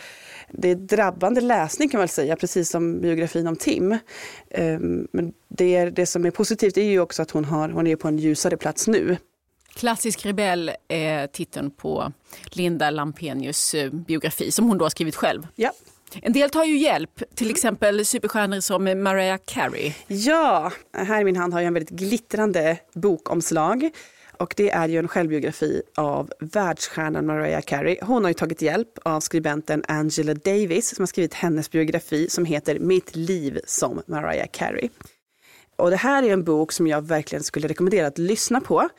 Det 0.51 0.69
är 0.69 0.75
drabbande 0.75 1.41
läsning 1.41 1.89
kan 1.89 1.97
man 1.97 2.01
väl 2.01 2.09
säga, 2.09 2.35
precis 2.35 2.69
som 2.69 3.01
biografin 3.01 3.47
om 3.47 3.55
Tim. 3.55 3.91
Eh, 4.49 4.79
men 5.11 5.33
det, 5.47 5.75
är, 5.75 5.91
det 5.91 6.05
som 6.05 6.25
är 6.25 6.31
positivt 6.31 6.77
är 6.77 6.83
ju 6.83 6.99
också 6.99 7.21
att 7.21 7.31
hon, 7.31 7.45
har, 7.45 7.69
hon 7.69 7.87
är 7.87 7.95
på 7.95 8.07
en 8.07 8.17
ljusare 8.17 8.57
plats 8.57 8.87
nu. 8.87 9.17
Klassisk 9.79 10.25
rebell 10.25 10.71
är 10.87 11.27
titeln 11.27 11.71
på 11.71 12.11
Linda 12.45 12.89
Lampenius 12.89 13.73
eh, 13.73 13.91
biografi 13.91 14.51
som 14.51 14.67
hon 14.67 14.77
då 14.77 14.85
har 14.85 14.89
skrivit 14.89 15.15
själv. 15.15 15.47
Ja. 15.55 15.71
En 16.21 16.33
del 16.33 16.49
tar 16.49 16.63
ju 16.63 16.77
hjälp, 16.77 17.35
till 17.35 17.49
exempel 17.49 18.05
superstjärnor 18.05 18.59
som 18.59 18.83
Mariah 18.83 19.39
Carey. 19.45 19.93
Ja, 20.07 20.71
här 20.93 21.21
i 21.21 21.23
min 21.23 21.35
hand 21.35 21.53
har 21.53 21.59
jag 21.59 21.67
en 21.67 21.73
väldigt 21.73 21.89
glittrande 21.89 22.77
bokomslag. 22.93 23.89
Och 24.37 24.53
det 24.57 24.69
är 24.69 24.87
ju 24.87 24.99
en 24.99 25.07
självbiografi 25.07 25.81
av 25.95 26.31
världsstjärnan 26.39 27.25
Mariah 27.25 27.61
Carey. 27.61 27.97
Hon 28.01 28.23
har 28.23 28.29
ju 28.29 28.33
tagit 28.33 28.61
hjälp 28.61 28.97
av 29.03 29.19
skribenten 29.19 29.83
Angela 29.87 30.33
Davis 30.33 30.95
som 30.95 31.01
har 31.01 31.07
skrivit 31.07 31.33
hennes 31.33 31.71
biografi 31.71 32.29
som 32.29 32.45
heter 32.45 32.79
Mitt 32.79 33.15
liv 33.15 33.59
som 33.65 34.01
Mariah 34.07 34.47
Carey. 34.51 34.89
Och 35.75 35.89
det 35.89 35.95
här 35.95 36.23
är 36.23 36.33
en 36.33 36.43
bok 36.43 36.71
som 36.71 36.87
jag 36.87 37.01
verkligen 37.01 37.43
skulle 37.43 37.67
rekommendera 37.67 38.07
att 38.07 38.17
lyssna 38.17 38.61
på. 38.61 38.89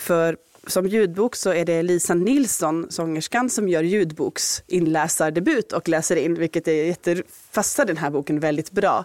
För 0.00 0.36
som 0.66 0.86
ljudbok 0.86 1.36
så 1.36 1.52
är 1.52 1.64
det 1.64 1.82
Lisa 1.82 2.14
Nilsson, 2.14 2.86
sångerskan, 2.90 3.50
som 3.50 3.68
gör 3.68 3.82
ljudboksinläsardebut 3.82 5.72
och 5.72 5.88
läser 5.88 6.16
in, 6.16 6.34
vilket 6.34 6.68
är 6.68 6.84
jättefassar 6.84 7.84
den 7.84 7.96
här 7.96 8.10
boken 8.10 8.40
väldigt 8.40 8.70
bra. 8.70 9.04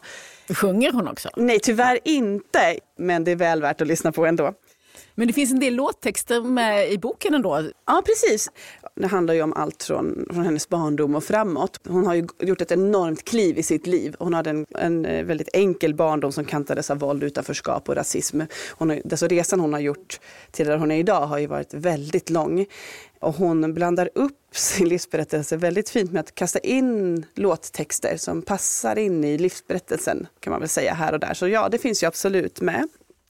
Sjunger 0.49 0.91
hon 0.91 1.07
också? 1.07 1.29
Nej, 1.35 1.59
tyvärr 1.59 1.99
inte, 2.03 2.79
men 2.97 3.23
det 3.23 3.31
är 3.31 3.35
väl 3.35 3.61
värt 3.61 3.81
att 3.81 3.87
lyssna 3.87 4.11
på 4.11 4.25
ändå. 4.25 4.53
Men 5.15 5.27
det 5.27 5.33
finns 5.33 5.51
en 5.51 5.59
del 5.59 5.75
låttexter 5.75 6.41
med 6.41 6.91
i 6.91 6.97
boken 6.97 7.33
ändå? 7.33 7.69
Ja, 7.85 8.03
precis. 8.05 8.51
Det 8.95 9.07
handlar 9.07 9.33
ju 9.33 9.41
om 9.41 9.53
allt 9.53 9.83
från, 9.83 10.25
från 10.29 10.43
hennes 10.45 10.69
barndom 10.69 11.15
och 11.15 11.23
framåt. 11.23 11.79
Hon 11.87 12.05
har 12.05 12.13
ju 12.13 12.27
gjort 12.39 12.61
ett 12.61 12.71
enormt 12.71 13.25
kliv 13.25 13.57
i 13.57 13.63
sitt 13.63 13.87
liv. 13.87 14.15
Hon 14.19 14.33
hade 14.33 14.49
en, 14.49 14.65
en 14.69 15.05
eh, 15.05 15.25
väldigt 15.25 15.49
enkel 15.53 15.95
barndom 15.95 16.31
som 16.31 16.45
kantades 16.45 16.91
av 16.91 16.99
våld, 16.99 17.23
utanförskap 17.23 17.89
och 17.89 17.95
rasism. 17.95 18.41
Hon 18.71 18.89
har, 18.89 19.01
alltså 19.11 19.27
resan 19.27 19.59
hon 19.59 19.73
har 19.73 19.79
gjort 19.79 20.19
till 20.51 20.67
där 20.67 20.77
hon 20.77 20.91
är 20.91 20.97
idag 20.97 21.25
har 21.27 21.37
ju 21.37 21.47
varit 21.47 21.73
väldigt 21.73 22.29
lång. 22.29 22.65
Och 23.19 23.35
hon 23.35 23.73
blandar 23.73 24.09
upp 24.15 24.55
sin 24.55 24.89
livsberättelse 24.89 25.57
väldigt 25.57 25.89
fint 25.89 26.11
med 26.11 26.19
att 26.19 26.35
kasta 26.35 26.59
in 26.59 27.25
låttexter 27.35 28.17
som 28.17 28.41
passar 28.41 28.97
in 28.97 29.23
i 29.23 29.37
livsberättelsen 29.37 30.27
kan 30.39 30.51
man 30.51 30.59
väl 30.59 30.69
säga 30.69 30.93
här 30.93 31.13
och 31.13 31.19
där. 31.19 31.33
Så 31.33 31.47
ja, 31.47 31.69
det 31.69 31.77
finns 31.77 32.03
ju 32.03 32.07
absolut 32.07 32.61
med. 32.61 32.87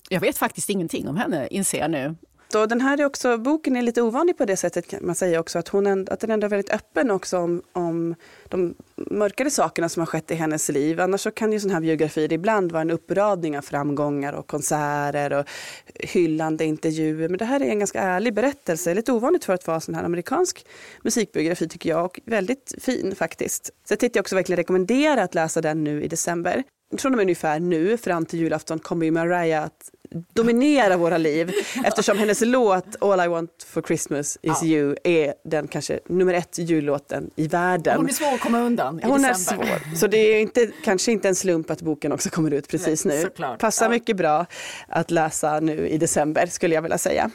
Jag 0.10 0.20
vet 0.20 0.38
faktiskt 0.38 0.70
ingenting 0.70 1.08
om 1.08 1.18
henne, 1.18 1.48
inser 1.48 1.80
jag 1.80 1.92
nu. 1.92 2.16
Och 2.56 2.68
den 2.68 2.82
här 2.82 2.98
är 3.00 3.06
också, 3.06 3.38
boken 3.38 3.76
är 3.76 3.82
lite 3.82 4.02
ovanlig 4.02 4.38
på 4.38 4.46
det 4.46 4.58
sättet 4.58 4.88
kan 4.88 5.06
man 5.06 5.16
säga 5.16 5.40
också, 5.40 5.60
att, 5.60 5.68
hon, 5.68 6.08
att 6.10 6.20
den 6.20 6.32
ändå 6.32 6.46
är 6.46 6.50
väldigt 6.50 6.74
öppen 6.74 7.12
också 7.12 7.38
om, 7.38 7.62
om 7.74 8.16
de 8.50 8.76
mörkare 8.96 9.50
sakerna 9.50 9.90
som 9.90 10.02
har 10.02 10.06
skett 10.06 10.32
i 10.32 10.36
hennes 10.36 10.70
liv. 10.70 11.02
Annars 11.02 11.22
så 11.22 11.32
kan 11.32 11.52
ju 11.54 11.60
sådana 11.60 11.74
här 11.74 11.82
biografier 11.82 12.34
ibland 12.34 12.72
vara 12.72 12.82
en 12.82 12.92
uppradning 12.92 13.58
av 13.58 13.62
framgångar 13.62 14.34
och 14.34 14.48
konserter 14.48 15.34
och 15.34 15.46
hyllande 15.94 16.66
intervjuer. 16.66 17.30
Men 17.30 17.38
det 17.38 17.46
här 17.46 17.62
är 17.62 17.70
en 17.70 17.80
ganska 17.80 18.02
ärlig 18.02 18.34
berättelse, 18.34 18.94
lite 18.94 19.12
ovanligt 19.12 19.46
för 19.46 19.54
att 19.54 19.68
vara 19.68 19.80
sån 19.80 19.96
här 19.96 20.04
amerikansk 20.04 20.66
musikbiografi 21.02 21.68
tycker 21.68 21.90
jag 21.90 22.06
och 22.06 22.20
väldigt 22.26 22.74
fin 22.82 23.16
faktiskt. 23.16 23.66
Så 23.66 23.92
jag 23.92 24.00
tänkte 24.00 24.20
också 24.20 24.36
verkligen 24.36 24.58
rekommendera 24.58 25.24
att 25.24 25.36
läsa 25.36 25.62
den 25.62 25.84
nu 25.84 26.04
i 26.04 26.08
december 26.08 26.64
från 26.98 27.14
och 27.14 27.18
med 27.18 27.24
ungefär 27.24 27.60
nu 27.60 27.98
fram 27.98 28.26
till 28.26 28.40
julafton 28.40 28.80
kommer 28.80 29.06
ju 29.06 29.12
Mariah 29.12 29.64
att 29.64 29.92
dominera 30.34 30.98
våra 30.98 31.18
liv 31.18 31.52
eftersom 31.86 32.18
hennes 32.18 32.42
låt 32.42 33.04
All 33.04 33.26
I 33.26 33.28
want 33.28 33.66
for 33.68 33.82
Christmas 33.82 34.38
is 34.42 34.64
ja. 34.64 34.68
you 34.68 34.96
är 35.04 35.34
den 35.44 35.68
kanske 35.68 36.00
nummer 36.10 36.34
ett 36.34 36.58
jullåten 36.58 37.30
i 37.36 37.48
världen. 37.48 37.98
Hon 37.98 38.10
är 38.10 38.14
svår 38.14 38.34
att 38.34 38.40
komma 38.40 38.60
undan 38.60 39.00
i 39.00 39.06
Hon 39.06 39.22
december. 39.22 39.66
är 39.66 39.68
svår. 39.80 39.96
Så 39.96 40.08
det 40.08 40.18
är 40.18 40.42
inte, 40.42 40.72
kanske 40.84 41.12
inte 41.12 41.28
en 41.28 41.36
slump 41.36 41.72
att 41.72 41.82
boken 41.82 42.12
också 42.12 42.30
kommer 42.30 42.52
ut 42.52 42.68
precis 42.68 43.06
Nej, 43.06 43.18
nu. 43.18 43.24
Såklart. 43.24 43.60
Passar 43.60 43.86
ja. 43.86 43.90
mycket 43.90 44.18
bra 44.18 44.46
att 44.88 45.12
läsa 45.12 45.60
nu 45.60 45.88
i 45.88 45.98
december 45.98 46.46
skulle 46.46 46.76
jag 46.76 46.82
vilja 46.82 46.98
säga. 46.98 47.32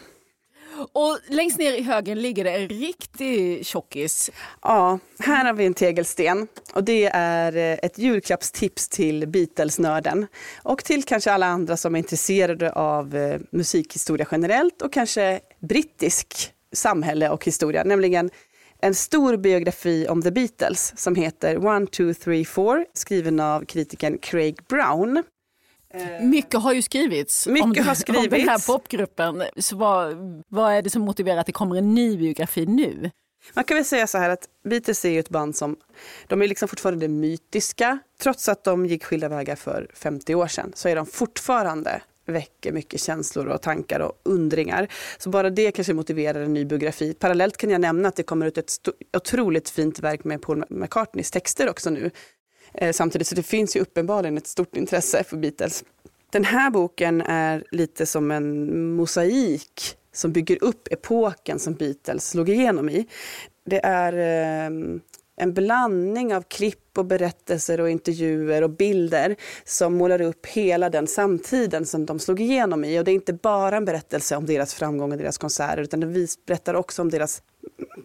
Och 0.92 1.18
längst 1.28 1.58
ner 1.58 1.72
i 1.72 1.82
högen 1.82 2.22
ligger 2.22 2.44
det 2.44 2.50
en 2.50 2.68
riktig 2.68 3.66
tjockis. 3.66 4.30
Ja, 4.62 4.98
här 5.18 5.44
har 5.44 5.52
vi 5.52 5.66
en 5.66 5.74
tegelsten 5.74 6.48
och 6.74 6.84
det 6.84 7.10
är 7.12 7.56
eh, 7.56 7.78
ett 7.82 7.98
julklappstips 7.98 8.88
till 8.88 9.28
Beatles-nörden 9.28 10.26
och 10.62 10.84
till 10.84 11.02
kanske 11.04 11.32
alla 11.32 11.46
andra 11.46 11.76
som 11.76 11.94
är 11.94 11.98
intresserade 11.98 12.72
av 12.72 13.16
eh, 13.16 13.40
musikhistoria 13.52 14.26
generellt 14.30 14.82
och 14.82 14.92
kanske 14.92 15.40
brittisk 15.60 16.52
samhälle 16.72 17.30
och 17.30 17.44
historia, 17.44 17.84
nämligen 17.84 18.30
en 18.82 18.94
stor 18.94 19.36
biografi 19.36 20.06
om 20.08 20.22
The 20.22 20.30
Beatles 20.30 20.92
som 20.96 21.14
heter 21.14 21.66
One, 21.66 21.86
two, 21.86 22.14
three, 22.14 22.44
four 22.44 22.86
skriven 22.94 23.40
av 23.40 23.64
kritikern 23.64 24.18
Craig 24.18 24.58
Brown. 24.68 25.22
Eh, 25.94 26.24
mycket 26.26 26.60
har 26.60 26.72
ju 26.72 26.82
skrivits, 26.82 27.46
Mycket 27.46 27.64
om, 27.64 27.86
har 27.86 27.94
skrivits. 27.94 28.24
om 28.24 28.38
den 28.38 28.48
här 28.48 28.66
popgruppen. 28.66 29.42
Så 29.56 29.76
vad, 29.76 30.16
vad 30.48 30.72
är 30.72 30.82
det 30.82 30.90
som 30.90 31.02
motiverar 31.02 31.38
att 31.38 31.46
det 31.46 31.52
kommer 31.52 31.76
en 31.76 31.94
ny 31.94 32.16
biografi 32.16 32.66
nu? 32.66 33.10
Man 33.54 33.64
kan 33.64 33.76
väl 33.76 33.84
säga 33.84 34.06
så 34.06 34.18
här 34.18 34.30
att 34.30 34.48
Beatles 34.64 35.04
är 35.04 35.20
ett 35.20 35.28
band 35.28 35.56
som, 35.56 35.76
de 36.26 36.42
är 36.42 36.48
liksom 36.48 36.68
fortfarande 36.68 37.08
mytiska. 37.08 37.98
Trots 38.20 38.48
att 38.48 38.64
de 38.64 38.86
gick 38.86 39.04
skilda 39.04 39.28
vägar 39.28 39.56
för 39.56 39.90
50 39.94 40.34
år 40.34 40.46
sedan 40.46 40.72
så 40.74 40.88
är 40.88 40.96
de 40.96 41.06
fortfarande 41.06 42.02
väcker 42.26 42.72
mycket 42.72 43.00
känslor 43.00 43.46
och 43.46 43.62
tankar 43.62 44.00
och 44.00 44.20
undringar. 44.22 44.88
Så 45.18 45.30
bara 45.30 45.50
det 45.50 45.72
kanske 45.72 45.94
motiverar 45.94 46.40
en 46.42 46.54
ny 46.54 46.64
biografi. 46.64 47.14
Parallellt 47.14 47.56
kan 47.56 47.70
jag 47.70 47.80
nämna 47.80 48.08
att 48.08 48.16
det 48.16 48.22
kommer 48.22 48.46
ut 48.46 48.58
ett 48.58 48.72
otroligt 49.16 49.70
fint 49.70 49.98
verk 49.98 50.24
med 50.24 50.42
Paul 50.42 50.64
McCartneys 50.70 51.30
texter 51.30 51.70
också 51.70 51.90
nu 51.90 52.10
Eh, 52.74 52.92
samtidigt 52.92 53.28
så 53.28 53.34
det 53.34 53.42
finns 53.42 53.76
ju 53.76 53.80
uppenbarligen 53.80 54.36
ett 54.36 54.46
stort 54.46 54.76
intresse 54.76 55.24
för 55.24 55.36
Beatles. 55.36 55.84
Den 56.30 56.44
här 56.44 56.70
boken 56.70 57.20
är 57.20 57.64
lite 57.70 58.06
som 58.06 58.30
en 58.30 58.94
mosaik 58.94 59.96
som 60.12 60.32
bygger 60.32 60.64
upp 60.64 60.88
epoken 60.90 61.58
som 61.58 61.74
Beatles 61.74 62.30
slog 62.30 62.48
igenom 62.48 62.88
i. 62.88 63.06
Det 63.66 63.80
är 63.84 64.12
eh, 64.12 64.70
en 65.40 65.54
blandning 65.54 66.34
av 66.34 66.42
klipp 66.42 66.98
och 66.98 67.04
berättelser 67.04 67.80
och 67.80 67.90
intervjuer 67.90 68.62
och 68.62 68.70
bilder 68.70 69.36
som 69.64 69.94
målar 69.94 70.20
upp 70.20 70.46
hela 70.46 70.90
den 70.90 71.06
samtiden 71.06 71.86
som 71.86 72.06
de 72.06 72.18
slog 72.18 72.40
igenom 72.40 72.84
i. 72.84 73.00
Och 73.00 73.04
det 73.04 73.10
är 73.10 73.14
inte 73.14 73.32
bara 73.32 73.76
en 73.76 73.84
berättelse 73.84 74.36
om 74.36 74.46
deras 74.46 74.74
framgång 74.74 75.12
och 75.12 75.18
deras 75.18 75.38
konserter 75.38 75.82
utan 75.82 76.00
den 76.00 76.26
berättar 76.46 76.74
också 76.74 77.02
om 77.02 77.10
deras, 77.10 77.42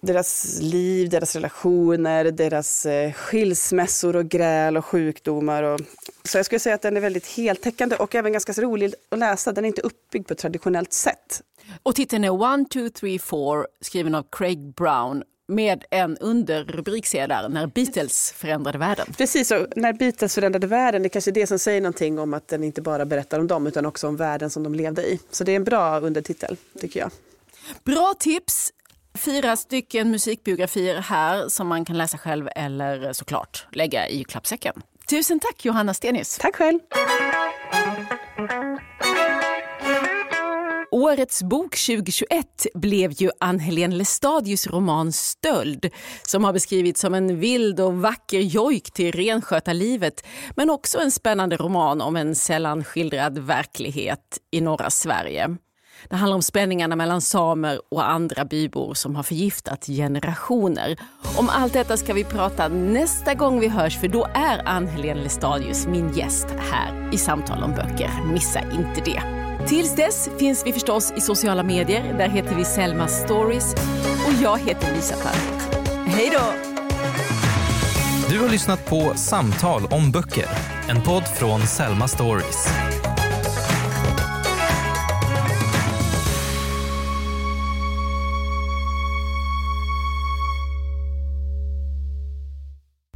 deras 0.01 0.59
liv, 0.61 1.09
deras 1.09 1.35
relationer, 1.35 2.25
deras 2.25 2.85
eh, 2.85 3.11
skilsmässor 3.11 4.15
och 4.15 4.25
gräl 4.25 4.77
och 4.77 4.85
sjukdomar. 4.85 5.63
Och, 5.63 5.81
så 6.23 6.37
jag 6.37 6.45
skulle 6.45 6.59
säga 6.59 6.75
att 6.75 6.81
den 6.81 6.97
är 6.97 7.01
väldigt 7.01 7.27
heltäckande 7.27 7.95
och 7.95 8.15
även 8.15 8.31
ganska 8.31 8.61
rolig 8.61 8.93
att 9.09 9.19
läsa. 9.19 9.51
Den 9.51 9.65
är 9.65 9.67
inte 9.67 9.81
uppbyggd 9.81 10.27
på 10.27 10.33
ett 10.33 10.39
traditionellt 10.39 10.93
sätt. 10.93 11.41
Och 11.83 11.95
titeln 11.95 12.23
är 12.23 12.29
One, 12.29 12.65
two, 12.65 12.89
three, 12.89 13.19
four 13.19 13.67
skriven 13.81 14.15
av 14.15 14.25
Craig 14.31 14.73
Brown 14.73 15.23
med 15.47 15.85
en 15.89 16.17
underrubrik 16.17 17.11
där, 17.11 17.49
När 17.49 17.67
Beatles 17.67 18.31
förändrade 18.31 18.77
världen. 18.77 19.07
Precis, 19.17 19.51
och 19.51 19.67
När 19.75 19.93
Beatles 19.93 20.35
förändrade 20.35 20.67
världen, 20.67 21.01
det 21.01 21.07
är 21.07 21.09
kanske 21.09 21.31
det 21.31 21.47
som 21.47 21.59
säger 21.59 21.81
någonting 21.81 22.19
om 22.19 22.33
att 22.33 22.47
den 22.47 22.63
inte 22.63 22.81
bara 22.81 23.05
berättar 23.05 23.39
om 23.39 23.47
dem 23.47 23.67
utan 23.67 23.85
också 23.85 24.07
om 24.07 24.15
världen 24.15 24.49
som 24.49 24.63
de 24.63 24.75
levde 24.75 25.03
i. 25.03 25.19
Så 25.31 25.43
det 25.43 25.51
är 25.51 25.55
en 25.55 25.63
bra 25.63 25.99
undertitel, 25.99 26.57
tycker 26.79 26.99
jag. 26.99 27.11
Bra 27.83 28.13
tips! 28.19 28.71
Fyra 29.18 29.55
stycken 29.55 30.11
musikbiografier 30.11 30.95
här 31.01 31.49
som 31.49 31.68
man 31.68 31.86
kan 31.86 31.97
läsa 31.97 32.18
själv 32.18 32.47
eller 32.55 33.13
såklart 33.13 33.68
lägga 33.72 34.07
i 34.07 34.24
klappsäcken. 34.24 34.74
Tusen 35.09 35.39
tack 35.39 35.66
Johanna 35.66 35.93
Stenius. 35.93 36.38
Tack 36.38 36.55
själv. 36.55 36.80
Årets 40.91 41.43
bok 41.43 41.76
2021 41.78 42.66
blev 42.74 43.11
ju 43.11 43.30
Ann-Helén 43.39 43.97
Lestadius 43.97 44.68
roman 44.68 45.11
Stöld 45.11 45.89
som 46.28 46.43
har 46.43 46.53
beskrivits 46.53 47.01
som 47.01 47.13
en 47.13 47.39
vild 47.39 47.80
och 47.80 47.93
vacker 47.93 48.39
jojk 48.39 48.91
till 48.91 49.11
renskötarlivet 49.11 50.26
men 50.55 50.70
också 50.70 50.99
en 50.99 51.11
spännande 51.11 51.57
roman 51.57 52.01
om 52.01 52.16
en 52.16 52.36
sällan 52.36 52.84
skildrad 52.84 53.38
verklighet 53.38 54.39
i 54.51 54.61
norra 54.61 54.89
Sverige. 54.89 55.57
Det 56.09 56.15
handlar 56.15 56.35
om 56.35 56.41
spänningarna 56.41 56.95
mellan 56.95 57.21
samer 57.21 57.81
och 57.91 58.09
andra 58.09 58.45
bybor 58.45 58.93
som 58.93 59.15
har 59.15 59.23
förgiftat 59.23 59.85
generationer. 59.85 60.97
Om 61.37 61.49
allt 61.49 61.73
detta 61.73 61.97
ska 61.97 62.13
vi 62.13 62.23
prata 62.23 62.67
nästa 62.67 63.33
gång 63.33 63.59
vi 63.59 63.67
hörs 63.67 63.99
för 63.99 64.07
då 64.07 64.27
är 64.33 64.67
Ann-Helén 64.67 65.17
Lestadius 65.17 65.87
min 65.87 66.13
gäst 66.13 66.47
här 66.59 67.13
i 67.13 67.17
Samtal 67.17 67.63
om 67.63 67.71
böcker. 67.71 68.11
Missa 68.33 68.59
inte 68.59 69.01
det. 69.05 69.21
Tills 69.67 69.95
dess 69.95 70.29
finns 70.39 70.63
vi 70.65 70.73
förstås 70.73 71.13
i 71.17 71.21
sociala 71.21 71.63
medier. 71.63 72.17
Där 72.17 72.29
heter 72.29 72.55
vi 72.55 72.65
Selma 72.65 73.07
Stories 73.07 73.73
och 74.27 74.43
jag 74.43 74.59
heter 74.59 74.95
Lisa 74.95 75.15
Park. 75.15 75.61
Hej 76.07 76.29
då! 76.33 76.75
Du 78.29 78.39
har 78.39 78.49
lyssnat 78.49 78.85
på 78.85 79.13
Samtal 79.15 79.85
om 79.85 80.11
böcker, 80.11 80.45
en 80.89 81.01
podd 81.01 81.23
från 81.23 81.61
Selma 81.61 82.07
Stories. 82.07 82.67